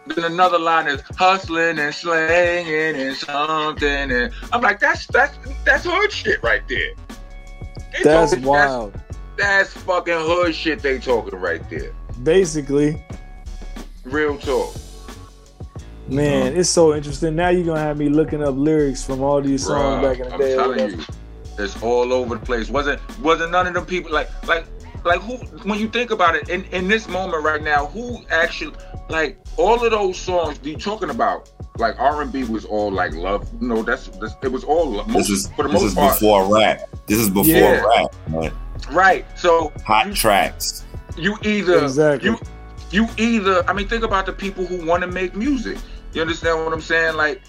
then 0.08 0.24
another 0.26 0.60
line 0.60 0.88
is 0.88 1.02
hustling 1.18 1.80
and 1.80 1.94
slanging 1.94 2.96
and 3.02 3.16
something, 3.16 4.12
and 4.12 4.34
I'm 4.54 4.62
like, 4.62 4.80
that's 4.80 5.08
that's 5.08 5.38
that's 5.66 5.84
hood 5.86 6.12
shit 6.12 6.42
right 6.44 6.62
there. 6.68 6.92
They 7.94 8.04
That's 8.04 8.32
talking- 8.32 8.46
wild. 8.46 8.94
That's, 8.94 9.11
fucking 9.46 10.14
hood 10.14 10.56
shit 10.56 10.82
they 10.82 11.00
talking 11.00 11.40
right 11.40 11.68
there. 11.70 11.94
Basically, 12.24 13.04
Real 14.04 14.38
talk. 14.38 14.74
man, 16.08 16.52
mm-hmm. 16.52 16.60
it's 16.60 16.70
so 16.70 16.94
interesting. 16.96 17.36
Now 17.36 17.50
you're 17.50 17.66
gonna 17.66 17.80
have 17.80 17.98
me 17.98 18.10
looking 18.10 18.44
up 18.44 18.56
lyrics 18.56 19.04
from 19.06 19.22
all 19.22 19.42
these 19.42 19.66
songs 19.66 20.04
Bruh, 20.06 20.10
back 20.10 20.20
in 20.20 20.26
the 20.28 20.34
I'm 20.34 20.40
day. 20.40 20.54
or 20.54 20.56
telling 20.58 21.00
you, 21.00 21.06
it's 21.60 21.82
all 21.84 22.14
over 22.14 22.36
the 22.36 22.46
place. 22.46 22.70
Wasn't 22.70 23.00
wasn't 23.20 23.52
none 23.52 23.68
of 23.68 23.74
them 23.74 23.86
people 23.86 24.12
like 24.12 24.30
like 24.48 24.66
like 25.06 25.20
who 25.22 25.38
when 25.68 25.80
you 25.80 25.88
think 25.90 26.12
about 26.12 26.36
it 26.36 26.50
in 26.50 26.64
in 26.66 26.88
this 26.88 27.08
moment 27.08 27.44
right 27.44 27.62
now, 27.62 27.88
who 27.88 28.24
actually 28.30 28.76
like 29.10 29.38
all 29.58 29.84
of 29.84 29.92
those 29.92 30.18
songs 30.18 30.60
you 30.64 30.78
talking 30.78 31.10
about? 31.10 31.50
Like 31.78 32.00
R 32.00 32.22
and 32.22 32.32
B 32.32 32.44
was 32.44 32.66
all 32.66 32.92
like 32.92 33.14
love. 33.14 33.50
You 33.60 33.68
know, 33.68 33.82
that's, 33.82 34.08
that's 34.08 34.36
it 34.44 34.52
was 34.52 34.64
all 34.64 34.92
love. 34.92 35.12
This 35.14 35.30
is 35.30 35.48
for 35.56 35.64
the 35.64 35.70
this 35.70 35.82
most 35.82 35.84
is 35.92 35.96
part, 35.96 36.20
before 36.20 36.54
rap. 36.54 36.82
This 37.08 37.18
is 37.18 37.30
before 37.30 37.46
Yeah. 37.46 37.82
rap, 37.82 38.14
man. 38.28 38.52
Right? 38.92 39.26
So 39.38 39.72
Hot 39.86 40.14
tracks. 40.16 40.86
you 41.18 41.38
either 41.44 41.84
Exactly. 41.84 42.30
you 42.30 42.40
you 42.92 43.08
either 43.18 43.64
I 43.70 43.74
mean 43.74 43.88
think 43.88 44.04
about 44.04 44.26
the 44.26 44.34
people 44.34 44.66
who 44.66 44.86
want 44.86 45.02
to 45.02 45.08
make 45.08 45.36
music. 45.36 45.78
You 46.14 46.22
understand 46.22 46.64
what 46.64 46.74
I'm 46.74 46.82
saying? 46.82 47.16
Like 47.16 47.42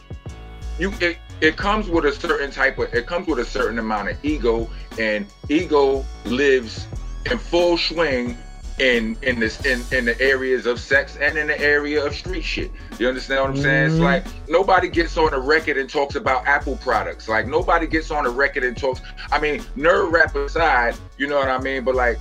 you 0.78 0.92
it, 1.00 1.18
it 1.40 1.56
comes 1.56 1.88
with 1.88 2.04
a 2.04 2.12
certain 2.12 2.50
type 2.50 2.78
of 2.78 2.92
it 2.94 3.06
comes 3.06 3.26
with 3.26 3.38
a 3.40 3.44
certain 3.44 3.78
amount 3.78 4.08
of 4.10 4.24
ego 4.24 4.70
and 4.98 5.26
ego 5.48 6.04
lives 6.24 6.86
in 7.30 7.38
full 7.38 7.76
swing 7.76 8.36
in 8.78 9.16
in 9.22 9.38
this 9.38 9.64
in, 9.66 9.82
in 9.96 10.04
the 10.04 10.18
areas 10.20 10.66
of 10.66 10.80
sex 10.80 11.16
and 11.20 11.36
in 11.36 11.46
the 11.46 11.60
area 11.60 12.04
of 12.04 12.14
street 12.14 12.42
shit. 12.42 12.70
You 12.98 13.08
understand 13.08 13.40
what 13.42 13.50
I'm 13.50 13.56
saying? 13.62 13.86
It's 13.86 13.94
Mhm. 13.96 14.00
like 14.00 14.24
nobody 14.48 14.88
gets 14.88 15.16
on 15.16 15.32
a 15.34 15.38
record 15.38 15.76
and 15.76 15.88
talks 15.88 16.14
about 16.14 16.46
Apple 16.46 16.76
products. 16.76 17.28
Like 17.28 17.46
nobody 17.46 17.86
gets 17.86 18.10
on 18.10 18.26
a 18.26 18.30
record 18.30 18.64
and 18.64 18.76
talks 18.76 19.00
I 19.30 19.38
mean, 19.38 19.60
nerd 19.76 20.10
rap 20.12 20.34
aside, 20.34 20.94
you 21.18 21.26
know 21.26 21.36
what 21.38 21.48
I 21.48 21.58
mean? 21.58 21.84
But 21.84 21.94
like 21.94 22.18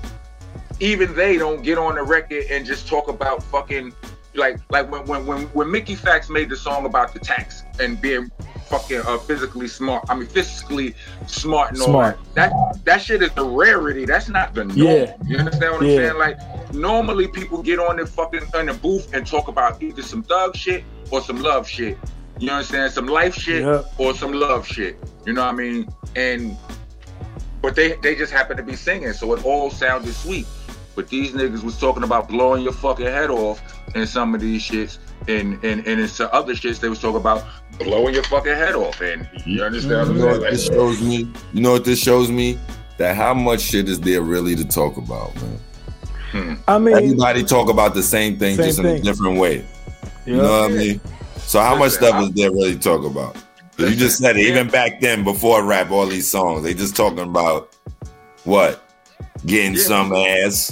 even 0.79 1.15
they 1.15 1.37
don't 1.37 1.61
get 1.61 1.77
on 1.77 1.95
the 1.95 2.03
record 2.03 2.45
and 2.49 2.65
just 2.65 2.87
talk 2.87 3.07
about 3.07 3.43
fucking 3.43 3.93
like 4.33 4.57
like 4.69 4.91
when 4.91 5.05
when 5.05 5.25
when, 5.25 5.41
when 5.47 5.69
Mickey 5.71 5.95
Factz 5.95 6.29
made 6.29 6.49
the 6.49 6.55
song 6.55 6.85
about 6.85 7.13
the 7.13 7.19
tax 7.19 7.63
and 7.79 7.99
being 8.01 8.31
fucking 8.71 9.01
uh, 9.05 9.17
physically 9.19 9.67
smart. 9.67 10.03
I 10.09 10.15
mean 10.15 10.27
physically 10.27 10.95
smart 11.27 11.71
and 11.73 11.81
all 11.81 11.87
Smart. 11.89 12.19
that. 12.35 12.51
That 12.51 12.85
that 12.85 13.01
shit 13.01 13.21
is 13.21 13.31
the 13.33 13.43
rarity. 13.45 14.05
That's 14.05 14.29
not 14.29 14.53
the 14.55 14.63
norm. 14.65 14.77
Yeah. 14.77 15.15
You 15.27 15.37
understand 15.37 15.73
what 15.73 15.81
Yeah. 15.85 15.91
I'm 15.91 15.97
saying? 16.07 16.17
Like 16.17 16.73
normally 16.73 17.27
people 17.27 17.61
get 17.61 17.77
on 17.79 17.97
their 17.97 18.07
fucking 18.07 18.41
in 18.59 18.65
the 18.67 18.73
booth 18.73 19.13
and 19.13 19.27
talk 19.27 19.47
about 19.47 19.81
either 19.83 20.01
some 20.01 20.23
thug 20.23 20.55
shit 20.55 20.83
or 21.11 21.21
some 21.21 21.41
love 21.41 21.67
shit. 21.67 21.97
You 22.39 22.49
understand? 22.49 22.91
Some 22.91 23.05
life 23.07 23.35
shit 23.35 23.61
Yep. 23.63 23.93
or 23.99 24.15
some 24.15 24.31
love 24.33 24.65
shit. 24.65 24.97
You 25.25 25.33
know 25.33 25.41
what 25.45 25.53
I 25.53 25.57
mean? 25.57 25.87
And 26.15 26.57
but 27.61 27.75
they 27.75 27.93
they 28.01 28.15
just 28.15 28.31
happen 28.33 28.57
to 28.57 28.63
be 28.63 28.75
singing, 28.75 29.13
so 29.13 29.33
it 29.35 29.45
all 29.45 29.69
sounded 29.69 30.13
sweet. 30.15 30.47
But 30.95 31.07
these 31.09 31.31
niggas 31.33 31.63
was 31.63 31.77
talking 31.79 32.03
about 32.03 32.27
blowing 32.27 32.63
your 32.63 32.73
fucking 32.73 33.05
head 33.05 33.29
off 33.29 33.61
in 33.95 34.05
some 34.07 34.33
of 34.35 34.41
these 34.41 34.61
shits, 34.67 34.97
and 35.27 35.53
and 35.63 35.85
and 35.87 35.99
in 35.99 36.07
some 36.07 36.29
other 36.31 36.53
shits 36.53 36.79
they 36.79 36.89
was 36.89 36.99
talking 36.99 37.17
about 37.17 37.43
blowing 37.79 38.13
your 38.13 38.23
fucking 38.23 38.53
head 38.53 38.75
off. 38.75 39.01
And 39.01 39.27
you 39.45 39.63
understand 39.63 40.15
You 40.15 40.25
what 40.25 40.33
know 40.35 40.39
what 40.39 40.51
this 40.51 40.65
shows 40.67 41.01
me? 41.01 41.31
You 41.53 41.61
know 41.61 41.71
what 41.73 41.85
this 41.85 41.99
shows 42.01 42.29
me? 42.31 42.59
That 42.97 43.15
how 43.15 43.33
much 43.33 43.61
shit 43.61 43.87
is 43.89 43.99
there 43.99 44.21
really 44.21 44.55
to 44.55 44.65
talk 44.65 44.97
about, 44.97 45.33
man? 45.35 46.57
I 46.67 46.77
mean, 46.79 46.95
Everybody 46.95 47.43
talk 47.43 47.69
about 47.69 47.93
the 47.93 48.03
same 48.03 48.37
thing, 48.39 48.55
Same 48.55 48.65
just 48.65 48.79
in 48.79 48.85
a 48.85 48.99
different 48.99 49.37
way. 49.37 49.65
You 50.25 50.35
yeah. 50.37 50.41
know 50.41 50.61
what 50.61 50.71
I 50.71 50.73
mean? 50.73 51.01
So 51.37 51.59
how 51.59 51.71
much 51.75 51.91
Listen, 51.93 52.03
stuff 52.07 52.15
I- 52.15 52.23
is 52.23 52.31
there 52.31 52.51
really 52.51 52.73
to 52.73 52.79
talk 52.79 53.03
about? 53.05 53.35
you 53.77 53.95
just 53.95 54.19
said 54.19 54.37
it. 54.37 54.41
Even 54.45 54.69
back 54.69 55.01
then, 55.01 55.23
before 55.23 55.63
rap, 55.65 55.89
all 55.91 56.05
these 56.05 56.29
songs, 56.29 56.63
they 56.63 56.73
just 56.73 56.95
talking 56.95 57.19
about 57.19 57.75
what? 58.43 58.83
Getting 59.45 59.73
Yeah. 59.73 59.81
some 59.83 60.13
ass. 60.13 60.71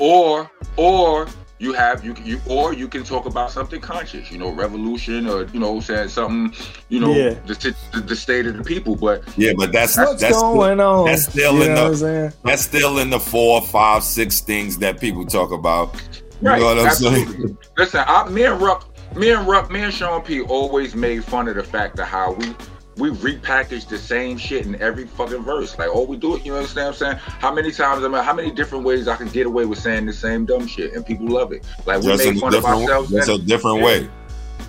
or 0.00 0.50
or 0.76 1.26
you 1.60 1.74
have 1.74 2.02
you 2.02 2.14
you 2.24 2.40
or 2.48 2.72
you 2.72 2.88
can 2.88 3.04
talk 3.04 3.26
about 3.26 3.50
something 3.52 3.80
conscious, 3.82 4.30
you 4.32 4.38
know, 4.38 4.50
revolution 4.50 5.28
or 5.28 5.44
you 5.52 5.60
know 5.60 5.78
saying 5.78 6.08
something, 6.08 6.52
you 6.88 6.98
know, 6.98 7.14
Yeah. 7.14 7.34
the, 7.46 7.74
the 7.92 8.00
the 8.00 8.16
state 8.16 8.46
of 8.46 8.56
the 8.56 8.64
people. 8.64 8.96
But 8.96 9.22
Yeah, 9.36 9.52
but 9.54 9.70
that's 9.70 9.96
What's 9.96 10.22
that's 10.22 10.40
going 10.40 10.80
on? 10.80 11.04
that's 11.04 11.24
still 11.28 11.56
you 11.56 11.64
in 11.64 11.74
know 11.74 11.74
the- 11.74 11.82
what 11.82 11.88
I'm 11.90 11.96
saying? 11.96 12.32
that's 12.44 12.62
still 12.62 12.98
in 12.98 13.10
the 13.10 13.20
four, 13.20 13.60
five, 13.60 14.02
six 14.02 14.40
things 14.40 14.78
that 14.78 15.00
people 15.00 15.26
talk 15.26 15.52
about. 15.52 15.94
You 16.40 16.48
Right, 16.48 16.60
know 16.60 16.64
what 16.66 16.78
I'm 16.78 16.86
absolutely. 16.86 17.34
saying? 17.36 17.58
Listen, 17.76 18.04
I, 18.06 18.26
me 18.30 18.44
and 18.44 18.58
Ruck, 18.58 18.86
me 19.14 19.30
and 19.30 19.46
Ruck, 19.46 19.70
me 19.70 19.80
and 19.82 19.92
Sean 19.92 20.22
P 20.22 20.40
always 20.40 20.94
made 20.94 21.22
fun 21.22 21.46
of 21.46 21.56
the 21.56 21.62
fact 21.62 21.98
of 21.98 22.06
how 22.06 22.32
we 22.32 22.54
we 23.00 23.10
repackage 23.10 23.88
the 23.88 23.98
same 23.98 24.36
shit 24.38 24.66
in 24.66 24.80
every 24.80 25.06
fucking 25.06 25.42
verse. 25.42 25.76
Like 25.78 25.88
all 25.94 26.06
we 26.06 26.16
do 26.16 26.36
it, 26.36 26.44
you 26.46 26.54
understand 26.54 26.88
what 26.88 27.02
I'm 27.02 27.16
saying? 27.16 27.16
How 27.40 27.52
many 27.52 27.72
times 27.72 28.04
I 28.04 28.08
mean, 28.08 28.22
how 28.22 28.34
many 28.34 28.50
different 28.50 28.84
ways 28.84 29.08
I 29.08 29.16
can 29.16 29.28
get 29.28 29.46
away 29.46 29.64
with 29.64 29.78
saying 29.78 30.06
the 30.06 30.12
same 30.12 30.44
dumb 30.44 30.66
shit 30.66 30.92
and 30.94 31.04
people 31.04 31.26
love 31.26 31.52
it. 31.52 31.64
Like 31.86 32.00
we 32.02 32.08
Just 32.08 32.24
in 32.26 32.34
made 32.34 32.36
a 32.36 32.40
fun 32.40 32.54
of 32.54 32.62
different, 32.62 32.82
ourselves. 32.82 33.10
that's 33.10 33.28
a 33.28 33.38
different 33.38 33.78
Yeah. 33.78 33.84
way. 33.84 34.08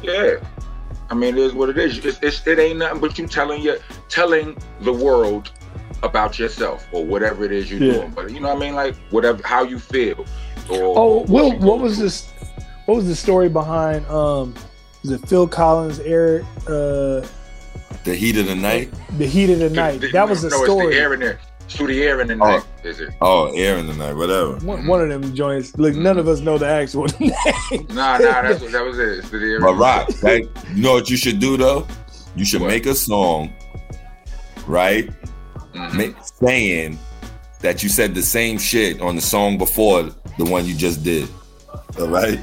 yeah. 0.02 0.36
I 1.10 1.14
mean, 1.14 1.36
it 1.38 1.40
is 1.40 1.54
what 1.54 1.68
it 1.70 1.78
is. 1.78 1.98
It's, 2.06 2.20
it's, 2.22 2.48
it 2.48 2.58
ain't 2.58 2.80
nothing 2.80 3.02
but 3.02 3.20
you 3.20 3.28
telling 3.28 3.62
your 3.62 3.78
telling 4.08 4.58
the 4.80 4.94
world 4.94 5.52
about 6.04 6.40
yourself 6.40 6.88
or 6.94 7.06
whatever 7.06 7.44
it 7.44 7.52
is 7.52 7.70
you're 7.70 7.82
Yeah. 7.82 7.94
doing. 7.94 8.12
But 8.12 8.32
you 8.32 8.40
know 8.40 8.48
what 8.48 8.58
I 8.58 8.60
mean? 8.66 8.76
Like 8.76 8.96
whatever 9.10 9.46
how 9.46 9.64
you 9.64 9.78
feel. 9.78 10.26
Or, 10.70 10.78
Oh, 10.82 10.96
or 11.20 11.26
Will, 11.26 11.52
what 11.60 11.80
was 11.80 11.98
this? 12.00 12.30
What 12.86 12.96
was 12.96 13.08
the 13.08 13.16
story 13.16 13.50
behind? 13.50 14.06
Um, 14.08 14.54
was 15.04 15.12
it 15.12 15.28
Phil 15.28 15.48
Collins, 15.48 16.00
Eric, 16.00 16.44
uh, 16.68 17.22
The 18.04 18.16
heat 18.16 18.38
of 18.38 18.48
the 18.48 18.56
night. 18.56 18.92
the 19.18 19.28
heat 19.28 19.50
of 19.52 19.60
the 19.60 19.70
night? 19.70 20.02
The- 20.02 20.12
That 20.12 20.28
was 20.28 20.42
the 20.42 20.50
no, 20.50 20.64
story. 20.64 20.88
It's 20.88 20.96
the 20.96 21.02
air 21.02 21.14
in 21.14 21.20
there. 21.20 21.40
Through 21.70 21.88
the 21.88 22.04
air 22.04 22.20
in 22.20 22.28
the 22.28 22.36
night, 22.36 22.64
is 22.84 23.00
it? 23.00 23.12
Oh, 23.22 23.50
air 23.56 23.78
in 23.78 23.88
the 23.88 23.94
night, 23.94 24.14
whatever. 24.14 24.58
One, 24.58 24.86
one 24.88 25.00
of 25.00 25.08
them 25.08 25.34
joints. 25.34 25.74
Look, 25.78 25.96
none 25.96 26.18
of 26.18 26.28
us 26.28 26.42
know 26.42 26.58
the 26.58 26.68
actual 26.68 27.06
name. 27.20 27.32
Nah, 27.90 28.18
nah, 28.18 28.42
that's 28.42 28.62
what 28.62 28.74
that 28.74 28.84
was 28.84 29.00
it. 29.00 29.20
It's 29.20 29.30
through 29.30 29.40
the 29.40 29.46
air. 29.54 29.62
But 29.62 29.76
rock, 29.76 30.10
right? 30.22 30.46
You 30.74 30.82
know 30.84 30.92
what 30.92 31.10
you 31.10 31.16
should 31.16 31.40
do 31.40 31.56
though? 31.56 31.88
You 32.36 32.44
should 32.44 32.60
What? 32.62 32.68
make 32.68 32.86
a 32.88 32.94
song, 32.96 33.54
right? 34.68 35.10
Mhm. 35.74 35.94
Make, 35.94 36.16
saying 36.22 37.00
that 37.62 37.84
you 37.84 37.88
said 37.90 38.16
the 38.16 38.22
same 38.22 38.58
shit 38.58 39.00
on 39.00 39.16
the 39.16 39.22
song 39.22 39.58
before 39.58 40.04
the 40.38 40.44
one 40.46 40.66
you 40.66 40.76
just 40.76 41.04
did. 41.04 41.30
All 42.00 42.08
right? 42.10 42.40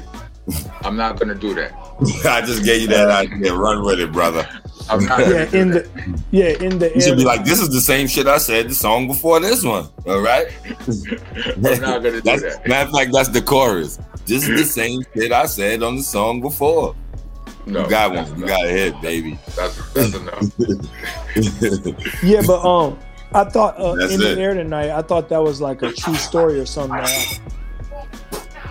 I'm 0.81 0.95
not 0.97 1.19
gonna 1.19 1.35
do 1.35 1.53
that. 1.53 1.71
I 2.25 2.41
just 2.41 2.63
gave 2.65 2.81
you 2.81 2.87
that 2.87 3.09
idea. 3.11 3.53
Run 3.53 3.83
with 3.83 3.99
it, 3.99 4.11
brother. 4.11 4.47
I'm 4.89 5.05
not. 5.05 5.19
yeah, 5.19 5.49
in 5.53 5.69
the 5.69 6.19
yeah 6.31 6.49
in 6.61 6.79
the 6.79 6.91
You 6.93 7.01
should 7.01 7.17
be 7.17 7.23
like, 7.23 7.45
this 7.45 7.59
is 7.61 7.69
the 7.69 7.81
same 7.81 8.07
shit 8.07 8.27
I 8.27 8.37
said 8.37 8.69
the 8.69 8.73
song 8.73 9.07
before 9.07 9.39
this 9.39 9.63
one. 9.63 9.87
All 10.07 10.21
right? 10.21 10.47
I'm 10.87 11.61
not 11.61 11.79
gonna 11.79 12.11
do 12.11 12.21
That's, 12.21 12.41
that. 12.41 12.67
Matter 12.67 12.89
of 12.89 12.95
fact, 12.95 13.11
that's 13.13 13.29
the 13.29 13.41
chorus. 13.41 13.99
This 14.25 14.47
is 14.47 14.59
the 14.59 14.65
same 14.65 15.01
shit 15.13 15.31
I 15.31 15.45
said 15.45 15.83
on 15.83 15.97
the 15.97 16.03
song 16.03 16.41
before. 16.41 16.95
No, 17.65 17.83
you 17.83 17.89
got 17.89 18.13
that's 18.13 18.29
one. 18.31 18.39
You 18.39 18.45
enough. 18.45 18.57
got 18.57 18.65
a 18.65 18.69
hit, 18.69 19.01
baby. 19.01 19.39
That's 19.55 19.93
that's 19.93 20.15
enough. 20.15 20.43
yeah, 22.23 22.41
but 22.45 22.65
um, 22.65 22.97
I 23.33 23.43
thought 23.43 23.79
uh, 23.79 23.93
in 23.93 24.13
it. 24.13 24.17
the 24.17 24.41
air 24.41 24.53
tonight. 24.53 24.89
I 24.89 25.01
thought 25.01 25.29
that 25.29 25.41
was 25.41 25.61
like 25.61 25.81
a 25.83 25.91
true 25.91 26.15
story 26.15 26.59
or 26.59 26.65
something. 26.65 26.97
Like 26.97 27.39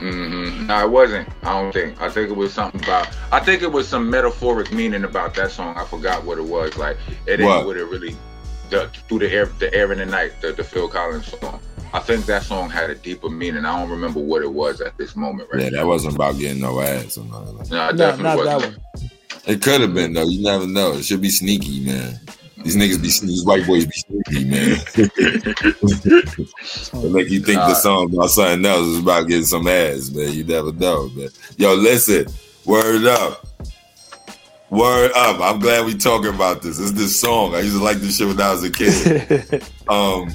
that. 0.00 0.12
hmm 0.12 0.66
No, 0.66 0.84
it 0.84 0.90
wasn't. 0.90 1.28
I 1.42 1.60
don't 1.60 1.72
think. 1.72 2.00
I 2.00 2.08
think 2.10 2.30
it 2.30 2.36
was 2.36 2.52
something 2.52 2.82
about. 2.82 3.08
I 3.32 3.40
think 3.40 3.62
it 3.62 3.70
was 3.72 3.88
some 3.88 4.08
metaphoric 4.10 4.72
meaning 4.72 5.04
about 5.04 5.34
that 5.34 5.50
song. 5.50 5.76
I 5.76 5.84
forgot 5.84 6.24
what 6.24 6.38
it 6.38 6.44
was. 6.44 6.76
Like 6.76 6.96
it 7.26 7.40
ain't 7.40 7.42
What? 7.48 7.66
what 7.66 7.76
it 7.76 7.84
really. 7.84 8.16
The, 8.70 8.88
through 9.08 9.20
the 9.20 9.32
air, 9.32 9.46
the 9.46 9.72
air 9.72 9.90
in 9.92 9.98
the 9.98 10.04
night, 10.04 10.32
the, 10.42 10.52
the 10.52 10.62
Phil 10.62 10.88
Collins 10.88 11.26
song. 11.40 11.58
I 11.94 12.00
think 12.00 12.26
that 12.26 12.42
song 12.42 12.68
had 12.68 12.90
a 12.90 12.94
deeper 12.94 13.30
meaning. 13.30 13.64
I 13.64 13.80
don't 13.80 13.88
remember 13.90 14.20
what 14.20 14.42
it 14.42 14.52
was 14.52 14.82
at 14.82 14.98
this 14.98 15.16
moment 15.16 15.48
right 15.50 15.62
yeah, 15.62 15.70
that 15.70 15.86
wasn't 15.86 16.16
about 16.16 16.36
getting 16.38 16.60
no 16.60 16.78
ass 16.80 17.16
or 17.16 17.24
nothing 17.24 17.56
like. 17.56 17.70
No, 17.70 17.88
it 17.88 17.92
No, 17.92 17.96
definitely 17.96 18.22
not 18.24 18.44
that 18.44 18.54
wasn't. 18.56 18.76
one. 18.76 19.10
It 19.46 19.62
could 19.62 19.80
have 19.80 19.94
been 19.94 20.12
though. 20.12 20.28
You 20.28 20.42
never 20.42 20.66
know. 20.66 20.92
It 20.92 21.04
should 21.06 21.22
be 21.22 21.30
sneaky, 21.30 21.80
man. 21.80 22.20
These 22.64 22.76
niggas 22.76 23.00
be 23.00 23.08
these 23.26 23.44
white 23.44 23.66
boys 23.66 23.86
be 23.86 23.92
sneaky, 23.92 24.44
man. 24.44 24.76
Make 27.16 27.30
you 27.30 27.40
think 27.40 27.60
the 27.60 27.74
song 27.74 28.12
about 28.12 28.30
something 28.30 28.64
else 28.66 28.86
is 28.86 28.98
about 28.98 29.28
getting 29.28 29.44
some 29.44 29.68
ass, 29.68 30.10
man. 30.10 30.32
You 30.32 30.42
never 30.44 30.72
know, 30.72 31.08
man. 31.10 31.28
Yo, 31.56 31.74
listen, 31.74 32.26
word 32.64 33.06
up. 33.06 33.46
Word 34.70 35.12
up. 35.12 35.40
I'm 35.40 35.60
glad 35.60 35.86
we 35.86 35.94
talking 35.96 36.34
about 36.34 36.62
this. 36.62 36.80
It's 36.80 36.92
this 36.92 37.18
song. 37.18 37.54
I 37.54 37.60
used 37.60 37.76
to 37.76 37.82
like 37.82 37.98
this 37.98 38.18
shit 38.18 38.26
when 38.26 38.40
I 38.40 38.52
was 38.52 38.64
a 38.64 38.70
kid. 38.70 39.62
Um, 39.88 40.28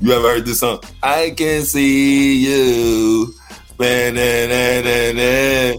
you 0.00 0.12
ever 0.12 0.28
heard 0.34 0.44
this 0.44 0.60
song? 0.60 0.80
I 1.02 1.32
can 1.34 1.62
see 1.62 2.44
you. 2.44 3.32
Ba-na-na-na-na. 3.78 5.78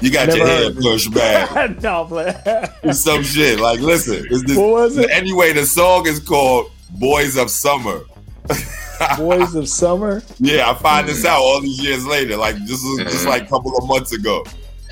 You 0.00 0.10
got 0.10 0.28
your 0.34 0.46
heard 0.46 0.74
head 0.74 0.82
pushed 0.82 1.12
back. 1.14 1.80
no, 1.82 2.04
play. 2.06 2.34
It's 2.82 3.00
some 3.00 3.22
shit. 3.22 3.60
Like, 3.60 3.80
listen, 3.80 4.26
it's 4.30 4.44
this, 4.44 4.56
What 4.56 4.68
was 4.68 4.96
it? 4.98 5.10
anyway, 5.10 5.52
the 5.52 5.64
song 5.64 6.06
is 6.06 6.20
called 6.20 6.70
Boys 6.90 7.36
of 7.36 7.50
Summer. 7.50 8.00
Boys 9.16 9.54
of 9.54 9.68
Summer. 9.68 10.22
Yeah, 10.38 10.70
I 10.70 10.74
find 10.74 11.08
this 11.08 11.24
out 11.24 11.40
all 11.40 11.60
these 11.60 11.80
years 11.82 12.06
later. 12.06 12.36
Like 12.36 12.56
this 12.66 12.82
was 12.82 12.98
just 13.04 13.26
like 13.26 13.42
a 13.42 13.46
couple 13.46 13.76
of 13.76 13.86
months 13.86 14.12
ago. 14.12 14.44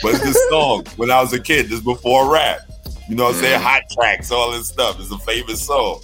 But 0.02 0.14
it's 0.14 0.24
this 0.24 0.48
song 0.50 0.84
when 0.96 1.10
I 1.10 1.20
was 1.20 1.32
a 1.32 1.40
kid, 1.40 1.68
just 1.68 1.84
before 1.84 2.30
rap. 2.30 2.60
You 3.08 3.16
know 3.16 3.24
what 3.24 3.34
I'm 3.36 3.40
saying? 3.40 3.60
Mm. 3.60 3.64
Hot 3.64 3.82
tracks, 3.92 4.30
all 4.30 4.52
this 4.52 4.68
stuff. 4.68 4.98
It's 5.00 5.10
a 5.10 5.18
famous 5.18 5.64
song. 5.64 6.00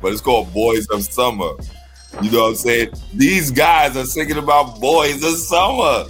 but 0.00 0.12
it's 0.12 0.20
called 0.20 0.52
Boys 0.52 0.86
of 0.88 1.02
Summer. 1.02 1.52
You 2.22 2.30
know 2.30 2.42
what 2.42 2.48
I'm 2.50 2.54
saying? 2.54 2.90
These 3.12 3.50
guys 3.50 3.96
are 3.96 4.04
singing 4.04 4.36
about 4.36 4.80
boys 4.80 5.22
of 5.24 5.34
summer. 5.36 6.04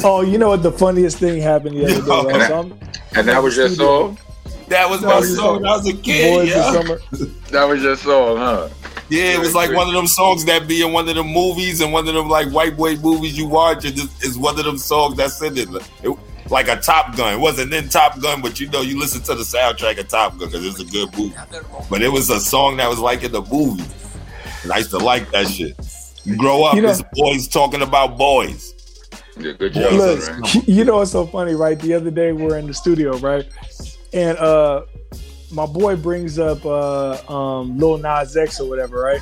Oh, 0.04 0.20
you 0.22 0.38
know 0.38 0.48
what? 0.48 0.62
The 0.62 0.72
funniest 0.72 1.18
thing 1.18 1.40
happened 1.40 1.76
the 1.76 1.84
other 1.84 2.00
day. 2.00 2.06
Yo, 2.06 2.24
right? 2.24 2.48
So 2.48 2.78
And 3.18 3.28
that 3.28 3.42
was 3.42 3.56
your 3.56 3.68
song. 3.68 4.18
That 4.68 4.88
was 4.88 5.00
That 5.02 5.06
my 5.08 5.20
was 5.20 5.36
song 5.36 5.56
when 5.56 5.66
I 5.66 5.76
was 5.76 5.86
a 5.88 5.92
kid. 5.94 6.34
Boys 6.34 6.48
yeah. 6.50 6.68
of 6.68 6.74
Summer. 6.86 6.98
That 7.50 7.64
was 7.68 7.82
your 7.82 7.96
song, 7.96 8.36
huh? 8.38 8.68
Yeah, 9.10 9.34
it 9.34 9.38
was 9.40 9.54
like 9.54 9.70
one 9.72 9.86
of 9.86 9.92
them 9.92 10.06
songs 10.06 10.44
that 10.46 10.66
be 10.66 10.80
in 10.82 10.92
one 10.92 11.08
of 11.08 11.14
the 11.14 11.22
movies 11.22 11.80
and 11.82 11.92
one 11.92 12.08
of 12.08 12.14
them 12.14 12.28
like 12.28 12.48
white 12.50 12.76
boy 12.76 12.96
movies 12.96 13.36
you 13.38 13.46
watch. 13.46 13.84
And 13.84 13.94
this 13.96 14.24
is 14.24 14.36
one 14.38 14.58
of 14.58 14.64
them 14.64 14.78
songs 14.78 15.16
that's 15.16 15.40
in 15.42 15.56
it. 15.58 15.68
It- 16.02 16.18
Like 16.50 16.68
a 16.68 16.76
Top 16.76 17.16
Gun. 17.16 17.32
It 17.34 17.40
wasn't 17.40 17.72
in 17.72 17.88
Top 17.88 18.20
Gun, 18.20 18.42
but 18.42 18.60
you 18.60 18.68
know, 18.68 18.82
you 18.82 18.98
listen 18.98 19.22
to 19.22 19.34
the 19.34 19.44
soundtrack 19.44 19.98
of 19.98 20.08
Top 20.08 20.36
Gun 20.38 20.48
because 20.50 20.66
it's 20.66 20.80
a 20.80 20.84
good 20.84 21.16
movie. 21.16 21.34
But 21.88 22.02
it 22.02 22.10
was 22.12 22.28
a 22.28 22.38
song 22.40 22.76
that 22.78 22.88
was 22.90 22.98
like 22.98 23.22
in 23.22 23.32
the 23.32 23.40
movie. 23.42 23.84
And 24.62 24.70
I 24.72 24.78
used 24.78 24.90
to 24.90 24.98
like 24.98 25.30
that 25.30 25.46
shit. 25.48 25.74
You 26.24 26.36
grow 26.36 26.64
up, 26.64 26.74
You 26.74 26.82
know- 26.82 26.90
it's 26.90 27.02
boys 27.14 27.48
talking 27.48 27.80
about 27.82 28.18
boys. 28.18 28.72
Yeah, 29.38 29.52
good 29.52 29.74
job, 29.74 29.92
Look, 29.94 30.20
you 30.68 30.84
know 30.84 30.96
what's 30.96 31.10
so 31.12 31.26
funny, 31.26 31.54
right? 31.54 31.78
The 31.78 31.94
other 31.94 32.10
day 32.10 32.32
we're 32.32 32.56
in 32.58 32.66
the 32.66 32.74
studio, 32.74 33.16
right? 33.18 33.46
And 34.12 34.38
uh 34.38 34.84
my 35.50 35.66
boy 35.66 35.96
brings 35.96 36.38
up 36.38 36.64
uh 36.64 37.18
um 37.28 37.78
Lil 37.78 37.98
Nas 37.98 38.36
X 38.36 38.60
or 38.60 38.68
whatever, 38.68 39.00
right? 39.00 39.20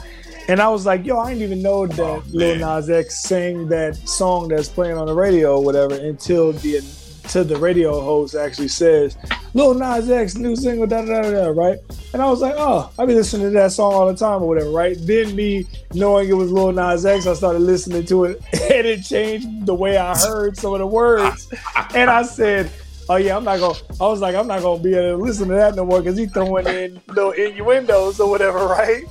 And 0.49 0.61
I 0.61 0.69
was 0.69 0.85
like, 0.85 1.05
yo, 1.07 1.19
I 1.19 1.29
didn't 1.31 1.45
even 1.45 1.63
know 1.63 1.87
that 1.87 2.01
Oh, 2.01 2.23
Lil. 2.31 2.57
Nas 2.57 2.91
X 2.91 3.23
sang 3.23 3.69
that 3.69 3.97
song 4.09 4.49
that's 4.49 4.69
playing 4.69 4.97
on 4.99 5.07
the 5.07 5.15
radio 5.15 5.57
or 5.57 5.65
whatever 5.65 5.95
until 5.95 6.53
the 6.53 6.77
until 7.25 7.45
the 7.45 7.57
radio 7.57 8.01
host 8.01 8.35
actually 8.35 8.69
says, 8.69 9.17
Lil 9.55 9.75
Nas 9.75 10.11
X 10.11 10.35
new 10.37 10.57
single, 10.57 10.87
da 10.87 11.05
da 11.05 11.23
da 11.23 11.31
da, 11.31 11.49
right? 11.49 11.79
And 12.13 12.21
I 12.23 12.29
was 12.29 12.41
like, 12.41 12.55
oh, 12.57 12.91
I 12.99 13.07
be 13.07 13.15
listening 13.15 13.49
to 13.49 13.51
that 13.51 13.73
song 13.73 13.93
all 13.93 14.07
the 14.07 14.17
time 14.17 14.43
or 14.43 14.49
whatever, 14.49 14.71
right? 14.71 14.97
Then 15.01 15.35
me 15.37 15.67
knowing 15.95 16.29
it 16.29 16.35
was 16.35 16.51
Lil 16.51 16.73
Nas 16.73 17.07
X, 17.07 17.27
I 17.27 17.35
started 17.35 17.61
listening 17.61 18.05
to 18.07 18.25
it, 18.25 18.37
and 18.53 18.87
it 18.87 19.03
changed 19.05 19.67
the 19.67 19.75
way 19.75 19.97
I 19.97 20.17
heard 20.17 20.57
some 20.57 20.73
of 20.73 20.79
the 20.81 20.87
words. 20.87 21.53
and 21.95 22.11
I 22.11 22.23
said, 22.23 22.71
oh 23.09 23.17
yeah, 23.17 23.37
I'm 23.37 23.45
not 23.45 23.61
gonna. 23.61 23.79
I 24.01 24.07
was 24.07 24.21
like, 24.21 24.35
I'm 24.35 24.47
not 24.47 24.63
gonna 24.63 24.83
be 24.83 24.95
able 24.95 25.19
to 25.19 25.25
listen 25.25 25.49
to 25.49 25.55
that 25.55 25.75
no 25.75 25.85
more 25.85 26.01
because 26.01 26.19
he 26.19 26.27
throwing 26.27 26.67
in 26.67 27.01
little 27.09 27.33
innuendos 27.33 28.21
or 28.21 28.29
whatever, 28.31 28.59
right? 28.67 29.05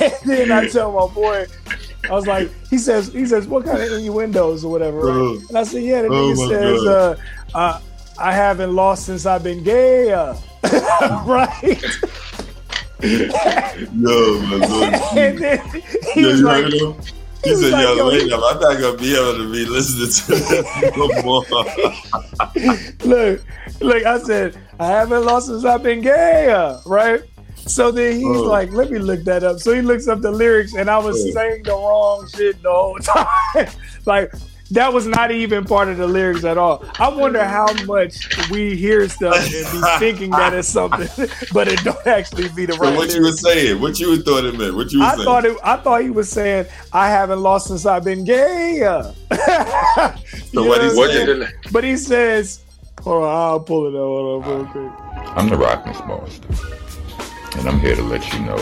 and 0.00 0.12
then 0.24 0.52
I 0.52 0.68
tell 0.68 0.92
my 0.92 1.12
boy. 1.12 1.46
I 2.04 2.12
was 2.12 2.26
like, 2.26 2.50
he 2.68 2.76
says, 2.76 3.10
he 3.14 3.24
says, 3.24 3.46
what 3.46 3.64
kind 3.64 3.82
of 3.82 3.90
innuendos 3.92 4.62
or 4.62 4.70
whatever, 4.70 4.98
right? 4.98 5.40
And 5.48 5.56
I 5.56 5.62
said, 5.62 5.84
yeah, 5.84 6.02
the 6.02 6.08
Oh, 6.08 6.34
nigga 6.34 6.48
says, 6.50 6.84
uh, 6.86 7.16
uh, 7.54 7.80
I 8.18 8.32
haven't 8.32 8.74
lost 8.74 9.06
since 9.06 9.26
I've 9.26 9.42
been 9.42 9.62
gay, 9.64 10.12
uh, 10.12 10.34
right? 11.26 11.82
Yo, 13.02 14.40
my 14.40 14.58
God. 14.60 14.94
and 15.16 15.38
then 15.38 15.68
he 16.14 16.20
Yo, 16.22 16.28
was 16.28 16.40
you 16.40 16.46
like, 16.46 16.64
heard 16.64 16.72
him? 16.74 16.94
He, 17.44 17.50
was 17.50 17.60
said, 17.60 17.72
like, 17.72 17.82
yo, 17.82 17.94
yo, 17.96 18.08
wait 18.08 18.32
up. 18.32 18.40
I'm 18.54 18.60
not 18.60 18.78
going 18.80 18.96
to 18.96 19.02
be 19.02 19.14
able 19.14 19.34
to 19.36 19.52
be 19.52 19.66
listening 19.66 20.36
to 20.38 20.44
this 20.44 20.96
no 20.96 21.22
more. 21.22 21.44
look, 23.04 23.44
look, 23.80 24.06
I 24.06 24.18
said, 24.20 24.56
I 24.80 24.86
haven't 24.86 25.24
lost 25.26 25.48
since 25.48 25.64
I've 25.64 25.82
been 25.82 26.00
gay, 26.00 26.50
uh, 26.50 26.78
right? 26.86 27.20
So 27.56 27.90
then 27.90 28.16
he's 28.16 28.24
Oh. 28.24 28.42
like, 28.44 28.70
let 28.72 28.90
me 28.90 28.98
look 28.98 29.24
that 29.24 29.42
up. 29.44 29.58
So 29.58 29.74
he 29.74 29.82
looks 29.82 30.08
up 30.08 30.20
the 30.22 30.30
lyrics, 30.30 30.74
and 30.74 30.88
I 30.88 30.96
was 30.98 31.16
Oh. 31.22 31.30
saying 31.32 31.64
the 31.64 31.72
wrong 31.72 32.26
shit 32.34 32.62
the 32.62 32.70
whole 32.72 32.98
time. 32.98 33.68
like, 34.06 34.32
that 34.70 34.92
was 34.92 35.06
not 35.06 35.30
even 35.30 35.64
part 35.64 35.88
of 35.88 35.98
the 35.98 36.06
lyrics 36.06 36.44
at 36.44 36.56
all. 36.58 36.84
I 36.98 37.08
wonder 37.08 37.44
how 37.44 37.66
much 37.84 38.48
we 38.50 38.74
hear 38.76 39.08
stuff 39.08 39.36
and 39.36 39.50
be 39.72 39.88
thinking 39.98 40.30
that 40.30 40.54
it's 40.54 40.68
something, 40.68 41.08
but 41.52 41.68
it 41.68 41.82
don't 41.84 42.06
actually 42.06 42.48
be 42.50 42.66
the 42.66 42.72
right. 42.74 42.78
So 42.80 42.84
right 42.90 42.96
what 42.96 43.14
you 43.14 43.22
were 43.22 43.32
saying? 43.32 43.80
What 43.80 44.00
you 44.00 44.22
thought 44.22 44.44
it 44.44 44.56
meant? 44.56 44.74
What 44.74 44.90
you 44.92 45.00
were 45.00 45.04
I 45.04 45.14
saying? 45.14 45.24
thought 45.24 45.44
it. 45.44 45.56
I 45.62 45.76
thought 45.76 46.02
he 46.02 46.10
was 46.10 46.30
saying, 46.30 46.66
"I 46.92 47.08
haven't 47.08 47.40
lost 47.42 47.68
since 47.68 47.84
I've 47.86 48.04
been 48.04 48.24
gay." 48.24 48.82
uh." 48.84 49.12
You 50.52 50.60
know 50.62 50.68
what 50.68 50.80
he 50.82 50.88
I'm 50.90 50.96
What 50.96 51.10
saying? 51.10 51.44
But 51.72 51.84
he 51.84 51.96
says, 51.96 52.60
"Hold 53.02 53.24
on, 53.24 53.36
I'll 53.36 53.60
pull 53.60 53.86
it 53.86 53.90
up. 53.90 53.94
Hold 54.00 54.44
on, 54.44 54.50
real 54.56 54.66
quick." 54.66 55.36
I'm 55.36 55.48
the 55.48 55.56
Rockness 55.56 55.96
Monsta, 55.98 57.58
and 57.58 57.68
I'm 57.68 57.80
here 57.80 57.96
to 57.96 58.02
let 58.02 58.32
you 58.32 58.38
know 58.40 58.56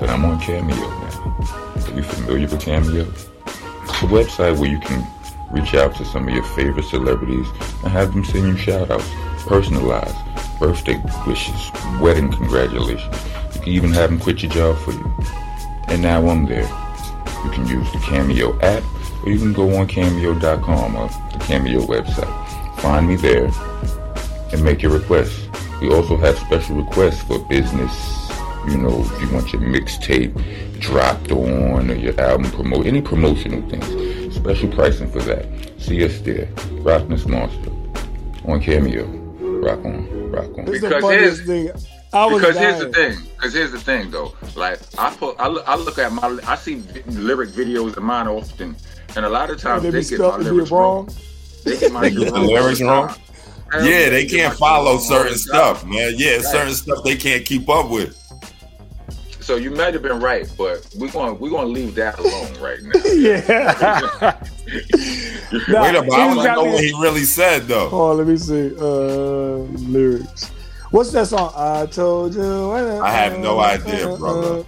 that 0.00 0.10
I'm 0.10 0.24
on 0.24 0.40
Cameo 0.40 0.74
now. 0.76 1.86
Are 1.86 1.96
you 1.96 2.02
familiar 2.02 2.48
with 2.48 2.60
Cameo? 2.60 3.02
It's 3.02 4.02
a 4.02 4.06
website 4.06 4.58
where 4.58 4.68
you 4.68 4.80
can 4.80 5.06
reach 5.50 5.74
out 5.74 5.94
to 5.96 6.04
some 6.04 6.28
of 6.28 6.34
your 6.34 6.44
favorite 6.44 6.84
celebrities 6.84 7.46
and 7.82 7.92
have 7.92 8.12
them 8.12 8.24
send 8.24 8.46
you 8.46 8.56
shout-outs, 8.56 9.10
personalized, 9.46 10.16
birthday 10.58 11.00
wishes, 11.26 11.70
wedding 12.00 12.30
congratulations. 12.30 13.16
You 13.54 13.60
can 13.60 13.72
even 13.72 13.90
have 13.92 14.10
them 14.10 14.20
quit 14.20 14.42
your 14.42 14.52
job 14.52 14.78
for 14.78 14.92
you. 14.92 15.12
And 15.88 16.02
now 16.02 16.28
I'm 16.28 16.46
there. 16.46 16.68
You 17.44 17.50
can 17.50 17.66
use 17.66 17.90
the 17.92 17.98
Cameo 17.98 18.58
app, 18.60 18.84
or 19.24 19.30
you 19.30 19.38
can 19.38 19.52
go 19.52 19.76
on 19.76 19.86
Cameo.com 19.86 20.96
or 20.96 21.08
the 21.08 21.44
Cameo 21.46 21.80
website. 21.80 22.80
Find 22.80 23.08
me 23.08 23.16
there 23.16 23.50
and 24.52 24.64
make 24.64 24.82
your 24.82 24.92
requests. 24.92 25.48
We 25.80 25.90
also 25.90 26.16
have 26.16 26.38
special 26.38 26.76
requests 26.76 27.22
for 27.22 27.38
business. 27.38 28.30
You 28.68 28.76
know, 28.76 29.00
if 29.00 29.22
you 29.22 29.32
want 29.32 29.52
your 29.52 29.62
mixtape 29.62 30.80
dropped 30.80 31.30
on 31.32 31.90
or 31.90 31.94
your 31.94 32.18
album 32.20 32.50
promote, 32.50 32.86
any 32.86 33.00
promotional 33.00 33.62
things. 33.68 33.99
Special 34.30 34.68
pricing 34.70 35.10
for 35.10 35.20
that. 35.22 35.46
See 35.78 36.04
us 36.04 36.18
there. 36.20 36.46
Rockness 36.82 37.24
Monsta 37.24 37.68
on 38.48 38.60
Cameo. 38.60 39.04
Rock 39.60 39.84
on, 39.84 40.30
rock 40.30 40.44
on. 40.58 40.68
It's 40.68 40.80
the 40.80 40.88
Because 40.88 41.02
funniest 41.02 41.42
here's- 41.42 41.74
thing. 41.74 41.86
I 42.12 42.26
was 42.26 42.40
because 42.42 42.56
here's 42.58 42.80
the 42.80 42.88
thing. 42.88 43.16
Because 43.36 43.54
here's 43.54 43.70
the 43.70 43.78
thing, 43.78 44.10
though. 44.10 44.34
Like 44.56 44.80
I 44.98 45.14
put, 45.14 45.38
I 45.38 45.46
look, 45.46 45.68
I 45.68 45.76
look 45.76 45.96
at 45.98 46.12
my, 46.12 46.40
I 46.46 46.56
see 46.56 46.82
lyric 47.06 47.50
videos 47.50 47.96
of 47.96 48.02
mine 48.02 48.26
often, 48.26 48.74
and 49.14 49.24
a 49.24 49.28
lot 49.28 49.48
of 49.50 49.60
times 49.60 49.82
They 49.84 49.90
they, 49.90 50.02
get 50.02 50.18
my 50.18 50.36
lyrics 50.38 50.70
wrong. 50.72 51.06
wrong. 51.06 51.16
They 51.64 51.78
get 51.78 51.92
my 51.92 52.00
They 52.00 52.10
get 52.10 52.32
the 52.32 52.40
lyrics 52.40 52.80
all 52.82 52.88
wrong? 52.88 53.14
Yeah, 53.74 54.08
they 54.10 54.26
get 54.26 54.36
can't 54.40 54.54
follow 54.58 54.98
certain 54.98 55.36
stuff, 55.38 55.84
man. 55.86 56.14
Yeah, 56.16 56.40
certain 56.40 56.74
stuff 56.74 57.04
they 57.04 57.14
can't 57.16 57.44
keep 57.44 57.68
up 57.68 57.88
with. 57.90 58.16
So 59.40 59.56
you 59.56 59.70
might 59.70 59.94
have 59.94 60.02
been 60.02 60.20
right, 60.20 60.50
but 60.56 60.86
we're 60.96 61.10
going, 61.10 61.38
we're 61.38 61.50
going 61.50 61.66
to 61.66 61.72
leave 61.72 61.94
that 61.94 62.18
alone 62.18 62.52
right 62.60 62.78
now. 62.82 63.00
yeah. 63.14 64.40
Nah, 65.68 65.82
Wait 65.82 65.96
up, 65.96 66.04
he 66.04 66.12
I 66.12 66.26
was 66.28 66.36
want 66.36 66.48
to 66.48 66.54
know 66.54 66.64
what 66.64 66.84
he 66.84 66.92
really 67.00 67.24
said 67.24 67.62
though. 67.62 67.90
Oh, 67.90 68.14
let 68.14 68.28
me 68.28 68.36
see. 68.36 68.72
Uh, 68.78 69.66
lyrics. 69.88 70.48
What's 70.92 71.10
that 71.10 71.26
song? 71.26 71.52
I 71.56 71.86
told 71.86 72.34
you. 72.34 72.70
I 72.72 73.10
have 73.10 73.38
no 73.40 73.58
idea, 73.58 74.16
brother. 74.16 74.64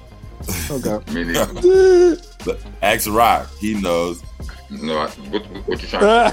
Okay. 0.70 1.12
Me 1.12 1.22
neither. 1.24 2.16
Ask 2.82 3.08
Rock, 3.08 3.48
he 3.60 3.80
knows. 3.80 4.22
No, 4.80 4.98
I, 4.98 5.08
what, 5.08 5.42
what 5.66 5.82
you 5.82 5.88
trying 5.88 6.02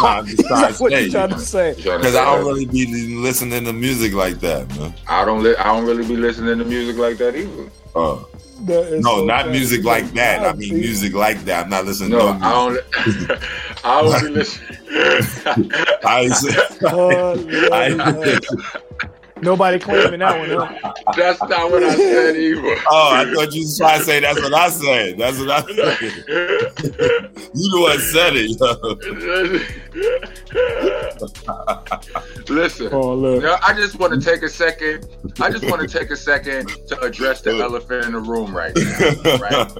No, 0.00 0.06
I'm 0.08 0.26
just 0.26 0.46
trying 0.48 0.72
to 0.74 0.82
what 0.82 0.92
say, 0.92 1.04
you 1.04 1.10
trying 1.10 1.28
to 1.30 1.38
say? 1.38 1.68
you 1.76 1.82
trying 1.82 1.98
to 1.98 1.98
because? 1.98 2.14
I 2.16 2.24
don't 2.24 2.46
really 2.46 2.64
be 2.66 3.14
listening 3.16 3.64
to 3.64 3.72
music 3.72 4.14
like 4.14 4.40
that, 4.40 4.68
man. 4.78 4.94
I 5.06 5.24
don't, 5.24 5.42
li- 5.42 5.56
I 5.56 5.64
don't 5.64 5.84
really 5.84 6.06
be 6.06 6.16
listening 6.16 6.58
to 6.58 6.64
music 6.64 6.96
like 6.96 7.18
that 7.18 7.36
either. 7.36 7.70
Uh, 7.94 8.22
no, 8.60 9.00
so 9.02 9.24
not 9.24 9.42
funny. 9.46 9.52
music 9.58 9.84
like 9.84 10.10
that. 10.14 10.44
I 10.44 10.52
mean, 10.54 10.74
music 10.74 11.12
like 11.14 11.44
that. 11.44 11.64
I'm 11.64 11.70
not 11.70 11.84
listening 11.84 12.10
No, 12.10 12.32
to 12.38 12.44
I 12.44 12.68
music. 12.68 12.84
don't. 12.90 13.42
I 13.84 14.02
don't 14.02 14.24
be 14.24 14.30
listening. 14.38 15.70
I 16.04 16.20
ain't 16.22 16.32
say- 16.34 16.78
Oh, 16.82 17.34
Lord, 17.34 17.72
I- 17.72 17.88
Lord. 18.12 18.40
Nobody 19.42 19.78
claiming 19.78 20.20
that 20.20 20.38
one, 20.38 20.50
huh? 20.50 20.92
That's 21.16 21.40
not 21.42 21.70
what 21.70 21.82
I 21.82 21.94
said 21.96 22.36
either. 22.36 22.60
oh, 22.90 23.10
I 23.12 23.24
thought 23.32 23.52
you 23.54 23.62
was 23.62 23.78
trying 23.78 23.98
to 24.00 24.04
say 24.04 24.20
that's 24.20 24.40
what 24.40 24.52
I 24.54 24.68
said. 24.68 25.18
That's 25.18 25.38
what 25.38 25.50
I 25.50 25.60
said. 25.74 26.00
You 27.54 27.70
the 27.70 27.80
one 27.80 27.98
said 27.98 28.32
it. 28.36 28.58
Listen, 32.48 32.88
Oh, 32.92 33.14
look. 33.14 33.42
now, 33.42 33.58
I 33.66 33.74
just 33.74 33.98
want 33.98 34.12
to 34.14 34.20
take 34.20 34.42
a 34.42 34.48
second. 34.48 35.06
I 35.40 35.50
just 35.50 35.64
want 35.68 35.80
to 35.82 35.88
take 35.98 36.10
a 36.10 36.16
second 36.16 36.68
to 36.88 37.00
address 37.00 37.40
the 37.42 37.52
elephant 37.58 38.04
in 38.06 38.12
the 38.12 38.20
room 38.20 38.56
right 38.56 38.74
now, 38.76 39.38
right? 39.38 39.70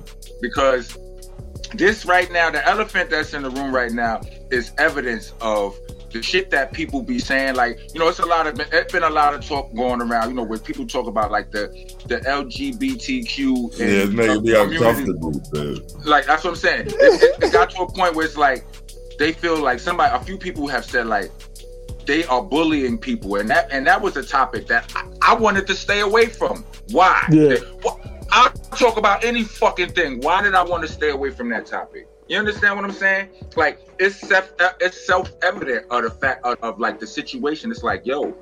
Because 0.41 0.97
this 1.75 2.05
right 2.05 2.31
now, 2.33 2.51
the 2.51 2.67
elephant 2.67 3.11
that's 3.11 3.35
in 3.35 3.43
the 3.43 3.51
room 3.51 3.75
right 3.75 3.93
now 3.93 4.21
is 4.51 4.73
evidence 4.79 5.33
of 5.41 5.79
the 6.11 6.23
shit 6.23 6.51
that 6.51 6.73
people 6.73 7.03
be 7.03 7.19
saying. 7.19 7.55
Like, 7.55 7.79
you 7.93 8.01
know, 8.01 8.09
it's 8.09 8.19
a 8.19 8.27
lot 8.27 8.47
of 8.47 8.59
it's 8.61 8.93
been 8.93 9.03
a 9.03 9.11
lot 9.11 9.35
of 9.35 9.47
talk 9.47 9.75
going 9.75 10.01
around. 10.01 10.31
You 10.31 10.37
know, 10.37 10.43
where 10.43 10.59
people 10.59 10.87
talk 10.87 11.07
about 11.07 11.31
like 11.31 11.51
the 11.51 11.69
the 12.07 12.19
LGBTQ 12.21 13.79
Yeah, 13.79 13.87
it's 13.87 14.13
making 14.13 14.43
me 14.43 14.55
uncomfortable, 14.55 15.33
like 16.05 16.27
that's 16.27 16.45
what 16.45 16.51
I'm 16.51 16.57
saying. 16.57 16.87
It, 16.89 16.95
it, 16.95 17.45
it 17.45 17.53
got 17.53 17.71
to 17.71 17.83
a 17.83 17.93
point 17.93 18.15
where 18.15 18.27
it's 18.27 18.37
like 18.37 18.65
they 19.19 19.33
feel 19.33 19.59
like 19.61 19.81
somebody, 19.81 20.15
a 20.15 20.21
few 20.21 20.39
people 20.39 20.67
have 20.69 20.85
said 20.85 21.07
like 21.07 21.31
they 22.07 22.25
are 22.25 22.43
bullying 22.43 22.99
people, 22.99 23.37
and 23.37 23.49
that 23.51 23.71
and 23.71 23.87
that 23.87 24.01
was 24.01 24.17
a 24.17 24.23
topic 24.23 24.67
that 24.69 24.91
I, 24.95 25.33
I 25.33 25.35
wanted 25.35 25.67
to 25.67 25.75
stay 25.75 26.01
away 26.01 26.27
from. 26.27 26.65
Why? 26.91 27.27
Yeah. 27.31 27.57
I'll 28.31 28.51
talk 28.51 28.99
about 28.99 29.25
any 29.25 29.43
fucking 29.43 29.93
thing. 29.93 30.21
Why 30.21 30.43
did 30.43 30.55
I 30.55 30.63
want 30.63 30.83
to 30.87 30.93
stay 30.93 31.11
away 31.11 31.31
from 31.31 31.49
that 31.51 31.67
topic? 31.67 32.07
You 32.29 32.39
understand 32.39 32.77
what 32.77 32.85
I'm 32.85 32.93
saying? 32.93 33.31
Like 33.57 33.81
it's 33.99 34.17
self 34.17 34.53
uh, 34.61 34.71
it's 34.81 35.07
self 35.07 35.33
evident 35.43 35.87
of 35.91 36.03
the 36.05 36.11
fact 36.11 36.45
of, 36.45 36.59
of 36.63 36.79
like 36.79 37.01
the 37.01 37.07
situation. 37.07 37.71
It's 37.71 37.83
like 37.83 38.05
yo, 38.05 38.35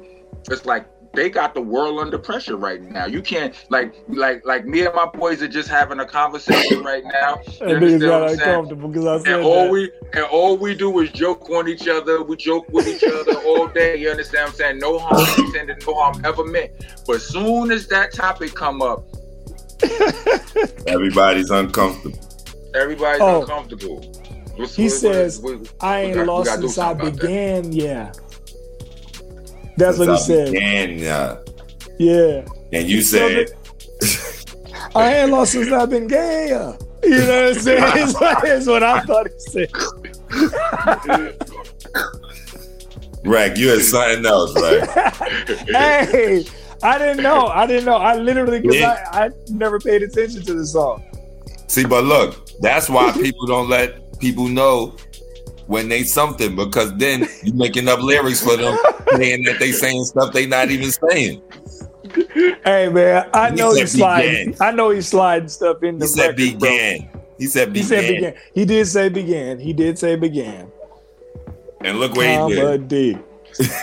it's 0.51 0.67
like 0.67 0.87
they 1.15 1.31
got 1.31 1.55
the 1.55 1.61
world 1.63 2.01
under 2.01 2.19
pressure 2.19 2.57
right 2.57 2.83
now. 2.83 3.07
You 3.07 3.23
can't 3.23 3.55
like 3.71 3.95
like 4.09 4.45
like 4.45 4.67
me 4.67 4.85
and 4.85 4.95
my 4.95 5.07
boys 5.07 5.41
are 5.41 5.49
just 5.49 5.69
having 5.69 6.01
a 6.01 6.05
conversation 6.05 6.83
right 6.83 7.05
now. 7.05 7.39
You 7.47 7.53
That 7.61 7.69
niggas 7.69 7.77
understand 7.77 8.01
got 8.03 8.21
what 8.21 8.29
I'm 8.31 8.37
saying? 8.37 8.51
uncomfortable 8.51 8.89
because 8.89 9.07
I 9.07 9.19
said 9.25 9.35
And 9.35 9.45
all 9.45 9.65
that. 9.65 9.71
we 9.71 9.91
and 10.15 10.25
all 10.25 10.57
we 10.59 10.75
do 10.75 10.99
is 11.01 11.11
joke 11.13 11.49
on 11.51 11.69
each 11.69 11.87
other. 11.89 12.23
We 12.25 12.37
joke 12.37 12.67
with 12.73 12.89
each 12.89 13.05
other 13.05 13.35
all 13.37 13.69
day. 13.69 13.97
You 13.97 14.11
understand 14.11 14.43
what 14.47 14.51
I'm 14.51 14.57
saying? 14.57 14.79
No 14.79 14.99
harm 14.99 15.27
intended, 15.39 15.87
no 15.87 15.95
harm 15.95 16.21
ever 16.25 16.45
meant. 16.45 16.73
But 17.07 17.23
soon 17.23 17.71
as 17.71 17.87
that 17.89 18.13
topic 18.13 18.55
come 18.55 18.83
up, 18.83 19.05
Everybody's 20.87 21.51
uncomfortable. 21.51 22.26
Everybody's 22.77 23.21
Oh. 23.21 23.41
uncomfortable. 23.43 24.01
What's- 24.57 24.75
He 24.77 24.85
what- 24.85 24.93
what- 24.93 25.01
says, 25.01 25.39
what- 25.41 25.59
I 25.81 26.01
ain't 26.03 26.15
got- 26.15 26.27
lost 26.27 26.47
gotta 26.47 26.61
since 26.63 26.79
I 26.79 26.83
something 26.89 27.07
about 27.09 27.21
that. 27.21 27.27
began. 27.29 27.73
Yeah. 27.73 28.13
That's 29.77 29.99
what 29.99 30.09
he 30.09 30.19
said. 30.19 30.55
And, 30.55 31.05
uh, 31.05 31.37
Yeah. 31.99 32.43
and 32.73 32.89
you 32.89 33.03
said, 33.03 33.49
I 34.95 35.15
ain't 35.19 35.31
lost 35.31 35.53
since 35.53 35.71
I've 35.71 35.91
been 35.91 36.07
gay. 36.07 36.49
You 36.49 37.19
know 37.19 37.49
what 37.49 37.57
I'm 37.57 37.63
saying? 37.63 37.81
That's 38.43 38.67
what, 38.67 38.67
what 38.67 38.83
I 38.83 39.01
thought 39.03 39.29
he 39.29 39.39
said. 39.39 39.71
Rack, 43.25 43.57
you 43.59 43.69
had 43.71 43.83
something 43.83 44.25
else, 44.25 44.55
right? 44.55 44.89
hey, 45.69 46.45
I 46.83 46.99
didn't 46.99 47.23
know. 47.23 47.47
I 47.49 47.67
didn't 47.67 47.85
know. 47.85 47.97
I 47.97 48.15
literally, 48.17 48.61
because 48.61 48.77
Yeah. 48.77 49.05
I, 49.13 49.27
I 49.27 49.31
never 49.51 49.79
paid 49.81 50.03
attention 50.03 50.43
to 50.45 50.55
the 50.55 50.65
song. 50.67 51.03
See, 51.67 51.85
but 51.85 52.05
look, 52.05 52.46
that's 52.61 52.89
why 52.89 53.13
people 53.21 53.47
don't 53.47 53.69
let 53.69 54.19
people 54.19 54.49
know 54.49 54.97
when 55.67 55.89
they 55.89 56.05
something 56.05 56.55
because 56.55 56.97
then 56.97 57.27
you 57.43 57.53
making 57.55 57.89
up 57.89 58.01
lyrics 58.01 58.41
for 58.43 58.57
them 58.57 58.77
saying 59.15 59.43
that 59.45 59.59
they 59.59 59.73
saying 59.73 60.05
stuff 60.05 60.33
they 60.33 60.47
not 60.47 60.71
even 60.71 60.91
saying. 61.11 61.43
Hey, 62.65 62.89
man, 62.89 63.29
I 63.35 63.51
He 63.51 63.57
know 63.57 63.75
he's 63.75 63.93
sliding. 63.93 64.53
began. 64.53 64.57
I 64.61 64.71
know 64.73 64.91
he's 64.91 65.09
sliding 65.09 65.49
stuff 65.49 65.83
in 65.83 65.99
the 65.99 66.07
He 66.07 66.09
said 66.09 66.39
record, 66.39 66.61
bro. 66.61 66.71
began. 66.71 67.11
He 67.39 67.47
said 67.47 67.69
He 67.69 67.83
began. 67.83 67.87
said 67.87 68.07
began. 68.15 68.35
He 68.55 68.65
did 68.65 68.87
say 68.87 69.09
began. 69.09 69.59
He 69.59 69.73
did 69.73 69.99
say 69.99 70.17
began. 70.17 70.71
And 71.83 71.99
look 71.99 72.15
what 72.15 72.27
he 72.27 72.55
did. 72.55 72.89
D. 72.89 73.19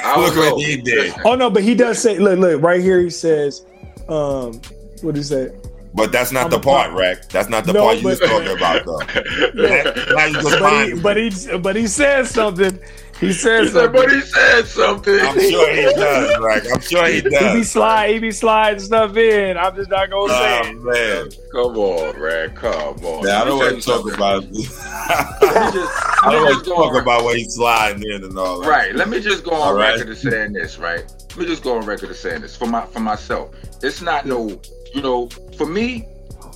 I 0.03 0.19
Look 0.19 0.35
what 0.35 0.61
he 0.61 0.77
did. 0.81 1.13
Oh 1.25 1.35
no, 1.35 1.49
but 1.49 1.63
he 1.63 1.73
does 1.75 1.99
say 2.01 2.17
look, 2.17 2.39
look, 2.39 2.61
right 2.61 2.81
here 2.81 3.01
he 3.01 3.09
says, 3.09 3.65
um, 4.07 4.61
what 5.01 5.15
did 5.15 5.17
he 5.17 5.23
say? 5.23 5.49
But 5.95 6.11
that's 6.11 6.31
not 6.31 6.45
I'm 6.45 6.49
the 6.49 6.57
a- 6.57 6.61
part, 6.61 6.91
Rack. 6.93 7.29
That's 7.29 7.49
not 7.49 7.65
the 7.65 7.73
No, 7.73 7.83
part 7.83 7.97
you 7.99 8.07
was 8.07 8.19
talking 8.19 8.55
about, 8.55 8.83
though. 8.85 8.97
Now- 9.53 10.31
now 10.31 10.41
But 10.59 10.87
he, 10.87 10.93
but 10.99 11.17
he 11.17 11.57
but 11.57 11.75
he 11.75 11.87
says 11.87 12.29
something. 12.31 12.79
He 13.19 13.27
He 13.27 13.33
says 13.33 13.71
said, 13.71 13.83
something. 13.83 14.01
but 14.01 14.11
he 14.11 14.21
said 14.21 14.65
something. 14.65 15.19
I'm 15.19 15.39
sure 15.39 15.71
he 15.75 15.83
does, 15.95 16.39
Rack. 16.39 16.63
I'm 16.73 16.81
sure 16.81 17.05
he 17.07 17.21
does. 17.21 17.31
He 17.31 17.39
be 17.39 17.59
does. 17.59 17.71
slide, 17.71 18.09
he 18.11 18.19
be 18.19 18.31
sliding 18.31 18.79
stuff 18.79 19.15
in. 19.15 19.55
I'm 19.55 19.75
just 19.75 19.89
not 19.91 20.09
gonna 20.09 20.33
say 20.33 20.61
Oh, 20.63 20.69
it. 20.69 20.83
man. 20.83 21.29
Come 21.51 21.77
on, 21.77 22.19
man. 22.21 22.55
Come 22.55 23.05
on. 23.05 23.27
Yeah, 23.27 23.41
I 23.41 23.45
don't 23.45 23.59
want 23.59 23.81
to 23.81 23.87
talk 23.87 23.95
something. 24.01 24.15
about 24.15 24.43
Let 24.43 24.51
me 24.51 24.63
just, 24.63 24.81
I 26.23 26.31
don't 26.31 26.43
want 26.43 26.63
to 26.65 26.69
talk 26.69 27.01
about 27.01 27.23
what 27.23 27.37
he's 27.37 27.53
sliding 27.53 28.03
in 28.03 28.23
and 28.23 28.37
all 28.37 28.59
that. 28.61 28.67
right. 28.69 28.95
Let 28.95 29.09
me 29.09 29.21
just 29.21 29.43
go 29.43 29.51
on 29.51 29.61
All 29.61 29.73
right. 29.75 29.91
record 29.93 30.09
of 30.09 30.17
saying 30.17 30.53
this, 30.53 30.77
right? 30.79 31.05
Let 31.29 31.37
me 31.37 31.45
just 31.45 31.63
go 31.63 31.77
on 31.77 31.85
record 31.85 32.09
of 32.09 32.17
saying 32.17 32.41
this 32.41 32.55
for 32.57 32.65
my 32.65 32.85
for 32.87 32.99
myself. 32.99 33.51
It's 33.83 34.01
not 34.01 34.25
no, 34.25 34.59
you 34.93 35.01
know, 35.01 35.27
for 35.57 35.65
me, 35.65 36.07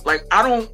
like 0.04 0.24
I 0.30 0.42
don't 0.48 0.70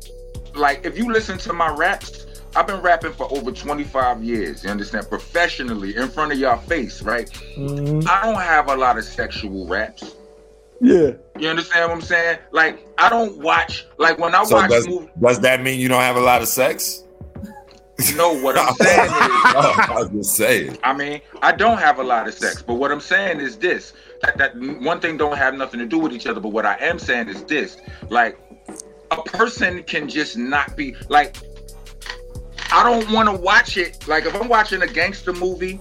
like 0.54 0.84
if 0.84 0.96
you 0.96 1.10
listen 1.12 1.38
to 1.38 1.52
my 1.52 1.70
raps. 1.70 2.26
I've 2.56 2.68
been 2.68 2.80
rapping 2.82 3.12
for 3.12 3.26
over 3.32 3.50
25 3.50 4.22
years, 4.22 4.62
you 4.62 4.70
understand? 4.70 5.08
Professionally, 5.08 5.96
in 5.96 6.08
front 6.08 6.30
of 6.32 6.38
your 6.38 6.56
face, 6.56 7.02
right? 7.02 7.28
Mhm. 7.58 8.06
I 8.06 8.26
don't 8.26 8.40
have 8.40 8.68
a 8.68 8.76
lot 8.76 8.96
of 8.96 9.04
sexual 9.04 9.66
raps. 9.66 10.14
Yeah. 10.80 11.12
You 11.38 11.48
understand 11.48 11.88
what 11.88 11.96
I'm 11.96 12.02
saying? 12.02 12.38
Like, 12.52 12.86
I 12.98 13.08
don't 13.08 13.38
watch, 13.38 13.86
like, 13.98 14.18
when 14.18 14.36
I 14.36 14.44
So 14.44 14.54
watch 14.56 14.70
does, 14.70 14.86
movies, 14.86 15.08
does 15.20 15.40
that 15.40 15.62
mean 15.62 15.80
you 15.80 15.88
don't 15.88 16.02
have 16.02 16.14
a 16.16 16.20
lot 16.20 16.42
of 16.42 16.48
sex? 16.48 17.02
No, 18.16 18.34
what 18.40 18.58
I'm 18.58 18.74
saying 18.74 19.04
is, 19.04 19.10
Oh, 19.56 19.74
I 19.76 19.94
was 20.00 20.08
just 20.10 20.36
saying. 20.36 20.78
I 20.82 20.92
mean, 20.92 21.20
I 21.42 21.52
don't 21.52 21.78
have 21.78 21.98
a 21.98 22.02
lot 22.02 22.26
of 22.26 22.34
sex, 22.34 22.62
but 22.62 22.74
what 22.74 22.90
I'm 22.90 23.00
saying 23.00 23.40
is 23.40 23.56
this: 23.56 23.92
that, 24.22 24.36
that 24.38 24.56
one 24.80 25.00
thing 25.00 25.16
don't 25.16 25.36
have 25.36 25.54
nothing 25.54 25.80
to 25.80 25.86
do 25.86 25.98
with 25.98 26.12
each 26.12 26.26
other. 26.26 26.40
But 26.40 26.50
what 26.50 26.66
I 26.66 26.76
am 26.80 26.98
saying 26.98 27.28
is 27.28 27.44
this: 27.44 27.78
like, 28.08 28.38
a 29.10 29.22
person 29.22 29.82
can 29.84 30.08
just 30.08 30.36
not 30.36 30.76
be 30.76 30.96
like. 31.08 31.36
I 32.72 32.82
don't 32.82 33.08
want 33.12 33.28
to 33.28 33.36
watch 33.36 33.76
it. 33.76 34.08
Like, 34.08 34.24
if 34.24 34.34
I'm 34.34 34.48
watching 34.48 34.82
a 34.82 34.86
gangster 34.86 35.32
movie, 35.32 35.78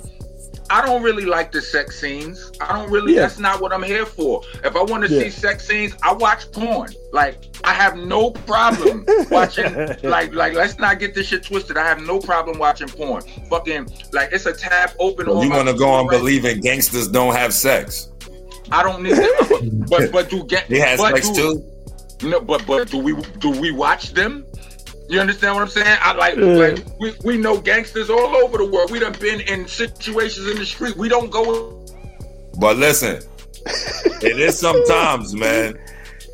I 0.69 0.85
don't 0.85 1.03
really 1.03 1.25
like 1.25 1.51
the 1.51 1.61
sex 1.61 1.99
scenes. 1.99 2.51
I 2.61 2.73
don't 2.73 2.89
really. 2.91 3.13
Yeah. 3.15 3.21
That's 3.21 3.39
not 3.39 3.61
what 3.61 3.73
I'm 3.73 3.83
here 3.83 4.05
for. 4.05 4.41
If 4.63 4.75
I 4.75 4.83
want 4.83 5.05
to 5.05 5.13
Yeah. 5.13 5.23
see 5.23 5.29
sex 5.29 5.67
scenes, 5.67 5.93
I 6.03 6.13
watch 6.13 6.51
porn. 6.51 6.91
Like, 7.11 7.43
I 7.63 7.73
have 7.73 7.95
no 7.97 8.31
problem 8.31 9.05
watching. 9.31 9.73
like, 10.03 10.33
like, 10.33 10.53
let's 10.53 10.79
not 10.79 10.99
get 10.99 11.13
this 11.13 11.27
shit 11.27 11.43
twisted. 11.43 11.77
I 11.77 11.85
have 11.85 12.01
no 12.01 12.19
problem 12.19 12.57
watching 12.57 12.87
porn. 12.87 13.23
Fucking, 13.49 13.87
like, 14.13 14.29
it's 14.31 14.45
a 14.45 14.53
tab 14.53 14.91
open. 14.99 15.25
So 15.25 15.41
you 15.41 15.49
want 15.49 15.67
to 15.67 15.73
go 15.75 15.89
on 15.89 16.07
right 16.07 16.17
believing 16.19 16.61
gangsters 16.61 17.07
don't 17.07 17.35
have 17.35 17.53
sex? 17.53 18.09
I 18.71 18.81
don't 18.83 19.03
need 19.03 19.13
that. 19.15 19.85
but 19.89 20.11
but 20.11 20.29
do 20.29 20.43
get 20.45 20.67
They 20.69 20.79
have 20.79 20.97
but 20.97 21.15
sex 21.15 21.29
do, 21.29 21.61
too. 22.21 22.29
No, 22.29 22.39
but 22.39 22.65
but 22.65 22.89
do 22.89 22.97
we 22.99 23.13
do 23.39 23.51
we 23.51 23.71
watch 23.71 24.13
them? 24.13 24.45
You 25.13 25.19
understand 25.19 25.53
what 25.53 25.61
I'm 25.61 25.69
saying? 25.69 25.97
I 26.01 26.13
like 26.13 26.35
Yeah. 26.37 26.43
like 26.45 26.85
we, 26.99 27.13
we 27.23 27.37
know 27.37 27.59
gangsters 27.59 28.09
all 28.09 28.35
over 28.35 28.57
the 28.57 28.65
world. 28.65 28.89
We 28.89 28.97
done 28.99 29.13
been 29.19 29.41
in 29.41 29.67
situations 29.67 30.47
in 30.49 30.57
the 30.57 30.65
street. 30.65 30.97
We 30.97 31.07
don't 31.07 31.29
go 31.29 31.85
But 32.59 32.77
listen, 32.77 33.21
it 34.23 34.39
is 34.39 34.57
sometimes, 34.57 35.35
man. 35.35 35.77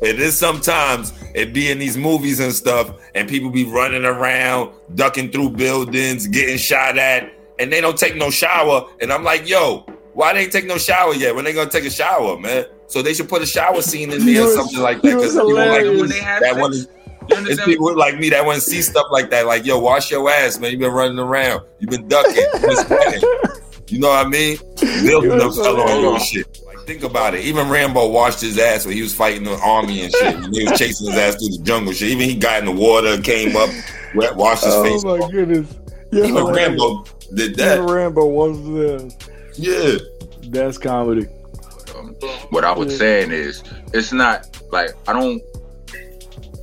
It 0.00 0.18
is 0.18 0.34
sometimes 0.36 1.12
it 1.34 1.52
be 1.52 1.70
in 1.70 1.78
these 1.78 1.98
movies 1.98 2.40
and 2.40 2.54
stuff, 2.54 2.94
and 3.14 3.28
people 3.28 3.50
be 3.50 3.64
running 3.64 4.06
around, 4.06 4.70
ducking 4.94 5.30
through 5.30 5.50
buildings, 5.50 6.26
getting 6.26 6.56
shot 6.56 6.96
at, 6.96 7.30
and 7.58 7.70
they 7.70 7.82
don't 7.82 7.98
take 7.98 8.16
no 8.16 8.30
shower. 8.30 8.86
And 9.02 9.12
I'm 9.12 9.24
like, 9.24 9.46
yo, 9.46 9.80
why 10.14 10.32
they 10.32 10.40
ain't 10.44 10.52
take 10.52 10.66
no 10.66 10.78
shower 10.78 11.12
yet? 11.12 11.34
When 11.36 11.44
they 11.44 11.52
gonna 11.52 11.68
take 11.68 11.84
a 11.84 11.90
shower, 11.90 12.38
man? 12.38 12.64
So 12.86 13.02
they 13.02 13.12
should 13.12 13.28
put 13.28 13.42
a 13.42 13.46
shower 13.46 13.82
scene 13.82 14.10
in 14.10 14.24
there 14.24 14.44
or 14.44 14.50
something 14.56 14.80
like 14.80 15.02
that. 15.02 15.16
was 15.16 15.34
Because 15.34 15.46
people 15.46 15.54
like 15.54 15.84
when 15.84 16.08
they 16.08 16.20
have 16.20 16.40
that 16.40 16.54
sex. 16.54 16.60
one. 16.60 16.72
You 16.72 16.86
It's 17.30 17.64
people 17.64 17.96
like 17.96 18.18
me 18.18 18.30
that 18.30 18.44
want 18.44 18.56
to 18.56 18.60
see 18.60 18.82
stuff 18.82 19.06
like 19.10 19.30
that. 19.30 19.46
Like, 19.46 19.64
yo, 19.64 19.78
wash 19.78 20.10
your 20.10 20.28
ass, 20.30 20.58
man. 20.58 20.70
You've 20.72 20.80
been 20.80 20.92
running 20.92 21.18
around. 21.18 21.62
You've 21.78 21.90
been 21.90 22.08
ducking. 22.08 22.34
You've 22.34 22.62
been 22.62 22.76
sweating. 22.76 23.22
You 23.88 23.98
know 23.98 24.08
what 24.08 24.26
I 24.26 24.28
mean? 24.28 24.56
Building 25.04 25.30
You're 25.30 25.50
them 25.50 25.80
on 25.80 26.00
your 26.00 26.20
shit. 26.20 26.60
Like, 26.64 26.78
think 26.86 27.02
about 27.02 27.34
it. 27.34 27.44
Even 27.44 27.68
Rambo 27.68 28.08
washed 28.08 28.40
his 28.40 28.56
ass 28.56 28.86
when 28.86 28.94
he 28.94 29.02
was 29.02 29.12
fighting 29.12 29.42
the 29.42 29.58
army 29.64 30.02
and 30.02 30.12
shit. 30.12 30.34
When 30.40 30.52
he 30.52 30.62
was 30.68 30.78
chasing 30.78 31.08
his 31.08 31.16
ass 31.16 31.36
through 31.36 31.56
the 31.58 31.62
jungle 31.64 31.92
shit. 31.92 32.10
Even 32.10 32.28
he 32.28 32.36
got 32.36 32.60
in 32.60 32.66
the 32.66 32.72
water, 32.72 33.20
came 33.20 33.56
up, 33.56 33.68
wet, 34.14 34.36
washed 34.36 34.64
his 34.64 34.74
Oh 34.74 34.82
face. 34.84 35.04
Oh 35.04 35.16
my 35.16 35.24
off. 35.24 35.32
goodness. 35.32 35.76
You're 36.12 36.24
Even 36.24 36.36
hilarious. 36.36 36.68
Rambo 36.68 37.04
did 37.34 37.52
Even 37.52 37.56
that. 37.56 37.80
Rambo 37.80 38.26
was 38.26 38.64
this. 38.64 39.16
Yeah. 39.56 39.98
That's 40.50 40.78
comedy. 40.78 41.26
Um, 41.96 42.14
what 42.50 42.64
I 42.64 42.72
was 42.72 42.96
saying 42.96 43.32
is, 43.32 43.64
it's 43.92 44.12
not 44.12 44.56
like 44.70 44.90
I 45.08 45.12
don't. 45.12 45.42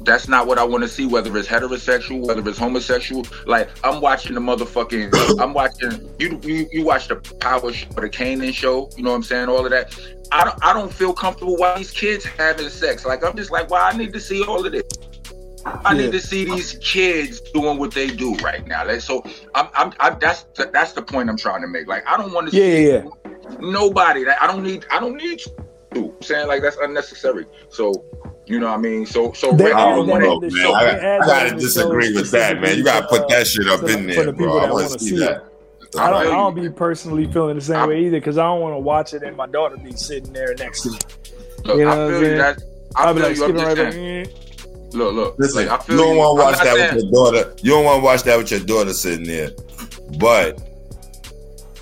That's 0.07 0.29
not 0.29 0.47
what 0.47 0.57
I 0.57 0.63
want 0.63 0.83
to 0.83 0.87
see. 0.87 1.05
Whether 1.05 1.35
it's 1.37 1.49
heterosexual, 1.49 2.25
whether 2.25 2.47
it's 2.49 2.57
homosexual. 2.57 3.25
Like 3.45 3.69
I'm 3.83 3.99
watching 3.99 4.33
the 4.35 4.39
motherfucking. 4.39 5.39
I'm 5.41 5.53
watching 5.53 6.09
you. 6.17 6.39
You, 6.43 6.67
you 6.71 6.85
watch 6.85 7.09
the 7.09 7.17
Power 7.41 7.73
Show, 7.73 7.89
the 7.89 8.09
Kanan 8.09 8.53
Show. 8.53 8.89
You 8.95 9.03
know 9.03 9.09
what 9.11 9.17
I'm 9.17 9.23
saying? 9.23 9.49
All 9.49 9.65
of 9.65 9.71
that. 9.71 9.93
I 10.31 10.45
don't. 10.45 10.57
I 10.63 10.71
don't 10.73 10.91
feel 10.93 11.13
comfortable 11.13 11.57
while 11.57 11.77
these 11.77 11.91
kids 11.91 12.23
having 12.23 12.69
sex. 12.69 13.05
Like 13.05 13.21
I'm 13.23 13.35
just 13.35 13.51
like, 13.51 13.69
well, 13.69 13.83
I 13.83 13.95
need 13.97 14.13
to 14.13 14.19
see 14.21 14.43
all 14.45 14.65
of 14.65 14.71
this. 14.71 14.83
I 15.65 15.93
Yeah. 15.93 16.03
need 16.03 16.11
to 16.13 16.21
see 16.21 16.45
these 16.45 16.79
kids 16.81 17.41
doing 17.53 17.77
what 17.77 17.91
they 17.91 18.07
do 18.07 18.33
right 18.37 18.65
now. 18.65 18.85
Like, 18.87 19.01
so 19.01 19.21
I'm, 19.53 19.67
I'm, 19.73 19.91
I'm 19.99 20.17
that's 20.19 20.43
the, 20.55 20.69
that's 20.71 20.93
the 20.93 21.01
point 21.01 21.29
I'm 21.29 21.35
trying 21.35 21.61
to 21.61 21.67
make. 21.67 21.87
Like 21.87 22.07
I 22.07 22.15
don't 22.15 22.31
want 22.31 22.49
to 22.49 22.55
Yeah, 22.55 22.63
see 22.63 22.87
yeah, 22.87 23.03
yeah. 23.03 23.57
nobody. 23.59 24.23
Like, 24.23 24.41
I 24.41 24.47
don't 24.47 24.63
need. 24.63 24.85
I 24.89 25.01
don't 25.01 25.17
need 25.17 25.39
to. 25.39 25.51
I'm 26.15 26.21
saying 26.21 26.47
like 26.47 26.61
that's 26.61 26.77
unnecessary. 26.77 27.45
So 27.69 27.91
you 28.47 28.59
know 28.59 28.67
what 28.67 28.73
I 28.73 28.77
mean. 28.77 29.05
So 29.05 29.31
so 29.33 29.51
They 29.51 29.65
right 29.65 29.75
I 29.75 29.89
now, 29.89 29.95
don't 29.97 30.09
added 30.09 30.09
that 30.09 30.13
when 30.13 30.21
know, 30.21 30.33
in 30.35 30.39
the 30.49 30.55
man. 30.55 30.63
show. 30.63 30.73
I, 30.73 30.83
They 30.85 30.91
got- 30.91 30.99
added 31.03 31.21
I 31.21 31.27
that 31.27 31.49
gotta 31.49 31.59
disagree 31.61 32.13
with 32.15 32.31
that, 32.31 32.61
man. 32.61 32.77
You 32.77 32.83
gotta 32.83 33.07
put 33.07 33.29
that 33.29 33.45
shit 33.47 33.67
up 33.67 33.79
for 33.81 33.89
in 33.89 34.07
there, 34.07 34.25
the 34.25 34.33
bro. 34.33 34.57
I 34.57 34.61
that 34.67 34.73
want 34.73 34.85
wanna 34.87 34.99
see 34.99 35.09
see 35.09 35.19
that. 35.19 35.43
I 35.97 36.09
don't, 36.09 36.19
I 36.19 36.23
feel 36.23 36.31
don't 36.33 36.55
be 36.55 36.69
personally 36.69 37.31
feeling 37.31 37.55
the 37.55 37.61
same 37.61 37.75
I'm- 37.77 37.89
way 37.89 38.05
either 38.05 38.17
because 38.19 38.37
I 38.37 38.43
don't 38.43 38.59
want 38.61 38.73
to 38.75 38.79
watch 38.79 39.13
it 39.13 39.23
and 39.23 39.37
my 39.37 39.47
daughter 39.47 39.77
be 39.77 39.91
sitting 39.93 40.33
there 40.33 40.53
next 40.59 40.81
to 40.83 40.91
me. 40.91 40.97
look, 41.65 41.77
you 41.77 41.85
know 41.85 41.91
I 41.91 41.97
what 41.97 42.13
I'm 42.15 42.19
feel 42.21 42.29
you. 42.31 42.37
That 42.37 42.57
I 42.95 43.03
I'll 43.03 43.13
be 43.13 43.19
feel 43.21 43.29
like 43.29 43.37
you. 43.37 43.43
I'm 43.43 43.49
skipping 43.49 43.55
just 43.55 43.67
right 43.67 43.77
back. 43.85 43.93
saying. 43.93 44.27
Look, 44.91 45.13
look. 45.13 45.35
Listen, 45.37 45.65
like, 45.67 45.79
I 45.79 45.83
feel 45.83 45.95
you 45.97 46.01
don't 46.03 46.17
want 46.17 46.39
to 46.39 46.43
watch 46.45 46.57
that 46.63 46.75
saying- 46.75 46.95
with 46.95 47.03
your 47.03 47.11
daughter. 47.11 47.53
You 47.61 47.71
don't 47.71 47.83
want 47.85 47.99
to 47.99 48.05
watch 48.05 48.23
that 48.23 48.37
with 48.37 48.51
your 48.51 48.59
daughter 48.61 48.93
sitting 48.93 49.27
there. 49.27 49.51
But 50.19 50.59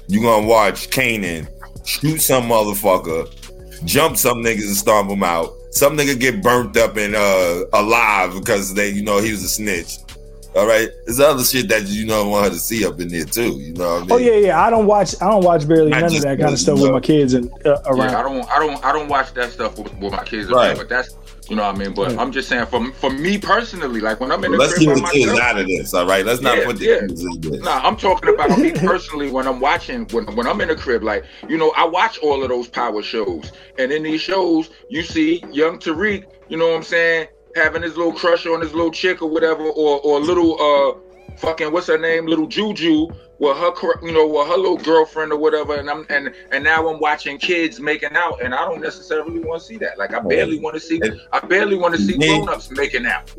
you 0.07 0.21
gonna 0.21 0.45
watch 0.47 0.89
Kanan 0.89 1.47
shoot 1.85 2.21
some 2.21 2.43
motherfucker, 2.49 3.27
jump 3.85 4.17
some 4.17 4.39
niggas 4.43 4.65
and 4.67 4.75
stomp 4.75 5.09
them 5.09 5.23
out. 5.23 5.51
Some 5.75 5.97
nigga 5.97 6.17
get 6.17 6.41
burnt 6.41 6.77
up 6.77 6.95
and 6.95 7.15
uh 7.15 7.65
alive 7.73 8.33
because 8.33 8.73
they, 8.73 8.89
you 8.89 9.03
know, 9.03 9.19
he 9.21 9.31
was 9.31 9.43
a 9.43 9.49
snitch. 9.49 9.97
All 10.55 10.65
right, 10.65 10.87
there's 11.05 11.19
other 11.19 11.43
shit 11.43 11.67
that 11.67 11.85
you 11.87 12.07
don't 12.07 12.29
want 12.29 12.45
her 12.45 12.51
to 12.51 12.57
see 12.57 12.85
up 12.85 12.97
in 13.01 13.09
there 13.09 13.25
too. 13.25 13.59
You 13.59 13.73
know 13.73 13.95
what 13.95 13.97
I 13.97 13.99
mean? 13.99 14.11
Oh 14.13 14.17
yeah, 14.17 14.35
yeah. 14.47 14.63
I 14.65 14.69
don't 14.69 14.85
watch. 14.85 15.13
I 15.21 15.29
don't 15.29 15.43
watch 15.43 15.67
barely 15.67 15.91
I 15.93 15.99
none 15.99 16.15
of 16.15 16.21
that 16.21 16.39
kind 16.39 16.53
of 16.53 16.59
stuff 16.59 16.77
know. 16.77 16.83
with 16.83 16.91
my 16.93 17.01
kids 17.01 17.33
and 17.33 17.51
uh, 17.65 17.81
around. 17.87 18.11
Yeah, 18.11 18.19
I 18.19 18.23
don't, 18.23 18.49
I 18.49 18.59
don't, 18.59 18.85
I 18.85 18.91
don't 18.93 19.09
watch 19.09 19.33
that 19.33 19.51
stuff 19.51 19.77
with, 19.77 19.93
with 19.99 20.13
my 20.13 20.23
kids 20.23 20.49
Right. 20.49 20.67
around. 20.67 20.77
But 20.77 20.87
that's, 20.87 21.13
you 21.49 21.55
know 21.55 21.63
what 21.63 21.75
I 21.75 21.77
mean. 21.77 21.93
But 21.93 22.11
Yeah. 22.11 22.21
I'm 22.21 22.31
just 22.31 22.49
saying, 22.49 22.65
for 22.67 22.91
for 22.93 23.09
me 23.09 23.37
personally, 23.37 23.99
like 24.01 24.19
when 24.19 24.31
I'm 24.31 24.43
in 24.43 24.51
the 24.51 24.57
Let's 24.57 24.73
crib 24.73 24.95
keep 24.95 25.03
by 25.03 25.09
the 25.11 25.19
kids 25.19 25.39
out 25.39 25.59
of 25.59 25.67
this. 25.67 25.93
All 25.93 26.05
right, 26.05 26.25
let's 26.25 26.41
not 26.41 26.57
Yeah, 26.57 26.65
put 26.65 26.77
the 26.79 26.85
yeah. 26.85 26.99
kids 27.01 27.23
in 27.23 27.41
this. 27.41 27.61
Nah, 27.61 27.79
I'm 27.83 27.97
talking 27.97 28.33
about 28.33 28.57
me 28.59 28.71
personally 28.71 29.29
when 29.31 29.47
I'm 29.47 29.59
watching 29.59 30.05
when 30.07 30.25
when 30.35 30.47
I'm 30.47 30.59
in 30.61 30.69
the 30.69 30.75
crib. 30.75 31.03
Like 31.03 31.25
you 31.47 31.57
know, 31.57 31.71
I 31.77 31.85
watch 31.85 32.17
all 32.19 32.43
of 32.43 32.49
those 32.49 32.67
power 32.67 33.01
shows, 33.01 33.51
and 33.77 33.91
in 33.91 34.03
these 34.03 34.21
shows, 34.21 34.69
you 34.89 35.03
see 35.03 35.43
young 35.51 35.79
Tariq. 35.79 36.25
You 36.49 36.57
know 36.57 36.67
what 36.69 36.77
I'm 36.77 36.83
saying? 36.83 37.27
Having 37.55 37.83
his 37.83 37.95
little 37.97 38.13
crush 38.13 38.45
on 38.45 38.61
his 38.61 38.73
little 38.73 38.91
chick 38.91 39.21
or 39.21 39.29
whatever, 39.29 39.63
or 39.63 39.99
or 40.01 40.19
little 40.19 40.53
uh 40.61 40.99
fucking 41.37 41.71
what's 41.71 41.87
her 41.87 41.97
name, 41.97 42.25
little 42.25 42.47
Juju. 42.47 43.07
With 43.37 43.57
her, 43.57 43.73
you 44.01 44.13
know, 44.13 44.25
with 44.27 44.47
her 44.47 44.55
little 44.55 44.77
girlfriend 44.77 45.33
or 45.33 45.37
whatever, 45.37 45.75
and 45.75 45.89
I'm 45.89 46.05
and 46.09 46.33
and 46.53 46.63
now 46.63 46.87
I'm 46.87 47.01
watching 47.01 47.37
kids 47.37 47.81
making 47.81 48.15
out, 48.15 48.41
and 48.41 48.55
I 48.55 48.59
don't 48.59 48.79
necessarily 48.79 49.39
want 49.41 49.59
to 49.61 49.67
see 49.67 49.75
that. 49.79 49.97
Like 49.97 50.13
I 50.13 50.21
barely 50.21 50.57
want 50.57 50.75
to 50.75 50.79
see, 50.79 51.01
I 51.33 51.39
barely 51.41 51.75
want 51.75 51.95
to 51.95 52.01
see 52.01 52.17
Me- 52.17 52.27
grown 52.29 52.47
ups 52.47 52.71
making 52.71 53.05
out. 53.05 53.29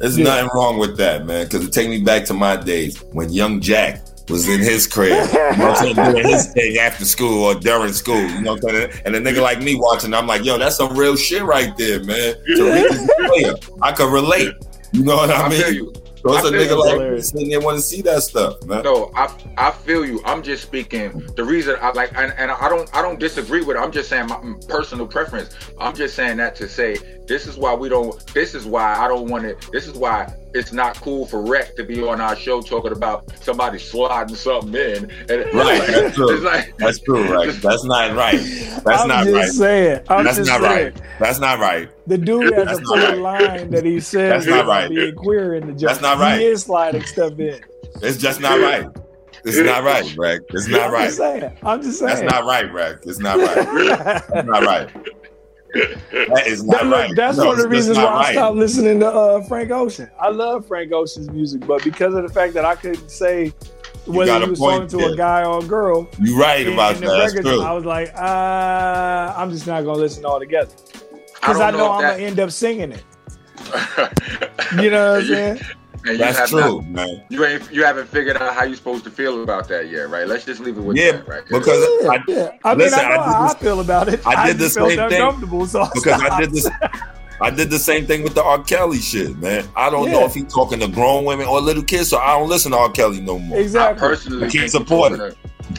There's 0.00 0.18
Yeah. 0.18 0.24
nothing 0.24 0.50
wrong 0.54 0.78
with 0.80 0.96
that, 0.96 1.24
man, 1.24 1.44
because 1.44 1.64
it 1.64 1.72
take 1.72 1.88
me 1.88 2.00
back 2.00 2.24
to 2.24 2.34
my 2.34 2.56
days 2.56 2.98
when 3.12 3.32
young 3.32 3.60
Jack 3.60 4.04
was 4.28 4.48
in 4.48 4.58
his 4.58 4.88
crib, 4.88 5.10
you 5.32 5.34
know 5.34 5.48
what 5.50 5.60
I'm 5.60 5.94
saying, 5.94 6.12
doing 6.14 6.26
his 6.28 6.46
thing 6.52 6.78
after 6.78 7.04
school 7.04 7.44
or 7.44 7.54
during 7.54 7.92
school, 7.92 8.16
you 8.20 8.40
know 8.40 8.54
what 8.54 8.64
I'm 8.64 8.70
saying? 8.90 9.02
And 9.04 9.14
a 9.14 9.20
nigga 9.20 9.40
like 9.40 9.62
me 9.62 9.76
watching, 9.76 10.14
I'm 10.14 10.26
like, 10.26 10.44
yo, 10.44 10.58
that's 10.58 10.78
some 10.78 10.96
real 10.98 11.14
shit 11.14 11.44
right 11.44 11.76
there, 11.76 12.02
man. 12.02 12.34
Tariq 12.56 12.90
is 12.90 13.08
a 13.08 13.28
player. 13.28 13.54
I 13.82 13.92
could 13.92 14.12
relate. 14.12 14.52
You 14.92 15.04
know 15.04 15.14
what 15.14 15.30
I 15.30 15.42
I 15.46 15.48
mean? 15.48 15.92
Feel 16.24 16.32
you. 16.32 16.36
So 16.36 16.36
it's 16.36 16.44
I 16.44 16.48
a 16.48 16.52
nigga 16.52 16.76
you, 16.76 16.80
like 16.80 17.00
me 17.00 17.04
hilarious. 17.04 17.28
sitting 17.30 17.48
there 17.50 17.60
want 17.60 17.76
to 17.78 17.82
see 17.82 18.02
that 18.02 18.22
stuff, 18.22 18.62
man. 18.64 18.84
No, 18.84 19.10
I 19.14 19.34
I 19.58 19.70
feel 19.70 20.04
you. 20.04 20.22
I'm 20.24 20.42
just 20.42 20.62
speaking. 20.62 21.26
The 21.36 21.44
reason 21.44 21.76
I 21.80 21.92
like, 21.92 22.12
and, 22.16 22.32
and 22.38 22.50
I 22.50 22.68
don't 22.68 22.88
I 22.94 23.02
don't 23.02 23.20
disagree 23.20 23.62
with 23.62 23.76
it. 23.76 23.80
I'm 23.80 23.92
just 23.92 24.08
saying 24.08 24.28
my 24.28 24.36
mm, 24.36 24.68
personal 24.68 25.06
preference. 25.06 25.54
I'm 25.78 25.94
just 25.94 26.14
saying 26.14 26.38
that 26.38 26.56
to 26.56 26.68
say 26.68 26.96
this 27.26 27.46
is 27.46 27.56
why 27.56 27.74
we 27.74 27.88
don't. 27.88 28.26
This 28.34 28.54
is 28.54 28.66
why 28.66 28.94
I 28.94 29.08
don't 29.08 29.28
want 29.30 29.44
to. 29.44 29.70
This 29.70 29.86
is 29.86 29.94
why 29.94 30.34
it's 30.54 30.72
not 30.72 31.00
cool 31.00 31.26
for 31.26 31.42
Rek 31.42 31.74
to 31.76 31.84
be 31.84 32.02
on 32.02 32.20
our 32.20 32.36
show 32.36 32.60
talking 32.62 32.92
about 32.92 33.30
somebody 33.42 33.78
sliding 33.78 34.36
something 34.36 34.74
in. 34.74 35.10
And 35.28 35.52
Right, 35.52 35.82
that's 35.86 36.14
true. 36.14 36.34
It's 36.34 36.44
like 36.44 36.76
That's 36.78 37.00
true, 37.00 37.24
right? 37.32 37.52
That's 37.60 37.84
not 37.84 38.14
right. 38.16 38.38
That's 38.84 39.02
I'm 39.02 39.08
not 39.08 39.24
just 39.24 39.34
right. 39.34 39.48
saying. 39.50 40.00
I'm 40.08 40.24
That's 40.24 40.36
just 40.38 40.50
not 40.50 40.60
saying. 40.60 40.94
right. 40.94 41.02
That's 41.18 41.38
not 41.40 41.58
right. 41.58 41.88
The 42.06 42.18
dude 42.18 42.54
has 42.54 42.66
That's 42.66 42.78
a 42.78 42.82
not 42.82 42.86
full 42.86 42.96
right. 42.96 43.18
line 43.18 43.70
that 43.70 43.84
he 43.84 43.98
said 44.00 44.32
That's 44.32 44.46
not 44.46 44.66
right. 44.66 44.88
being 44.88 45.14
queer 45.14 45.54
in 45.56 45.66
the 45.66 45.72
joke. 45.72 45.88
That's 45.90 46.00
not 46.00 46.18
right. 46.18 46.38
He 46.38 46.46
is 46.46 46.62
sliding 46.62 47.04
stuff 47.04 47.38
in. 47.38 47.60
It's 48.02 48.18
just 48.18 48.40
not 48.40 48.60
right. 48.60 48.86
It's 49.44 49.58
not 49.58 49.84
right, 49.84 50.10
Greg. 50.16 50.42
It's 50.50 50.68
not 50.68 50.80
I'm 50.82 50.92
right. 50.92 51.04
just 51.06 51.18
saying. 51.18 51.58
I'm 51.62 51.82
just 51.82 51.98
saying. 51.98 52.26
That's 52.26 52.32
not 52.32 52.44
right, 52.46 52.70
Greg. 52.70 52.98
It's 53.02 53.18
not 53.18 53.38
right. 53.38 54.22
It's 54.30 54.46
not 54.46 54.62
right. 54.64 54.90
That 55.74 56.44
is 56.46 56.62
not 56.64 56.82
That- 56.84 56.90
right. 56.92 57.16
that's 57.16 57.36
No, 57.38 57.46
one 57.46 57.54
of 57.56 57.62
the 57.62 57.68
reasons 57.68 57.96
not 57.98 58.12
why 58.12 58.20
I 58.28 58.32
stopped 58.32 58.56
listening 58.56 59.00
to 59.00 59.08
uh, 59.08 59.42
Frank 59.44 59.70
Ocean. 59.70 60.08
I 60.20 60.28
love 60.30 60.66
Frank 60.66 60.92
Ocean's 60.92 61.30
music, 61.30 61.66
but 61.66 61.82
because 61.84 62.14
of 62.14 62.22
the 62.22 62.28
fact 62.28 62.54
that 62.54 62.64
I 62.64 62.74
couldn't 62.76 63.10
say 63.10 63.52
whether 64.06 64.32
got 64.32 64.42
he 64.42 64.50
was 64.50 64.58
point 64.58 64.90
talking 64.90 65.06
to 65.06 65.12
a 65.14 65.16
guy 65.16 65.44
or 65.44 65.60
a 65.64 65.66
girl, 65.66 66.08
You're 66.20 66.38
right 66.38 66.66
in, 66.66 66.74
about 66.74 66.96
in 66.96 67.00
that. 67.02 67.06
the 67.10 67.16
That's 67.16 67.34
records, 67.34 67.48
true. 67.56 67.62
I 67.62 67.72
was 67.72 67.84
like, 67.84 68.14
uh, 68.14 69.34
I'm 69.36 69.50
just 69.50 69.66
not 69.66 69.82
gonna 69.84 69.98
listen 69.98 70.24
all 70.24 70.38
together 70.38 70.70
because 71.34 71.60
I, 71.60 71.70
don't 71.70 71.80
know, 71.80 71.86
know 71.86 71.92
I'm 71.92 72.04
if 72.04 72.10
gonna 72.12 72.22
end 72.24 72.40
up 72.40 72.50
singing 72.50 72.92
it. 72.92 73.04
You 74.82 74.90
know 74.90 75.12
what 75.12 75.20
I'm 75.22 75.26
saying? 75.28 75.60
And 76.06 76.12
you 76.12 76.18
That's 76.18 76.38
have 76.38 76.48
true, 76.50 76.60
not- 76.82 76.84
man. 76.90 77.22
you 77.30 77.44
ain't 77.46 77.72
you 77.72 77.82
haven't 77.84 78.08
figured 78.08 78.36
out 78.36 78.54
how 78.54 78.64
you're 78.64 78.76
supposed 78.76 79.04
to 79.04 79.10
feel 79.10 79.42
about 79.42 79.68
that 79.68 79.88
yet, 79.90 80.10
right? 80.10 80.28
Let's 80.28 80.44
just 80.44 80.60
leave 80.60 80.76
it 80.76 80.82
with 80.82 80.96
Yeah, 80.98 81.12
that, 81.12 81.26
right? 81.28 81.42
because 81.48 81.66
Yeah, 82.02 82.10
I, 82.10 82.18
yeah. 82.28 82.50
I 82.62 82.74
mean, 82.74 82.88
I 82.92 82.96
know 82.96 83.04
I 83.04 83.08
did 83.08 83.20
how 83.20 83.42
this- 83.46 83.54
I 83.54 83.58
feel 83.58 83.80
about 83.80 84.08
it. 84.08 84.26
I 84.26 84.46
did 84.46 84.58
just 84.58 84.74
the 84.74 84.88
same 84.90 85.08
thing. 85.08 85.66
so 85.66 85.88
because 85.94 86.20
I 86.22 86.40
did 86.40 86.50
this. 86.50 86.68
I 87.40 87.50
did 87.50 87.68
the 87.70 87.78
same 87.78 88.06
thing 88.06 88.22
with 88.22 88.34
the 88.34 88.44
R. 88.44 88.62
Kelly 88.62 88.98
shit, 89.00 89.36
man. 89.38 89.64
I 89.74 89.90
don't 89.90 90.10
know 90.10 90.24
if 90.24 90.34
he's 90.34 90.52
talking 90.52 90.78
to 90.80 90.88
grown 90.88 91.24
women 91.24 91.46
or 91.46 91.60
little 91.60 91.82
kids, 91.82 92.10
so 92.10 92.18
I 92.18 92.38
don't 92.38 92.48
listen 92.48 92.70
to 92.72 92.78
R. 92.78 92.90
Kelly 92.90 93.20
no 93.20 93.38
more. 93.38 93.58
Exactly. 93.58 93.58
I 93.58 93.92
Exactly. 93.92 94.08
personally 94.08 94.46
I 94.46 94.50
can't 94.50 94.70
support 94.70 95.12
talking 95.18 95.30
to- 95.34 95.36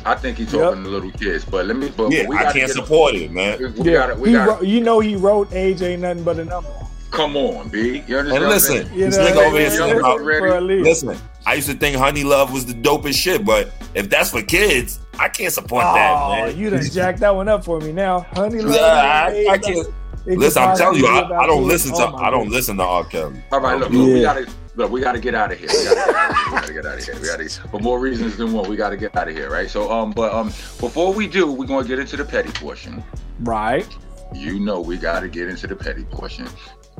I 0.09 0.15
think 0.15 0.37
he's 0.39 0.51
talking 0.51 0.83
to 0.83 0.89
little 0.89 1.11
kids, 1.11 1.45
but 1.45 1.65
let 1.67 1.77
me. 1.77 1.91
But 1.95 2.11
Yeah, 2.11 2.27
we 2.27 2.35
I 2.35 2.43
can't 2.45 2.55
get- 2.55 2.69
support 2.71 3.13
it, 3.15 3.31
man. 3.31 3.59
We 3.77 3.91
yeah. 3.91 3.97
gotta, 3.99 4.15
we 4.15 4.29
he 4.29 4.35
gotta 4.35 4.51
wrote, 4.51 4.63
you 4.63 4.81
know, 4.81 4.99
he 4.99 5.15
wrote 5.15 5.53
"Age 5.53 5.81
ain't 5.83 6.01
nothing 6.01 6.23
but 6.23 6.39
a 6.39 6.45
number." 6.45 6.69
Come 7.15 7.37
on, 7.37 7.69
B. 7.69 8.03
You 8.07 8.17
understand? 8.19 8.43
And 8.43 8.51
listen. 8.51 8.93
You 8.93 9.05
this 9.05 9.17
know, 9.17 9.25
nigga 9.25 9.45
over 9.47 9.55
I 9.57 9.59
here 9.59 9.69
saying 9.71 9.99
about 9.99 10.17
For 10.19 10.47
a 10.57 10.61
lead. 10.61 10.81
Listen, 10.83 11.17
I 11.45 11.53
used 11.55 11.69
to 11.69 11.75
think 11.75 11.95
Honey 11.97 12.23
Love 12.23 12.51
was 12.51 12.65
the 12.65 12.73
dopest 12.73 13.15
shit, 13.15 13.45
but 13.45 13.71
if 13.93 14.09
that's 14.09 14.31
for 14.31 14.41
kids, 14.41 14.99
I 15.19 15.29
can't 15.29 15.53
support 15.53 15.83
that, 15.83 16.13
Oh, 16.15 16.29
man. 16.47 16.57
you 16.57 16.69
done 16.69 16.83
jacked 16.83 17.19
that 17.19 17.33
one 17.35 17.47
up 17.47 17.63
for 17.63 17.79
me 17.79 17.91
now, 17.91 18.21
honey. 18.33 18.59
Love, 18.61 18.75
Yeah, 18.75 18.81
I, 18.81 19.47
I 19.53 19.57
can't. 19.57 19.87
it 20.27 20.37
Listen, 20.37 20.63
I'm 20.63 20.75
telling 20.77 20.99
you, 20.99 21.07
I, 21.07 21.43
I 21.43 21.45
don't 21.47 21.67
listen 21.67 21.91
to 21.95 22.07
oh, 22.09 22.15
I 22.15 22.29
don't 22.29 22.39
goodness. 22.45 22.53
listen 22.55 22.77
to 22.77 22.83
R. 22.83 23.03
Kelly. 23.05 23.41
All 23.51 23.61
right, 23.61 23.79
look, 23.79 23.91
look, 23.91 24.07
we 24.07 24.15
Yeah. 24.21 24.33
gotta 24.33 24.47
look. 24.75 24.91
We 24.91 24.99
gotta 25.01 25.19
get 25.19 25.35
out 25.35 25.51
of 25.51 25.59
here. 25.59 25.69
We 25.71 25.83
gotta, 25.85 25.93
get 25.93 26.15
out 26.15 26.27
of 26.31 26.35
here. 26.35 26.45
we 26.45 26.51
gotta 26.59 26.73
get 26.73 26.85
out 26.85 26.97
of 26.97 27.03
here. 27.05 27.15
We 27.21 27.27
gotta, 27.27 27.49
for 27.69 27.79
more 27.79 27.99
reasons 27.99 28.35
than 28.35 28.51
one. 28.51 28.67
We 28.69 28.75
gotta 28.75 28.97
get 28.97 29.15
out 29.15 29.29
of 29.29 29.35
here, 29.35 29.49
right? 29.51 29.69
So, 29.69 29.89
um, 29.91 30.11
but 30.11 30.33
um, 30.33 30.47
before 30.47 31.13
we 31.13 31.27
do, 31.27 31.49
we're 31.51 31.67
gonna 31.67 31.87
get 31.87 31.99
into 31.99 32.17
the 32.17 32.25
petty 32.25 32.51
portion. 32.51 33.03
Right. 33.41 33.87
You 34.33 34.59
know, 34.59 34.81
we 34.81 34.97
gotta 34.97 35.27
get 35.29 35.47
into 35.47 35.67
the 35.67 35.75
petty 35.75 36.03
portion. 36.05 36.47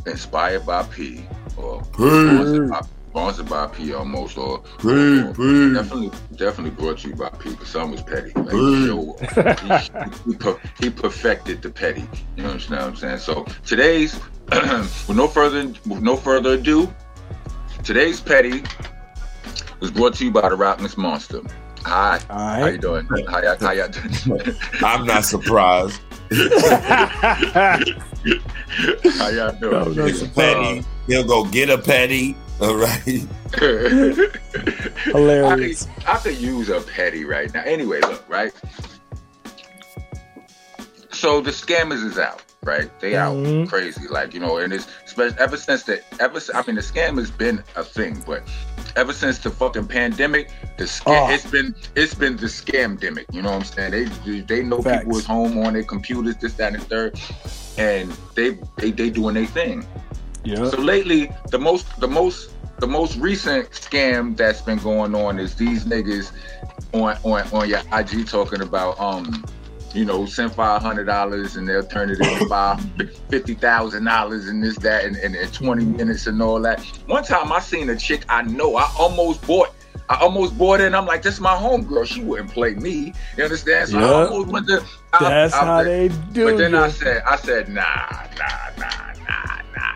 Inspired 0.06 0.66
by 0.66 0.84
P, 0.84 1.26
or 1.58 1.82
Hey, 1.98 2.22
sponsored 2.28 2.70
by, 2.70 2.82
sponsored 3.10 3.50
by 3.50 3.68
P, 3.68 3.94
almost, 3.94 4.38
or 4.38 4.62
hey, 4.82 5.22
hey. 5.36 5.74
definitely, 5.74 6.12
definitely 6.36 6.72
brought 6.72 7.00
to 7.00 7.10
you 7.10 7.16
by 7.16 7.30
P. 7.30 7.50
Because 7.50 7.70
some 7.70 7.92
was 7.92 8.04
petty. 8.04 8.32
Like, 8.36 8.50
Hey. 8.52 9.88
he, 10.26 10.32
he, 10.34 10.54
he 10.80 10.90
perfected 10.92 11.62
the 11.62 11.70
petty. 11.70 12.08
You 12.36 12.44
know 12.44 12.54
what 12.54 12.72
I'm 12.72 12.96
saying? 12.96 13.18
So 13.20 13.46
today's, 13.66 14.20
with 14.52 15.16
no 15.16 15.28
further, 15.28 15.66
with 15.88 16.02
no 16.02 16.16
further 16.16 16.54
ado, 16.54 16.94
today's 17.84 18.22
petty 18.22 18.64
was 19.80 19.90
brought 19.92 20.14
to 20.16 20.26
you 20.26 20.32
by 20.32 20.48
the 20.50 20.56
Rockness 20.56 20.96
Monsta. 20.96 21.50
Hi, 21.84 22.20
All 22.30 22.38
how 22.38 22.66
you 22.68 22.78
doing? 22.80 23.06
How 23.28 23.42
y'all, 23.44 23.58
how 23.60 23.72
y'all 23.72 23.88
doing? 23.90 24.56
I'm 24.82 25.06
not 25.06 25.24
surprised. 25.26 26.00
How 29.18 29.30
y'all 29.30 29.52
doing? 29.54 29.72
No, 29.72 29.84
no 29.84 30.06
Nigga 30.06 30.34
petty. 30.36 30.80
Uh, 30.80 30.84
He'll 31.08 31.24
go 31.24 31.46
get 31.46 31.70
a 31.70 31.78
petty. 31.78 32.36
All 32.62 32.76
right. 32.76 33.02
I 33.54 33.60
Hilarious. 35.06 35.86
could, 35.86 36.06
I 36.08 36.18
could 36.18 36.38
use 36.38 36.70
a 36.70 36.82
petty 36.82 37.26
right 37.26 37.54
now. 37.54 37.62
Anyway, 37.64 38.02
look, 38.02 38.24
right? 38.30 38.54
So 41.12 41.42
the 41.42 41.52
scammers 41.52 42.04
is 42.04 42.18
out, 42.18 42.44
right? 42.66 42.90
They 43.00 43.16
out 43.16 43.36
Mhm. 43.36 43.70
crazy, 43.70 44.08
like 44.10 44.34
you 44.34 44.40
know, 44.42 44.58
and 44.58 44.74
it's 44.74 44.88
especially 45.06 45.38
ever 45.40 45.56
since 45.56 45.84
the 45.84 46.02
ever. 46.20 46.40
I 46.54 46.64
mean, 46.68 46.76
the 46.76 46.82
scam 46.82 47.18
has 47.18 47.32
been 47.32 47.64
a 47.76 47.84
thing, 47.84 48.22
but 48.28 48.44
ever 48.96 49.14
since 49.14 49.38
the 49.38 49.52
fucking 49.52 49.88
pandemic, 49.88 50.50
the 50.78 50.86
scam 50.86 51.30
Oh. 51.30 51.34
it's 51.34 51.46
been 51.46 51.74
it's 51.96 52.14
been 52.16 52.36
the 52.36 52.48
scam 52.48 53.00
demic. 53.00 53.26
You 53.32 53.44
know 53.44 53.52
what 53.52 53.58
I'm 53.58 53.64
saying? 53.64 54.10
They 54.26 54.42
they 54.42 54.64
know 54.64 54.82
Facts. 54.82 55.04
people 55.04 55.18
is 55.20 55.26
home 55.26 55.58
on 55.60 55.74
their 55.74 55.84
computers, 55.84 56.36
this, 56.38 56.54
that, 56.56 56.74
and 56.74 56.82
the 56.82 56.86
third, 56.86 57.20
and 57.78 58.12
they 58.36 58.58
they 58.78 58.92
they 58.92 59.10
doing 59.10 59.36
their 59.36 59.46
thing. 59.46 59.86
Yeah. 60.44 60.68
So 60.70 60.78
lately, 60.78 61.32
the 61.52 61.60
most 61.60 61.86
the 62.00 62.08
most 62.08 62.50
the 62.80 62.88
most 62.88 63.16
recent 63.18 63.70
scam 63.72 64.36
that's 64.36 64.62
been 64.62 64.80
going 64.80 65.16
on 65.16 65.40
is 65.40 65.56
these 65.56 65.86
niggas 65.86 66.32
on 66.94 67.18
on 67.24 67.48
on 67.54 67.70
your 67.70 67.80
IG 67.94 68.28
talking 68.28 68.62
about 68.62 69.00
um 69.00 69.46
you 69.96 70.06
know 70.06 70.26
send 70.26 70.54
five 70.54 70.82
hundred 70.82 71.06
dollars 71.06 71.56
and 71.56 71.68
they'll 71.68 71.86
turn 71.86 72.10
it 72.10 72.20
into 72.20 72.40
five 72.42 72.80
fifty 73.30 73.54
thousand 73.56 74.04
dollars 74.04 74.48
and 74.48 74.62
this 74.64 74.78
that 74.80 75.06
and, 75.06 75.16
and, 75.18 75.36
and 75.36 75.54
twenty 75.54 75.86
minutes 75.86 76.28
and 76.28 76.42
all 76.42 76.60
that. 76.62 76.82
One 77.08 77.24
time 77.24 77.52
I 77.52 77.60
seen 77.60 77.90
a 77.90 77.96
chick 77.96 78.26
I 78.30 78.42
know 78.44 78.76
I 78.76 78.90
almost 79.00 79.46
bought. 79.48 79.70
I 80.08 80.18
almost 80.22 80.56
bought 80.58 80.82
it 80.82 80.86
and 80.88 80.96
I'm 80.96 81.08
like, 81.08 81.24
this 81.24 81.36
is 81.36 81.40
my 81.42 81.56
homegirl. 81.56 82.06
She 82.06 82.22
wouldn't 82.24 82.52
play 82.52 82.76
me. 82.76 83.12
You 83.38 83.44
understand? 83.44 83.90
So 83.90 83.98
I 83.98 84.02
Yeah. 84.02 84.26
almost 84.28 84.50
went 84.50 84.68
to 84.68 84.84
I- 85.14 85.30
That's 85.30 85.54
I- 85.56 85.66
how 85.66 85.84
they 85.84 86.10
do 86.34 86.46
but 86.46 86.58
then. 86.58 86.76
I 86.76 86.90
said, 86.90 87.24
I 87.26 87.38
said, 87.38 87.70
nah, 87.70 87.82
nah, 88.38 88.46
nah, 88.78 89.14
nah, 89.28 89.62
nah, 89.76 89.96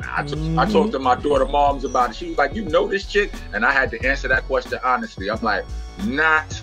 nah. 0.00 0.10
I, 0.16 0.22
t- 0.22 0.32
I 0.56 0.64
Mhm. 0.64 0.72
talked 0.72 0.92
to 0.92 0.98
my 0.98 1.14
daughter 1.16 1.44
moms 1.44 1.84
about 1.84 2.10
it. 2.10 2.16
She 2.16 2.28
was 2.30 2.38
like, 2.38 2.54
you 2.54 2.64
know 2.64 2.86
this 2.88 3.04
chick? 3.04 3.30
And 3.52 3.66
I 3.66 3.72
had 3.72 3.90
to 3.90 4.02
answer 4.06 4.28
that 4.28 4.44
question 4.44 4.78
honestly. 4.82 5.28
I'm 5.30 5.42
like, 5.42 5.64
not 6.06 6.62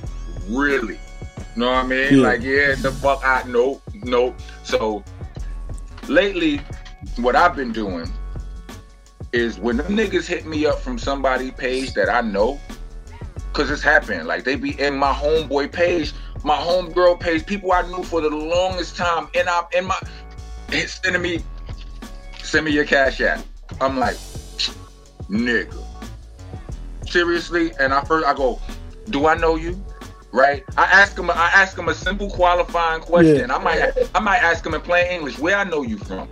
really. 0.50 0.98
Know 1.56 1.68
what 1.68 1.86
I 1.86 1.88
mean? 1.88 2.20
Yeah. 2.20 2.28
Like, 2.28 2.42
yeah, 2.42 2.76
the 2.76 2.92
fuck 2.92 3.22
I 3.24 3.44
nope, 3.48 3.82
nope. 4.04 4.36
So 4.64 5.04
lately, 6.08 6.62
what 7.18 7.36
I've 7.36 7.56
been 7.56 7.72
doing 7.72 8.12
is 9.32 9.58
when 9.60 9.78
them 9.78 9.96
niggas 9.96 10.26
hit 10.26 10.46
me 10.46 10.66
up 10.66 10.80
from 10.80 10.98
somebody 10.98 11.52
page 11.52 11.94
that 11.94 12.10
I 12.10 12.22
know, 12.22 12.60
cause 13.54 13.70
it's 13.72 13.82
happened. 13.82 14.28
Like 14.28 14.44
they 14.44 14.56
be 14.56 14.80
in 14.80 14.98
my 14.98 15.14
homeboy 15.14 15.72
page, 15.72 16.14
my 16.44 16.58
homegirl 16.58 17.20
page, 17.20 17.46
people 17.46 17.72
I 17.72 17.84
knew 17.84 18.04
for 18.04 18.22
the 18.22 18.30
longest 18.30 18.98
time, 18.98 19.28
and 19.36 19.48
I'm 19.48 19.66
in 19.74 19.86
my 19.86 20.00
it's 20.70 21.00
sending 21.04 21.22
me, 21.22 21.40
send 22.42 22.66
me 22.66 22.72
your 22.72 22.86
cash 22.86 23.22
app. 23.22 23.44
I'm 23.80 23.98
like, 23.98 24.16
nigga, 25.30 25.84
seriously, 27.08 27.72
and 27.80 27.94
I 27.94 28.04
first 28.04 28.26
I 28.26 28.34
go, 28.34 28.60
do 29.10 29.28
I 29.28 29.36
know 29.36 29.56
you? 29.56 29.82
Right? 30.36 30.66
I 30.76 30.84
ask 30.84 31.18
him. 31.18 31.30
I 31.30 31.50
ask 31.54 31.78
him 31.80 31.88
a 31.88 31.94
simple 31.94 32.30
qualifying 32.30 33.02
question. 33.02 33.50
I 33.50 33.58
might 33.58 33.94
I 34.14 34.20
might 34.20 34.44
ask 34.44 34.66
him 34.66 34.74
in 34.74 34.82
plain 34.82 35.08
English, 35.08 35.40
where 35.40 35.56
I 35.56 35.64
know 35.64 35.82
you 35.82 35.98
from, 35.98 36.28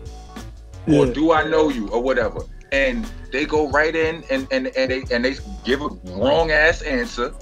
or 0.94 1.06
do 1.06 1.32
I 1.32 1.48
know 1.48 1.70
you, 1.70 1.88
or 1.88 2.04
whatever. 2.04 2.42
And 2.74 3.10
they 3.32 3.46
go 3.46 3.70
right 3.70 3.96
in 3.96 4.24
and 4.30 4.46
and 4.52 4.68
and 4.76 4.92
they 4.92 5.04
and 5.10 5.24
they 5.24 5.36
give 5.64 5.82
a 5.82 5.88
wrong 6.18 6.52
ass 6.52 6.82
answer. 6.82 7.34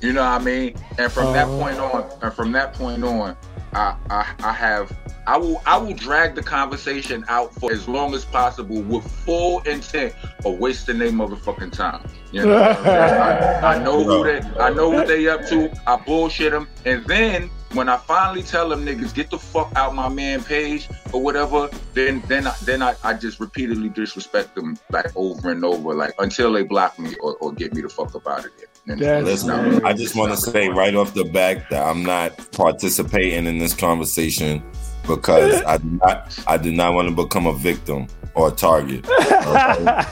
You 0.00 0.12
know 0.12 0.22
what 0.22 0.40
I 0.42 0.44
mean? 0.44 0.76
And 0.98 1.10
from 1.10 1.32
that 1.32 1.48
Uh-huh. 1.48 1.58
point 1.58 1.78
on, 1.80 2.08
and 2.22 2.32
from 2.32 2.52
that 2.52 2.74
point 2.74 3.02
on, 3.02 3.36
I, 3.76 3.94
I 4.08 4.34
I 4.42 4.52
have 4.52 4.96
I 5.26 5.36
will 5.36 5.62
I 5.66 5.76
will 5.76 5.92
drag 5.92 6.34
the 6.34 6.42
conversation 6.42 7.24
out 7.28 7.54
for 7.54 7.70
as 7.72 7.86
long 7.86 8.14
as 8.14 8.24
possible 8.24 8.80
with 8.80 9.06
full 9.24 9.60
intent 9.60 10.14
of 10.46 10.58
wasting 10.58 10.98
their 10.98 11.10
motherfucking 11.12 11.72
time. 11.72 12.08
You 12.32 12.46
know? 12.46 12.56
I, 12.56 13.74
I 13.74 13.84
know 13.84 14.02
who 14.02 14.24
they 14.24 14.40
I 14.58 14.70
know 14.70 14.88
what 14.88 15.08
they 15.08 15.28
up 15.28 15.46
to. 15.48 15.70
I 15.86 15.96
bullshit 15.96 16.52
them, 16.52 16.68
and 16.86 17.04
then 17.04 17.50
when 17.74 17.90
I 17.90 17.98
finally 17.98 18.42
tell 18.42 18.70
them 18.70 18.86
niggas 18.86 19.14
get 19.14 19.30
the 19.30 19.38
fuck 19.38 19.70
out 19.76 19.94
my 19.94 20.08
man 20.08 20.42
page 20.42 20.88
or 21.12 21.22
whatever, 21.22 21.68
then 21.92 22.22
then 22.28 22.46
I, 22.46 22.54
then 22.64 22.82
I, 22.82 22.94
I 23.04 23.12
just 23.12 23.40
repeatedly 23.40 23.90
disrespect 23.90 24.54
them 24.54 24.78
like 24.90 25.14
over 25.16 25.50
and 25.50 25.64
over, 25.64 25.92
like 25.94 26.14
until 26.18 26.52
they 26.52 26.62
block 26.62 26.98
me 26.98 27.14
or, 27.20 27.36
or 27.36 27.52
get 27.52 27.74
me 27.74 27.82
the 27.82 27.90
fuck 27.90 28.14
up 28.14 28.26
out 28.26 28.46
of 28.46 28.52
there. 28.56 28.68
And 28.88 29.00
That's 29.00 29.24
Listen, 29.24 29.84
I 29.84 29.92
just 29.92 30.14
want 30.14 30.32
to 30.32 30.36
say 30.36 30.68
right 30.68 30.94
off 30.94 31.12
the 31.12 31.24
back 31.24 31.68
that 31.70 31.84
I'm 31.84 32.04
not 32.04 32.36
participating 32.52 33.46
in 33.46 33.58
this 33.58 33.74
conversation 33.74 34.62
because 35.06 35.62
I 35.64 35.78
do 35.78 35.98
not 36.02 36.44
I 36.46 36.56
do 36.56 36.72
not 36.72 36.94
want 36.94 37.08
to 37.08 37.14
become 37.14 37.46
a 37.46 37.52
victim 37.52 38.06
or 38.34 38.48
a 38.48 38.52
target. 38.52 39.04
Okay? 39.08 40.04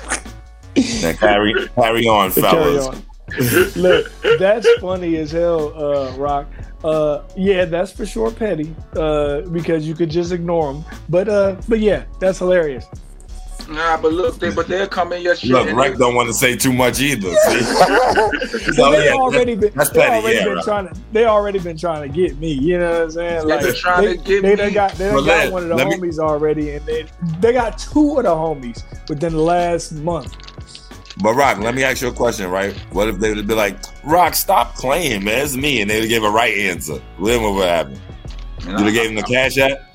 now 1.03 1.13
carry 1.13 1.55
carry 1.77 2.09
on, 2.09 2.33
Carry 2.33 2.43
fellas. 2.43 2.87
on. 2.87 3.03
Look, 3.81 4.13
that's 4.39 4.69
funny 4.81 5.17
as 5.17 5.31
hell, 5.31 5.73
uh, 5.81 6.17
Rock. 6.17 6.47
Uh, 6.83 7.23
yeah, 7.37 7.65
that's 7.65 7.93
for 7.93 8.05
sure 8.05 8.31
petty 8.31 8.75
uh, 8.97 9.41
because 9.43 9.87
you 9.89 9.95
could 9.95 10.11
just 10.11 10.33
ignore 10.33 10.73
them. 10.73 10.85
But 11.09 11.29
uh, 11.29 11.57
but 11.69 11.79
yeah, 11.79 12.05
that's 12.19 12.39
hilarious. 12.39 12.87
Nah, 13.69 13.97
but 13.97 14.13
look, 14.13 14.39
they 14.39 14.51
but 14.53 14.69
they'll 14.69 14.87
come 14.87 15.13
in 15.15 15.23
your 15.23 15.35
shit. 15.37 15.51
Look, 15.51 15.69
and 15.69 15.77
Rec 15.77 15.93
they- 15.93 15.99
don't 15.99 16.15
want 16.15 16.29
to 16.29 16.35
say 16.35 16.55
too 16.57 16.73
much 16.73 17.01
either. 17.01 17.35
See? 17.35 17.61
So 18.75 18.91
they 18.93 19.07
yeah, 19.07 19.13
already 19.13 19.55
been 19.55 19.73
that's 19.75 19.91
they 19.91 20.01
petty, 20.01 20.17
already 20.23 20.37
yeah, 20.39 20.45
been 20.45 20.55
right. 20.57 20.65
trying 20.65 20.89
to 20.89 21.01
they 21.13 21.25
already 21.27 21.59
been 21.59 21.77
trying 21.77 22.03
to 22.03 22.09
get 22.09 22.39
me. 22.39 22.53
You 22.53 22.79
know 22.79 22.91
what 22.91 23.01
I'm 23.03 23.11
saying? 23.13 23.47
They 23.49 23.59
been 23.61 23.75
trying 23.75 24.05
they, 24.05 24.17
to 24.17 24.23
get 24.23 24.43
they 24.43 24.51
me. 24.51 24.57
done 24.57 24.73
got 24.73 24.93
they 24.93 25.13
Well, 25.13 25.25
got 25.25 25.27
let- 25.45 25.53
one 25.53 25.63
of 25.65 25.69
the 25.71 25.75
let 25.77 25.87
me- 25.89 25.97
homies 25.97 26.19
already, 26.19 26.71
and 26.73 26.85
they 26.87 27.07
they 27.41 27.53
got 27.53 27.79
two 27.79 28.17
of 28.19 28.25
the 28.25 28.31
homies 28.35 28.83
within 29.09 29.33
the 29.35 29.41
last 29.41 29.93
month. 29.93 30.35
But 31.23 31.35
Rock, 31.35 31.59
let 31.59 31.75
me 31.75 31.85
ask 31.85 32.03
you 32.03 32.09
a 32.09 32.13
question, 32.13 32.51
right? 32.51 32.75
What 32.93 33.09
if 33.09 33.19
they 33.19 33.33
would 33.33 33.47
be 33.47 33.55
like, 33.55 33.77
Rock, 34.05 34.35
stop 34.35 34.75
playing, 34.75 35.23
man. 35.25 35.45
It's 35.45 35.55
me. 35.57 35.81
And 35.81 35.89
they 35.91 36.01
would 36.01 36.09
give 36.09 36.25
a 36.25 36.31
right 36.31 36.57
answer. 36.57 37.01
Then 37.23 37.43
what 37.43 37.55
would 37.55 37.67
happen? 37.69 38.01
Nah, 38.67 38.79
Do 38.79 38.85
they 38.85 38.93
give 38.93 39.07
him 39.07 39.15
the 39.15 39.23
cash 39.23 39.57
app? 39.59 39.95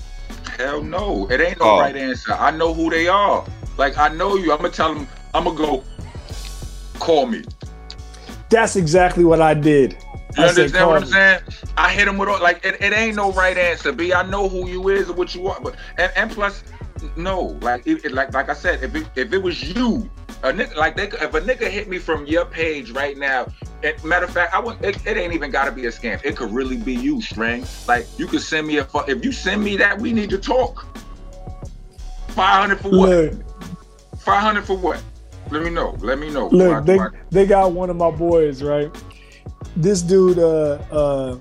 Hell 0.58 0.82
no, 0.84 1.28
it 1.30 1.42
ain't 1.42 1.60
no 1.60 1.66
Oh. 1.72 1.80
right 1.80 1.96
answer. 1.96 2.34
I 2.34 2.52
know 2.52 2.74
who 2.74 2.90
they 2.90 3.08
are. 3.10 3.44
Like 3.80 3.98
I 3.98 4.10
know 4.10 4.36
you. 4.36 4.52
I'm 4.52 4.58
gonna 4.58 4.70
tell 4.70 4.94
him. 4.94 5.08
I'm 5.34 5.46
gonna 5.46 5.58
go. 5.58 5.84
Call 7.00 7.26
me. 7.26 7.44
That's 8.50 8.76
exactly 8.76 9.24
what 9.24 9.42
I 9.42 9.54
did. 9.54 9.94
You 10.38 10.44
I 10.44 10.48
said, 10.48 10.60
understand 10.66 10.88
what 10.88 10.96
I'm 10.98 11.02
"Call 11.04 11.08
me." 11.10 11.14
saying? 11.14 11.40
I 11.78 11.94
hit 11.94 12.08
him 12.08 12.18
with 12.18 12.28
all 12.28 12.42
like 12.42 12.64
it, 12.66 12.82
it 12.82 12.92
ain't 12.92 13.16
no 13.16 13.32
right 13.32 13.58
answer. 13.58 13.94
B, 13.94 14.14
I 14.14 14.24
know 14.24 14.50
who 14.50 14.68
you 14.68 14.90
is 14.90 15.08
and 15.08 15.18
what 15.18 15.34
you 15.34 15.48
are, 15.48 15.60
but 15.62 15.76
and, 15.98 16.12
and 16.18 16.30
plus, 16.30 16.64
no, 17.16 17.58
like 17.62 17.88
it, 17.88 18.04
it- 18.04 18.12
like 18.12 18.34
like 18.34 18.50
I 18.50 18.54
said, 18.54 18.84
if 18.84 18.94
it, 18.96 19.08
if 19.16 19.32
it 19.32 19.42
was 19.42 19.64
you, 19.74 20.10
a 20.44 20.52
nigga 20.52 20.76
like 20.76 20.98
they 20.98 21.08
could- 21.08 21.22
if 21.22 21.34
a 21.34 21.40
nigga 21.40 21.70
hit 21.70 21.88
me 21.88 22.00
from 22.00 22.26
your 22.26 22.44
page 22.44 22.92
right 22.92 23.18
now, 23.18 23.48
and 23.82 24.04
matter 24.04 24.26
of 24.26 24.32
fact, 24.32 24.54
I 24.54 24.60
would 24.60 24.84
it, 24.84 24.98
it 25.08 25.16
ain't 25.16 25.34
even 25.34 25.52
gotta 25.52 25.72
be 25.72 25.86
a 25.86 25.90
scam. 25.90 26.20
It 26.26 26.36
could 26.36 26.52
really 26.52 26.76
be 26.78 26.94
you, 26.96 27.22
Strang. 27.22 27.66
Like 27.88 28.08
you 28.18 28.28
could 28.28 28.42
send 28.42 28.68
me 28.68 28.80
a 28.80 28.88
if 29.08 29.24
you 29.24 29.32
send 29.32 29.64
me 29.64 29.78
that, 29.78 29.98
we 29.98 30.12
need 30.12 30.30
to 30.32 30.38
talk. 30.38 30.86
Five 32.30 32.60
hundred 32.60 32.80
for 32.82 32.90
what? 32.90 33.10
Look, 33.10 33.34
Five 34.20 34.42
hundred 34.42 34.66
for 34.66 34.78
what? 34.78 35.02
Let 35.52 35.64
me 35.64 35.70
know. 35.70 35.96
Let 36.00 36.20
me 36.20 36.30
know. 36.30 36.48
Look, 36.50 36.72
My- 36.72 36.80
they 36.82 36.98
my- 36.98 37.10
they 37.32 37.46
got 37.46 37.72
one 37.72 37.90
of 37.90 37.96
my 37.96 38.12
boys, 38.12 38.62
right? 38.62 38.90
This 39.76 40.02
dude 40.02 40.40
uh 40.40 40.78
uh 40.92 41.38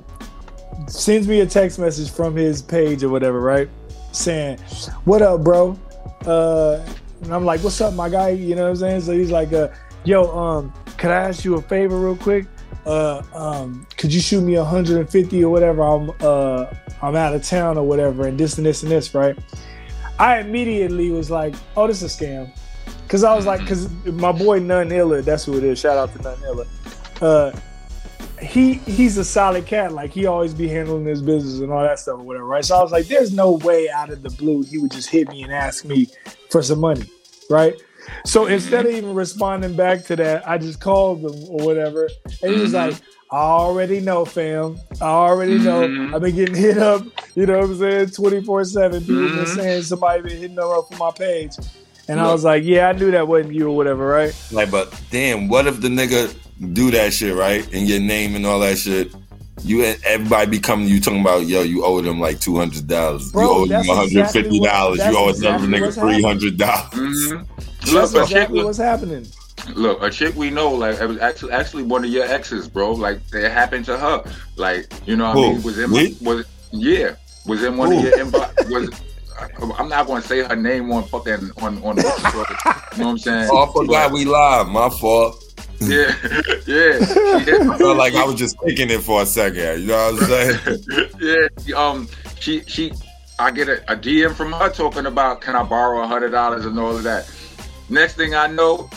sends 0.87 1.27
me 1.29 1.41
a 1.41 1.47
text 1.47 1.79
message 1.79 2.11
from 2.11 2.37
his 2.37 2.63
page 2.63 3.03
or 3.03 3.09
whatever, 3.09 3.41
right? 3.41 3.69
Saying, 4.13 4.59
What 5.05 5.23
up, 5.23 5.43
bro? 5.45 5.79
Uh 6.27 6.81
and 7.23 7.35
I'm 7.35 7.45
like, 7.45 7.61
What's 7.63 7.81
up, 7.81 7.95
my 7.95 8.09
guy? 8.09 8.31
You 8.31 8.55
know 8.55 8.65
what 8.65 8.71
I'm 8.71 8.77
saying? 8.77 9.01
So 9.03 9.13
he's 9.13 9.31
like, 9.31 9.53
uh, 9.53 9.69
yo, 10.05 10.25
um, 10.37 10.73
could 10.99 11.11
I 11.11 11.29
ask 11.29 11.45
you 11.45 11.57
a 11.57 11.63
favor 11.63 11.99
real 11.99 12.17
quick? 12.17 12.47
Uh 12.87 13.23
um, 13.35 13.87
could 13.99 14.15
you 14.15 14.21
shoot 14.21 14.41
me 14.41 14.57
150 14.57 15.45
or 15.45 15.51
whatever? 15.51 15.83
I'm 15.83 16.11
uh 16.21 16.67
I'm 17.03 17.17
out 17.17 17.35
of 17.35 17.43
town 17.45 17.77
or 17.77 17.85
whatever, 17.87 18.27
and 18.27 18.39
this 18.39 18.57
and 18.57 18.67
this 18.67 18.83
and 18.83 18.91
this, 18.91 19.15
right? 19.15 19.37
I 20.19 20.39
immediately 20.39 21.11
was 21.11 21.31
like, 21.31 21.55
Oh, 21.77 21.87
this 21.87 22.03
is 22.03 22.15
a 22.21 22.25
scam. 22.25 22.51
Cause 23.09 23.25
I 23.25 23.35
was 23.35 23.47
like, 23.47 23.67
cause 23.67 23.89
my 24.05 24.33
boy 24.33 24.59
None 24.59 24.93
Illa, 24.93 25.23
that's 25.23 25.45
who 25.45 25.57
it 25.57 25.65
is. 25.65 25.79
Shout 25.79 25.97
out 25.97 26.15
to 26.15 26.23
None 26.23 26.43
Illa. 26.45 26.67
Uh, 27.23 27.53
he 28.41 28.75
he's 28.75 29.17
a 29.17 29.25
solid 29.25 29.67
cat. 29.67 29.93
Like 29.93 30.13
he 30.13 30.27
always 30.27 30.53
be 30.55 30.69
handling 30.69 31.05
his 31.07 31.23
business 31.23 31.61
and 31.61 31.73
all 31.73 31.83
that 31.83 31.99
stuff 31.99 32.19
or 32.19 32.23
whatever, 32.23 32.45
right? 32.45 32.65
So 32.65 32.77
I 32.77 32.83
was 32.83 32.93
like, 32.93 33.07
there's 33.07 33.33
no 33.33 33.53
way 33.53 33.89
out 33.89 34.11
of 34.11 34.23
the 34.23 34.31
blue 34.31 34.63
he 34.63 34.79
would 34.79 34.91
just 34.93 35.09
hit 35.09 35.29
me 35.31 35.43
and 35.43 35.53
ask 35.53 35.85
me 35.85 36.07
for 36.51 36.63
some 36.63 36.81
money, 36.81 37.05
right? 37.51 37.75
So 38.25 38.47
instead 38.47 38.87
of 38.87 38.93
even 38.93 39.15
responding 39.15 39.75
back 39.75 40.05
to 40.05 40.17
that, 40.17 40.49
I 40.49 40.59
just 40.59 40.81
called 40.81 41.21
him 41.21 41.35
or 41.49 41.65
whatever, 41.65 42.09
and 42.43 42.55
he 42.55 42.61
was 42.61 42.73
Mhm. 42.73 42.91
like, 42.93 42.95
I 43.31 43.37
already 43.37 44.01
know, 44.01 44.25
fam. 44.25 44.79
I 45.01 45.05
already 45.07 45.59
know. 45.59 45.89
Mhm. 45.89 46.15
I've 46.15 46.23
been 46.23 46.35
getting 46.35 46.55
hit 46.55 46.79
up, 46.79 47.05
you 47.35 47.45
know 47.47 47.59
what 47.59 47.65
I'm 47.71 47.79
saying, 47.79 48.11
24 48.11 48.65
7. 48.65 49.01
People 49.01 49.29
been 49.29 49.45
Mhm. 49.45 49.55
saying 49.57 49.83
somebody 49.83 50.23
been 50.23 50.39
hitting 50.39 50.57
them 50.57 50.69
up 50.71 50.91
for 50.91 50.97
my 50.99 51.11
page. 51.11 51.53
And 52.09 52.21
I 52.21 52.33
was 52.33 52.43
like, 52.45 52.65
yeah, 52.65 52.89
I 52.89 52.93
knew 52.93 53.11
that 53.11 53.29
wasn't 53.29 53.55
you 53.55 53.69
or 53.69 53.77
whatever, 53.77 54.07
right? 54.07 54.35
Like, 54.51 54.71
but 54.71 54.99
damn, 55.11 55.49
what 55.49 55.67
if 55.67 55.81
the 55.81 55.89
nigga 55.89 56.35
do 56.73 56.91
that 56.93 57.13
shit, 57.13 57.37
right? 57.37 57.65
And 57.75 57.87
your 57.89 58.01
name 58.01 58.35
and 58.35 58.47
all 58.47 58.61
that 58.61 58.79
shit. 58.79 59.13
You 59.65 59.83
everybody 60.05 60.49
be 60.49 60.61
coming 60.61 60.87
to 60.87 60.95
you 60.95 61.01
talking 61.01 61.21
about, 61.21 61.47
yo, 61.47 61.63
you 61.63 61.85
owe 61.85 62.01
them 62.01 62.21
like 62.21 62.39
two 62.41 62.57
hundred 62.57 62.87
dollars. 62.87 63.35
You 63.35 63.41
owe 63.41 63.67
them 63.67 63.85
one 63.89 63.97
hundred 63.97 64.31
fifty 64.31 64.61
dollars. 64.61 64.99
exactly 65.01 65.13
you 65.13 65.19
owe 65.19 65.25
what- 65.27 65.39
another 65.39 65.67
that's 65.67 65.97
nigga 65.97 66.01
three 66.01 66.23
hundred 66.23 66.57
dollars. 66.59 66.91
Mhm. 66.93 67.47
That's 67.81 67.93
Look, 67.93 68.05
a 68.15 68.15
chick, 68.15 68.21
exactly 68.37 68.65
what's 68.65 68.79
happening. 68.79 69.27
look, 69.75 70.01
a 70.01 70.11
chick 70.11 70.37
we 70.37 70.51
know, 70.51 70.71
like 70.71 71.01
it 71.01 71.07
was 71.09 71.19
actually 71.19 71.53
actually 71.53 71.83
one 71.83 72.05
of 72.05 72.11
your 72.11 72.25
exes, 72.25 72.69
bro. 72.69 72.93
Like 72.93 73.21
it 73.35 73.51
happened 73.51 73.85
to 73.87 73.99
her. 73.99 74.23
Like 74.55 74.93
you 75.07 75.17
know, 75.17 75.27
what 75.35 75.39
I 75.39 75.53
mean, 75.55 75.63
was 75.63 75.79
in 75.81 75.91
Me? 75.91 76.17
was 76.23 76.47
yeah, 76.71 77.17
was 77.45 77.65
in 77.65 77.77
one 77.77 77.91
Who? 77.91 77.99
of 77.99 78.05
your 78.05 78.13
inbox. 78.13 78.71
Was 78.71 78.91
I'm 79.79 79.89
not 79.89 80.07
going 80.07 80.23
to 80.23 80.29
say 80.29 80.43
her 80.43 80.57
name 80.57 80.91
on 80.93 81.05
fucking 81.05 81.51
on 81.59 81.83
on. 81.83 81.97
The, 81.97 82.03
you 82.93 82.99
know 82.99 83.05
what 83.07 83.11
I'm 83.13 83.19
saying? 83.19 83.49
Oh, 83.51 83.69
I 83.69 83.73
forgot 83.73 84.13
we 84.13 84.25
live. 84.25 84.69
My 84.69 84.89
fault. 84.89 85.45
Yeah, 85.81 86.15
yeah. 86.67 86.99
She 87.39 87.45
hit- 87.45 87.63
I 87.63 87.79
felt 87.79 87.97
like 87.97 88.15
I 88.15 88.25
was 88.25 88.35
just 88.35 88.57
thinking 88.65 88.91
it 88.91 89.01
for 89.01 89.23
a 89.23 89.27
second. 89.27 89.83
You 89.83 89.87
know 89.89 90.13
what 90.13 90.23
I'm 90.23 90.29
saying? 90.29 91.15
yeah, 91.21 91.77
um, 91.77 92.09
she 92.41 92.63
she, 92.67 92.93
I 93.39 93.51
get 93.51 93.69
a, 93.69 93.93
a 93.93 93.97
DM 93.97 94.35
from 94.35 94.53
her 94.53 94.71
talking 94.71 95.07
about 95.07 95.41
can 95.41 95.55
I 95.55 95.63
borrow 95.63 96.03
a 96.03 96.07
hundred 96.07 96.31
dollars 96.31 96.67
and 96.67 96.79
all 96.79 96.97
of 96.97 97.05
that. 97.05 97.31
Next 97.89 98.15
thing 98.15 98.35
I 98.35 98.49
know, 98.49 98.91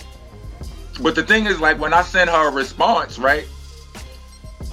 but 1.02 1.16
the 1.16 1.24
thing 1.24 1.46
is, 1.46 1.60
like 1.60 1.80
when 1.80 1.94
I 1.94 2.02
sent 2.02 2.30
her 2.30 2.50
a 2.50 2.52
response, 2.52 3.20
right? 3.20 3.46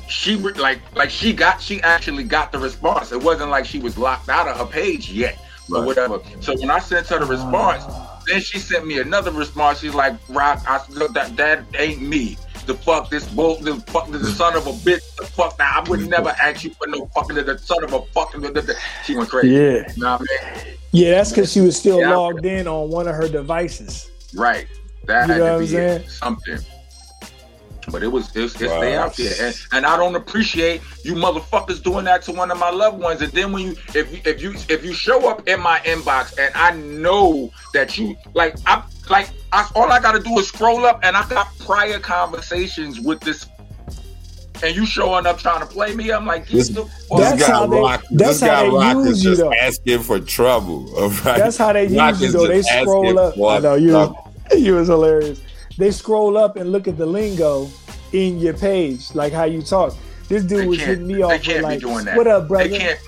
She 0.09 0.37
like 0.37 0.81
like 0.95 1.11
she 1.11 1.35
got 1.35 1.61
she 1.61 1.83
actually 1.83 2.25
got 2.25 2.53
the 2.53 2.59
response. 2.59 3.12
It 3.12 3.23
wasn't 3.23 3.51
like 3.51 3.66
she 3.66 3.79
was 3.79 3.99
locked 3.99 4.31
out 4.31 4.49
of 4.49 4.57
her 4.57 4.64
page 4.64 5.11
yet 5.12 5.39
or 5.71 5.79
Right. 5.79 5.87
whatever. 5.87 6.21
So 6.41 6.57
when 6.59 6.71
I 6.71 6.79
sent 6.79 7.07
her 7.09 7.19
the 7.19 7.27
response, 7.27 7.85
then 8.27 8.41
she 8.41 8.59
sent 8.59 8.87
me 8.87 8.99
another 9.01 9.31
response. 9.31 9.81
She's 9.81 9.95
like, 9.95 10.14
"Rock, 10.29 10.62
I 10.66 10.81
look 10.91 11.14
that 11.14 11.37
that 11.37 11.64
ain't 11.79 12.03
me." 12.03 12.37
The 12.66 12.75
fuck 12.75 13.09
this 13.09 13.25
bull, 13.25 13.57
the 13.57 13.77
fuck 13.87 14.11
the 14.11 14.23
son 14.33 14.55
of 14.55 14.66
a 14.66 14.73
bitch. 14.73 15.01
The 15.16 15.25
fuck 15.25 15.57
that 15.57 15.83
I 15.85 15.89
would 15.89 16.07
never 16.09 16.31
ask 16.41 16.64
you 16.64 16.71
for 16.75 16.87
no 16.87 17.07
fucking 17.14 17.37
the 17.37 17.57
son 17.59 17.83
of 17.85 17.93
a 17.95 18.03
fucking. 18.12 18.43
The, 18.43 18.51
the, 18.53 18.61
the. 18.61 18.77
She 19.05 19.16
went 19.16 19.31
crazy. 19.31 19.49
Yeah. 19.55 19.91
You 19.97 20.03
know 20.03 20.16
what 20.19 20.21
I 20.43 20.55
mean? 20.64 20.75
Yeah, 20.93 21.12
that's 21.12 21.31
because 21.31 21.51
she 21.53 21.61
was 21.62 21.77
still 21.79 22.01
Yeah. 22.01 22.14
logged 22.14 22.45
in 22.45 22.66
on 22.66 22.91
one 22.91 23.09
of 23.09 23.14
her 23.14 23.29
devices. 23.29 24.11
Right. 24.35 24.66
That 25.07 25.29
You 25.29 25.33
had 25.35 25.39
know 25.39 25.47
to 25.47 25.53
what 25.53 25.59
be 25.59 25.64
I'm 25.64 25.69
saying? 25.71 26.09
something. 26.09 26.59
But 27.91 28.03
it 28.03 28.09
was 28.09 28.34
it's, 28.36 28.61
it's 28.61 28.72
Wow. 28.72 28.80
they 28.80 28.97
out 28.97 29.16
there, 29.16 29.32
and, 29.41 29.57
and 29.72 29.86
I 29.86 29.97
don't 29.97 30.14
appreciate 30.16 30.80
you 31.05 31.14
motherfuckers 31.14 31.82
doing 31.82 32.05
that 32.05 32.22
to 32.22 32.32
one 32.32 32.51
of 32.51 32.59
my 32.59 32.70
loved 32.70 32.99
ones. 33.01 33.22
And 33.22 33.32
then 33.32 33.53
when 33.53 33.66
you 33.68 33.76
if 33.95 34.12
you 34.12 34.20
if 34.24 34.43
you 34.43 34.53
if 34.68 34.84
you 34.84 34.93
show 34.93 35.28
up 35.28 35.49
in 35.49 35.61
my 35.61 35.78
inbox 35.80 36.39
and 36.39 36.55
I 36.55 36.72
know 36.72 37.51
that 37.74 37.97
you 37.99 38.16
like 38.34 38.57
I 38.66 38.82
like 39.09 39.30
I, 39.53 39.68
all 39.74 39.91
I 39.91 40.01
gotta 40.01 40.20
do 40.20 40.39
is 40.39 40.49
scroll 40.49 40.84
up 40.84 41.01
and 41.03 41.16
I 41.16 41.26
got 41.28 41.49
prior 41.59 41.99
conversations 41.99 43.01
with 43.01 43.20
this. 43.20 43.47
And 44.61 44.74
you 44.74 44.84
showing 44.86 45.24
up 45.24 45.39
trying 45.39 45.61
to 45.61 45.66
play 45.66 45.95
me? 45.95 46.11
I'm 46.11 46.26
like, 46.26 46.49
This- 46.49 46.68
the 46.70 46.82
This 46.82 47.07
fuck 47.09 47.18
That's 47.20 47.47
guy 47.47 47.53
how 47.53 47.66
they- 47.68 47.78
Rock, 47.80 48.05
that's 48.11 48.41
this 48.41 48.41
guy 48.41 48.55
how 48.57 48.62
they 48.64 48.68
Rock 48.76 48.97
use 48.97 49.07
is 49.07 49.24
you, 49.24 49.30
just 49.30 49.41
though. 49.43 49.53
asking 49.55 49.99
for 50.01 50.18
trouble. 50.18 50.93
All 50.99 51.09
right. 51.11 51.39
That's 51.39 51.57
how 51.57 51.72
they 51.72 51.86
Rock 51.86 52.14
use 52.20 52.22
you 52.22 52.32
though. 52.32 52.47
They 52.49 52.62
scroll 52.62 53.18
up. 53.20 53.34
I 53.39 53.59
know 53.61 53.74
you. 53.76 53.91
trouble. 53.91 54.24
You 54.57 54.74
was 54.76 54.89
hilarious. 54.89 55.41
They 55.79 55.91
scroll 55.91 56.37
up 56.37 56.57
and 56.57 56.70
look 56.72 56.87
at 56.89 56.99
the 56.99 57.07
lingo 57.07 57.68
in 58.12 58.39
your 58.39 58.55
page, 58.55 59.14
like 59.14 59.33
how 59.33 59.45
you 59.45 59.62
talk. 59.62 59.95
This 60.29 60.43
dude 60.45 60.61
They 60.61 60.66
was 60.66 60.81
hitting 60.81 61.07
me 61.07 61.14
they 61.14 61.22
off 61.22 61.33
with 61.33 61.43
can't 61.43 61.59
be 61.59 61.62
like, 61.62 61.81
doing 61.81 62.05
that. 62.05 62.16
"What 62.16 62.26
up, 62.26 62.49
brother?" 62.49 62.68
They 62.68 62.79
can't. 62.79 63.01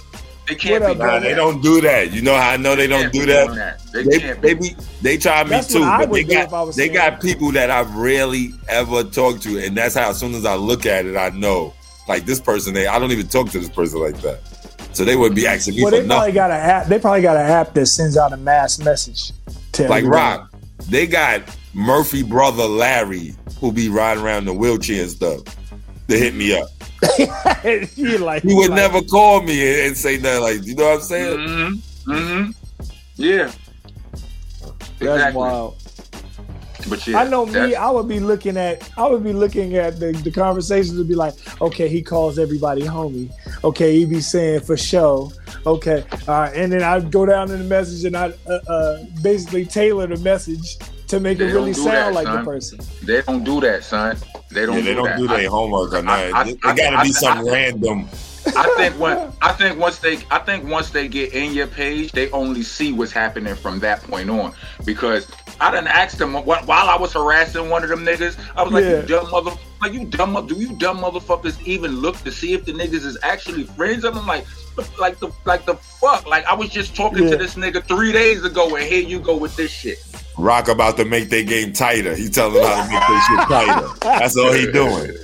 They 0.49 0.55
can't 0.57 0.83
What 0.83 0.87
be 0.87 0.93
up, 0.93 0.97
doing 0.97 0.99
Nah, 0.99 1.05
brother? 1.07 1.29
they 1.29 1.35
don't 1.35 1.63
do 1.63 1.81
that. 1.83 2.13
You 2.13 2.23
know 2.23 2.35
how 2.37 2.51
I 2.51 2.57
know 2.57 2.75
they 2.75 2.87
don't 2.87 3.03
can't 3.03 3.13
do 3.13 3.21
be 3.21 3.27
that? 3.27 3.47
doing 3.47 3.59
that. 3.59 3.83
They, 3.93 4.03
They, 4.05 4.19
can't 4.19 4.43
they 4.43 4.55
be. 4.55 4.61
be 4.71 4.77
they 5.03 5.17
try 5.19 5.45
me 5.45 5.51
That's 5.51 5.69
too, 5.69 5.81
but 5.81 6.11
they 6.13 6.25
do 6.25 6.33
if 6.33 6.47
I 6.49 6.51
got 6.51 6.75
they 6.75 6.89
got 6.89 7.11
that. 7.13 7.21
people 7.23 7.53
that 7.53 7.71
I've 7.71 7.95
rarely 7.95 8.53
ever 8.69 9.05
talked 9.05 9.43
to, 9.43 9.59
and 9.65 9.77
that's 9.77 9.95
how 9.95 10.11
as 10.11 10.19
soon 10.19 10.35
as 10.35 10.45
I 10.47 10.55
look 10.55 10.87
at 10.87 11.07
it, 11.07 11.17
I 11.17 11.29
know 11.31 11.75
like 12.09 12.25
this 12.27 12.41
person. 12.41 12.73
They 12.75 12.87
I 12.87 12.99
don't 12.99 13.13
even 13.13 13.29
talk 13.29 13.51
to 13.51 13.59
this 13.61 13.69
person 13.69 14.01
like 14.01 14.17
that, 14.23 14.41
so 14.93 15.05
they 15.05 15.15
would 15.17 15.35
be 15.35 15.47
asking 15.47 15.77
me 15.77 15.83
Well, 15.83 15.91
for 15.93 16.01
they 16.01 16.07
probably 16.07 16.19
nothing. 16.33 16.35
got 16.35 16.51
an 16.51 16.57
app. 16.57 16.87
They 16.87 16.99
probably 16.99 17.23
got 17.23 17.37
an 17.37 17.47
app 17.47 17.75
that 17.75 17.87
sends 17.87 18.17
out 18.17 18.33
a 18.33 18.37
mass 18.37 18.79
message. 18.81 19.33
To 19.73 19.83
Like 19.89 19.99
everybody. 20.05 20.09
Rock, 20.39 20.51
they 20.89 21.07
got 21.07 21.43
Murphy 21.75 22.23
brother 22.23 22.65
Larry 22.65 23.35
who 23.59 23.73
be 23.73 23.89
riding 23.89 24.25
around 24.25 24.39
in 24.39 24.45
the 24.47 24.55
wheelchair 24.55 25.03
and 25.03 25.11
stuff. 25.11 25.43
to 26.09 26.19
hit 26.19 26.35
me 26.35 26.59
up. 26.59 26.69
you 27.97 28.19
like 28.19 28.43
He 28.43 28.55
would 28.55 28.71
like, 28.71 28.77
never 28.77 29.03
call 29.03 29.43
me 29.43 29.67
and, 29.69 29.89
and 29.89 29.97
say 29.97 30.19
nothing 30.19 30.43
like, 30.43 30.65
you 30.67 30.75
know 30.75 30.85
what 30.85 30.95
I'm 30.97 31.01
saying? 31.03 31.39
Mm-hmm. 31.39 32.13
Mm-hmm. 32.13 32.51
Yeah. 33.17 33.53
That's 34.99 35.01
Exactly. 35.01 35.39
wild. 35.39 35.77
But 36.89 37.07
yeah, 37.07 37.19
I 37.19 37.29
know 37.29 37.45
me. 37.45 37.75
I 37.75 37.91
would 37.91 38.09
be 38.09 38.21
looking 38.21 38.57
at. 38.57 38.91
I 38.97 39.07
would 39.07 39.23
be 39.23 39.35
looking 39.35 39.77
at 39.77 40.01
the, 40.01 40.13
the 40.13 40.31
conversations 40.31 40.97
to 40.97 41.05
be 41.05 41.15
like, 41.15 41.35
okay, 41.61 41.89
he 41.89 42.03
calls 42.03 42.39
everybody 42.39 42.83
homie. 42.83 43.31
Okay, 43.65 43.97
he 43.99 44.07
be 44.07 44.21
saying 44.23 44.61
for 44.61 44.79
show. 44.79 45.31
Okay, 45.67 46.05
all 46.27 46.41
right, 46.41 46.55
and 46.57 46.73
then 46.73 46.83
I'd 46.83 47.13
go 47.13 47.27
down 47.27 47.51
in 47.51 47.59
the 47.59 47.65
message 47.67 48.05
and 48.07 48.17
I 48.17 48.33
uh, 48.49 48.53
uh, 48.67 49.05
basically 49.23 49.67
tailor 49.67 50.07
the 50.07 50.17
message 50.19 50.79
to 51.11 51.21
make 51.21 51.39
They 51.39 51.49
it 51.49 51.53
really 51.55 51.73
sound 51.73 51.87
that, 51.89 52.13
like 52.15 52.27
son. 52.27 52.45
the 52.45 52.51
person. 52.51 52.79
They 53.05 53.23
don't 53.23 53.45
do 53.45 53.61
that, 53.61 53.85
son. 53.85 54.17
They 54.51 54.67
don't. 54.67 54.77
yeah, 54.77 54.83
they 54.83 54.91
do 54.91 54.95
don't 54.97 55.05
that. 55.07 55.19
do 55.19 55.29
their 55.29 55.51
homework 55.51 55.93
on 55.95 56.09
I- 56.09 56.23
that. 56.27 56.35
I- 56.35 56.49
It 56.49 56.61
gotta 56.61 56.97
I- 56.97 57.03
be 57.05 57.13
some 57.13 57.39
I- 57.39 57.43
random. 57.43 58.09
I 58.57 58.73
think 58.79 58.99
when 58.99 59.31
I 59.43 59.53
think 59.53 59.79
once 59.79 59.99
they 59.99 60.19
I 60.31 60.39
think 60.39 60.65
once 60.69 60.89
they 60.91 61.09
get 61.09 61.35
in 61.35 61.53
your 61.53 61.67
page, 61.67 62.11
they 62.13 62.31
only 62.31 62.63
see 62.63 62.91
what's 62.93 63.13
happening 63.13 63.55
from 63.55 63.81
that 63.81 64.03
point 64.03 64.31
on. 64.31 64.53
Because 64.87 65.27
I 65.61 65.71
didn't 65.71 65.89
ask 65.89 66.17
them 66.17 66.33
wh- 66.35 66.47
while 66.67 66.89
I 66.89 66.97
was 66.97 67.13
harassing 67.13 67.69
one 67.69 67.85
of 67.85 67.91
them 67.91 68.03
niggas, 68.05 68.37
I 68.57 68.63
was 68.63 68.73
like, 68.73 68.85
Yeah. 68.85 69.03
"You 69.03 69.07
dumb 69.07 69.31
mother, 69.31 69.53
like 69.83 69.93
you 69.93 70.07
dumb, 70.07 70.33
mo- 70.33 70.43
do 70.43 70.55
you 70.55 70.73
dumb 70.79 70.99
motherfuckers 71.01 71.61
even 71.67 72.01
look 72.01 72.17
to 72.25 72.33
see 72.33 72.55
if 72.55 72.65
the 72.65 72.73
niggas 72.73 73.05
is 73.05 73.19
actually 73.23 73.65
friends?" 73.65 74.05
I'm 74.05 74.27
like, 74.27 74.47
like 74.99 75.21
the 75.21 75.31
like 75.45 75.67
the 75.67 75.75
fuck, 75.75 76.27
like 76.27 76.47
I 76.47 76.55
was 76.55 76.71
just 76.71 76.97
talking 76.97 77.25
Yeah. 77.25 77.33
to 77.33 77.37
this 77.37 77.57
nigga 77.57 77.85
three 77.87 78.11
days 78.11 78.43
ago, 78.43 78.75
and 78.75 78.85
here 78.85 79.03
you 79.03 79.21
go 79.21 79.37
with 79.37 79.55
this 79.55 79.71
shit. 79.71 79.99
Rock 80.41 80.69
about 80.69 80.97
to 80.97 81.05
make 81.05 81.31
their 81.31 81.45
game 81.45 81.73
tighter. 81.73 82.15
He 82.15 82.29
telling 82.29 82.55
them 82.55 82.65
how 82.65 82.85
to 82.85 82.91
make 82.91 83.09
their 83.09 83.21
shit 83.23 83.49
tighter. 83.49 83.89
That's 84.01 84.37
all 84.37 84.53
he 84.53 84.71
doing. 84.73 85.17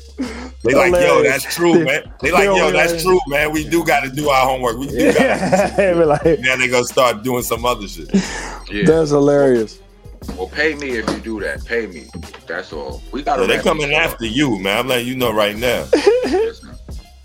They 0.62 0.74
like, 0.74 0.92
yo, 0.92 1.22
that's 1.22 1.54
true, 1.54 1.84
man. 1.84 2.12
They 2.20 2.32
like, 2.32 2.44
yo, 2.44 2.72
that's 2.72 3.02
true, 3.02 3.20
man. 3.28 3.52
We 3.52 3.68
do 3.68 3.84
got 3.84 4.02
to 4.02 4.10
do 4.10 4.28
our 4.28 4.46
homework. 4.46 4.78
We 4.78 4.88
do 4.88 5.12
got. 5.12 5.20
Yeah, 5.20 5.94
Be 5.94 6.04
like, 6.04 6.40
Now 6.40 6.56
they 6.56 6.68
gonna 6.68 6.84
start 6.84 7.22
doing 7.22 7.42
some 7.42 7.64
other 7.64 7.86
shit. 7.86 8.12
Yeah. 8.70 8.84
that's 8.84 9.10
hilarious. 9.10 9.80
Well, 10.36 10.48
pay 10.48 10.74
me 10.74 10.96
if 10.98 11.08
you 11.10 11.20
do 11.20 11.40
that. 11.40 11.64
Pay 11.64 11.86
me. 11.86 12.06
That's 12.46 12.72
all. 12.72 13.00
We 13.12 13.22
got. 13.22 13.38
So 13.38 13.46
they 13.46 13.58
coming 13.58 13.92
after 13.92 14.26
you, 14.26 14.58
man. 14.58 14.78
I'm 14.78 14.88
letting 14.88 15.06
you 15.06 15.16
know 15.16 15.32
right 15.32 15.56
now. 15.56 15.86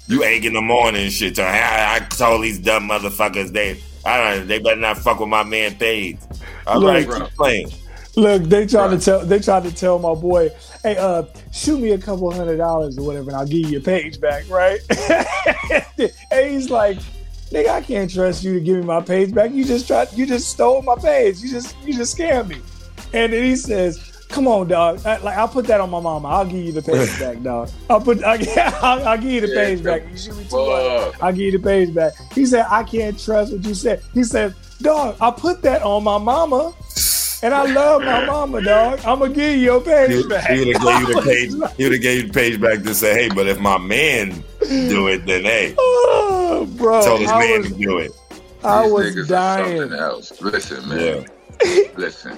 You 0.07 0.25
egg 0.25 0.43
in 0.43 0.51
the 0.51 0.61
morning 0.61 1.03
and 1.03 1.13
shit. 1.13 1.39
I, 1.39 1.95
I 1.95 1.99
told 1.99 2.43
these 2.43 2.59
dumb 2.59 2.89
motherfuckers 2.89 3.53
they, 3.53 3.81
I 4.05 4.35
don't, 4.35 4.47
they 4.47 4.59
better 4.59 4.79
not 4.79 4.97
fuck 4.97 5.19
with 5.19 5.29
my 5.29 5.43
man 5.43 5.75
Paige. 5.75 6.17
All 6.67 6.81
right, 6.83 7.07
keep 7.09 7.23
playing. 7.35 7.71
Look, 8.17 8.43
they 8.43 8.65
tried 8.67 8.87
Right. 8.87 8.99
to 8.99 9.05
tell. 9.05 9.25
They 9.25 9.39
tried 9.39 9.63
to 9.63 9.73
tell 9.73 9.97
my 9.97 10.13
boy, 10.13 10.51
"Hey, 10.83 10.97
uh, 10.97 11.23
shoot 11.53 11.79
me 11.79 11.91
a 11.91 11.97
couple 11.97 12.29
hundred 12.31 12.57
dollars 12.57 12.97
or 12.97 13.03
whatever, 13.05 13.29
and 13.29 13.37
I'll 13.37 13.45
give 13.45 13.59
you 13.59 13.67
your 13.69 13.81
page 13.81 14.19
back." 14.19 14.49
Right? 14.49 14.79
and 16.31 16.51
he's 16.51 16.69
like, 16.69 16.97
"Nigga, 17.51 17.69
I 17.69 17.81
can't 17.81 18.11
trust 18.13 18.43
you 18.43 18.55
to 18.55 18.59
give 18.59 18.77
me 18.77 18.83
my 18.83 19.01
page 19.01 19.33
back. 19.33 19.51
You 19.51 19.63
just 19.63 19.87
tried. 19.87 20.11
You 20.13 20.25
just 20.25 20.49
stole 20.49 20.81
my 20.81 20.95
page. 20.95 21.39
You 21.39 21.49
just, 21.51 21.75
you 21.85 21.93
just 21.93 22.17
scammed 22.17 22.49
me." 22.49 22.57
And 23.13 23.31
then 23.31 23.43
he 23.43 23.55
says. 23.55 24.10
Come 24.31 24.47
on, 24.47 24.67
dog. 24.69 25.05
I, 25.05 25.17
like 25.17 25.37
I'll 25.37 25.47
put 25.47 25.67
that 25.67 25.81
on 25.81 25.89
my 25.89 25.99
mama. 25.99 26.27
I'll 26.29 26.45
give 26.45 26.63
you 26.63 26.71
the 26.71 26.81
page 26.81 27.19
back, 27.19 27.41
dog. 27.43 27.69
I'll 27.89 27.99
put. 28.01 28.23
I'll, 28.23 28.39
I'll, 28.83 29.07
I'll 29.09 29.17
give 29.17 29.29
you 29.31 29.41
the 29.41 29.47
Yeah, 29.49 29.55
page 29.65 29.83
back. 29.83 30.03
You 30.09 30.17
shoot 30.17 30.37
me 30.37 30.45
two 30.49 30.55
hundred. 30.57 31.11
Fuck. 31.11 31.23
I'll 31.23 31.31
give 31.33 31.41
you 31.41 31.51
the 31.51 31.59
page 31.59 31.93
back. 31.93 32.13
He 32.33 32.45
said, 32.45 32.65
I 32.69 32.83
can't 32.83 33.19
trust 33.19 33.51
what 33.51 33.63
you 33.65 33.73
said. 33.73 34.01
He 34.13 34.23
said, 34.23 34.55
dog, 34.81 35.17
I 35.19 35.31
put 35.31 35.61
that 35.63 35.81
on 35.83 36.03
my 36.03 36.17
mama. 36.17 36.73
And 37.43 37.53
I 37.55 37.65
love 37.73 38.03
my 38.03 38.23
mama, 38.25 38.61
dog. 38.61 38.99
I'm 39.03 39.17
gonna 39.19 39.33
give 39.33 39.55
you 39.55 39.61
your 39.61 39.79
He, 39.79 39.85
page 39.85 40.29
back. 40.29 40.49
he 40.51 40.59
would 40.63 40.75
have 40.77 40.83
gave 40.83 40.99
you 41.07 41.13
the 41.15 41.21
page. 41.25 41.75
He 41.77 41.83
would 41.85 41.93
have 41.93 42.01
gave 42.01 42.21
you 42.21 42.27
the 42.27 42.33
page 42.33 42.61
back 42.61 42.83
to 42.83 42.93
say, 42.93 43.13
"Hey, 43.15 43.29
but 43.33 43.47
if 43.47 43.59
my 43.59 43.79
man 43.79 44.43
do 44.69 45.07
it, 45.07 45.25
then 45.25 45.43
hey, 45.43 45.73
Oh, 45.79 46.69
bro, 46.77 47.01
tell 47.03 47.17
his 47.17 47.31
I 47.31 47.39
man 47.39 47.61
was, 47.61 47.71
to 47.71 47.77
do 47.79 47.97
it." 47.97 48.11
I 48.63 48.83
These 48.83 48.91
was 48.93 49.05
niggas 49.15 49.23
are 49.23 49.25
dying. 49.27 49.79
something 49.79 49.99
else. 49.99 50.41
Listen, 50.41 50.87
man. 50.89 51.25
Yeah. 51.65 51.81
Listen. 51.97 52.37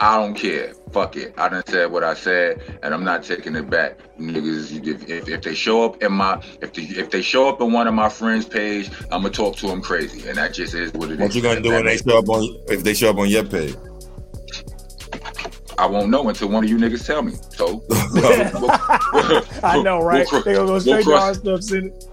I 0.00 0.16
don't 0.18 0.34
care. 0.34 0.74
Fuck 0.92 1.16
it. 1.16 1.34
I 1.38 1.48
done 1.48 1.62
said 1.66 1.90
what 1.90 2.04
I 2.04 2.14
said, 2.14 2.78
and 2.82 2.92
I'm 2.92 3.04
not 3.04 3.22
taking 3.22 3.56
it 3.56 3.70
back. 3.70 3.98
Niggas, 4.18 4.86
if, 4.86 5.08
if, 5.08 5.28
if 5.28 5.42
they 5.42 5.54
show 5.54 5.84
up 5.84 6.02
in 6.02 6.12
my 6.12 6.42
if 6.60 6.72
they, 6.72 6.82
if 6.82 7.10
they 7.10 7.22
show 7.22 7.48
up 7.48 7.60
in 7.60 7.72
one 7.72 7.86
of 7.86 7.94
my 7.94 8.08
friends' 8.08 8.44
page, 8.44 8.90
I'm 9.10 9.22
gonna 9.22 9.30
talk 9.30 9.56
to 9.56 9.68
them 9.68 9.80
crazy, 9.80 10.28
and 10.28 10.36
that 10.36 10.54
just 10.54 10.74
is 10.74 10.92
what 10.92 11.10
it 11.10 11.14
is. 11.14 11.20
What 11.20 11.34
you 11.34 11.42
gonna 11.42 11.60
do 11.60 11.70
when 11.70 11.86
they 11.86 11.96
show 11.96 12.18
up 12.18 12.28
on 12.28 12.42
if 12.68 12.82
they 12.82 12.94
show 12.94 13.10
up 13.10 13.18
on 13.18 13.28
your 13.28 13.44
page? 13.44 13.74
I 15.78 15.86
won't 15.86 16.10
know 16.10 16.28
until 16.28 16.48
one 16.48 16.64
of 16.64 16.70
you 16.70 16.76
niggas 16.76 17.06
tell 17.06 17.22
me. 17.22 17.32
So, 17.50 17.82
I 19.62 19.82
know, 19.82 20.02
right? 20.02 20.26
We'll, 20.30 20.42
they 20.42 20.54
gonna 20.54 20.66
go 20.66 20.72
we'll 20.72 20.80
straight 20.80 21.04
to 21.04 21.10
cross- 21.10 21.44
our 21.44 21.58
stuff, 21.60 21.72
it. 21.72 22.04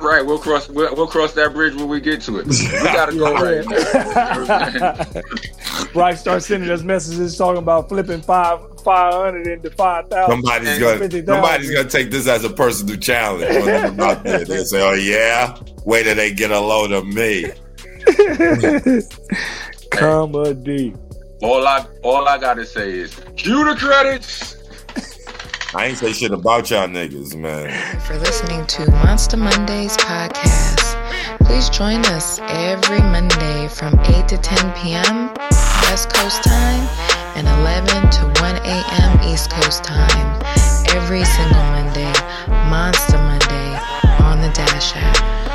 Right, 0.00 0.24
we'll 0.24 0.38
cross 0.38 0.68
we'll, 0.68 0.94
we'll 0.94 1.06
cross 1.06 1.32
that 1.34 1.52
bridge 1.52 1.74
when 1.74 1.88
we 1.88 2.00
get 2.00 2.20
to 2.22 2.38
it. 2.38 2.46
We 2.46 2.56
gotta 2.82 3.16
go 3.16 3.34
right 3.34 3.64
now. 5.14 5.92
Right, 5.94 6.18
start 6.18 6.42
sending 6.42 6.70
us 6.70 6.82
messages 6.82 7.36
talking 7.36 7.58
about 7.62 7.88
flipping 7.88 8.20
five 8.22 8.60
five 8.82 9.14
hundred 9.14 9.46
into 9.46 9.70
five 9.70 10.08
thousand. 10.08 10.42
Somebody's 10.42 10.78
gonna 10.78 10.98
50,000. 10.98 11.26
somebody's 11.26 11.70
gonna 11.70 11.88
take 11.88 12.10
this 12.10 12.26
as 12.28 12.44
a 12.44 12.50
personal 12.50 12.96
challenge. 12.96 13.42
When 13.54 13.64
they're 13.96 14.00
out 14.06 14.22
there. 14.24 14.44
They 14.44 14.64
say, 14.64 14.82
"Oh 14.82 14.94
yeah, 14.94 15.56
wait 15.84 16.04
till 16.04 16.14
they 16.14 16.32
get 16.32 16.50
a 16.50 16.60
load 16.60 16.92
of 16.92 17.06
me." 17.06 17.46
Comedy. 19.90 20.94
all 21.42 21.66
I 21.66 21.86
all 22.02 22.28
I 22.28 22.38
gotta 22.38 22.64
say 22.66 22.90
is 22.92 23.14
cue 23.36 23.64
the 23.64 23.74
credits. 23.76 24.55
I 25.76 25.88
ain't 25.88 25.98
say 25.98 26.14
shit 26.14 26.32
about 26.32 26.70
y'all 26.70 26.88
niggas, 26.88 27.36
man. 27.36 28.00
for 28.00 28.16
listening 28.16 28.64
to 28.64 28.82
Monsta 29.04 29.36
Mondayz 29.36 29.98
podcast. 29.98 30.96
Please 31.44 31.68
join 31.68 32.00
us 32.06 32.38
every 32.48 33.00
Monday 33.00 33.68
from 33.68 33.92
8 34.00 34.26
to 34.26 34.38
10 34.38 34.72
p.m. 34.72 35.34
West 35.82 36.08
Coast 36.14 36.42
time 36.42 36.88
and 37.36 37.46
11 37.60 38.10
to 38.10 38.40
1 38.40 38.56
a.m. 38.64 39.20
East 39.28 39.50
Coast 39.50 39.84
time. 39.84 40.40
Every 40.96 41.26
single 41.26 41.62
Monday, 41.64 42.10
Monsta 42.72 43.20
Monday 43.20 43.68
on 44.24 44.40
the 44.40 44.50
Dash 44.54 44.96
app. 44.96 45.45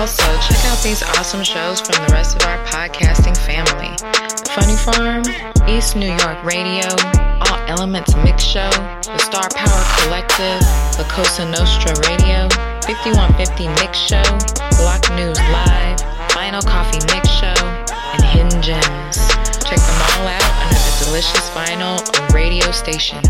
Also, 0.00 0.24
check 0.40 0.64
out 0.64 0.82
these 0.82 1.02
awesome 1.02 1.44
shows 1.44 1.78
from 1.78 2.02
the 2.06 2.10
rest 2.10 2.34
of 2.34 2.48
our 2.48 2.56
podcasting 2.64 3.36
family. 3.36 3.92
Funny 4.48 4.74
Farm, 4.74 5.20
East 5.68 5.94
New 5.94 6.08
York 6.08 6.42
Radio, 6.42 6.88
All 7.44 7.58
Elements 7.68 8.16
Mix 8.24 8.42
Show, 8.42 8.70
The 9.04 9.18
Star 9.18 9.50
Power 9.50 9.84
Collective, 10.00 10.64
La 10.96 11.04
Cosa 11.12 11.44
Nostra 11.44 11.92
Radio, 12.08 12.48
5150 12.88 13.68
Mix 13.76 13.98
Show, 13.98 14.24
Block 14.80 15.04
News 15.12 15.38
Live, 15.52 16.00
Final 16.32 16.62
Coffee 16.62 17.04
Mix 17.12 17.28
Show, 17.28 17.60
and 18.16 18.24
Hidden 18.24 18.62
Gems. 18.62 19.20
Check 19.68 19.84
them 19.84 20.00
all 20.16 20.28
out 20.32 20.50
under 20.64 20.80
the 20.80 21.04
Delicious 21.04 21.50
Vinyl 21.50 22.00
radio 22.32 22.70
station. 22.70 23.20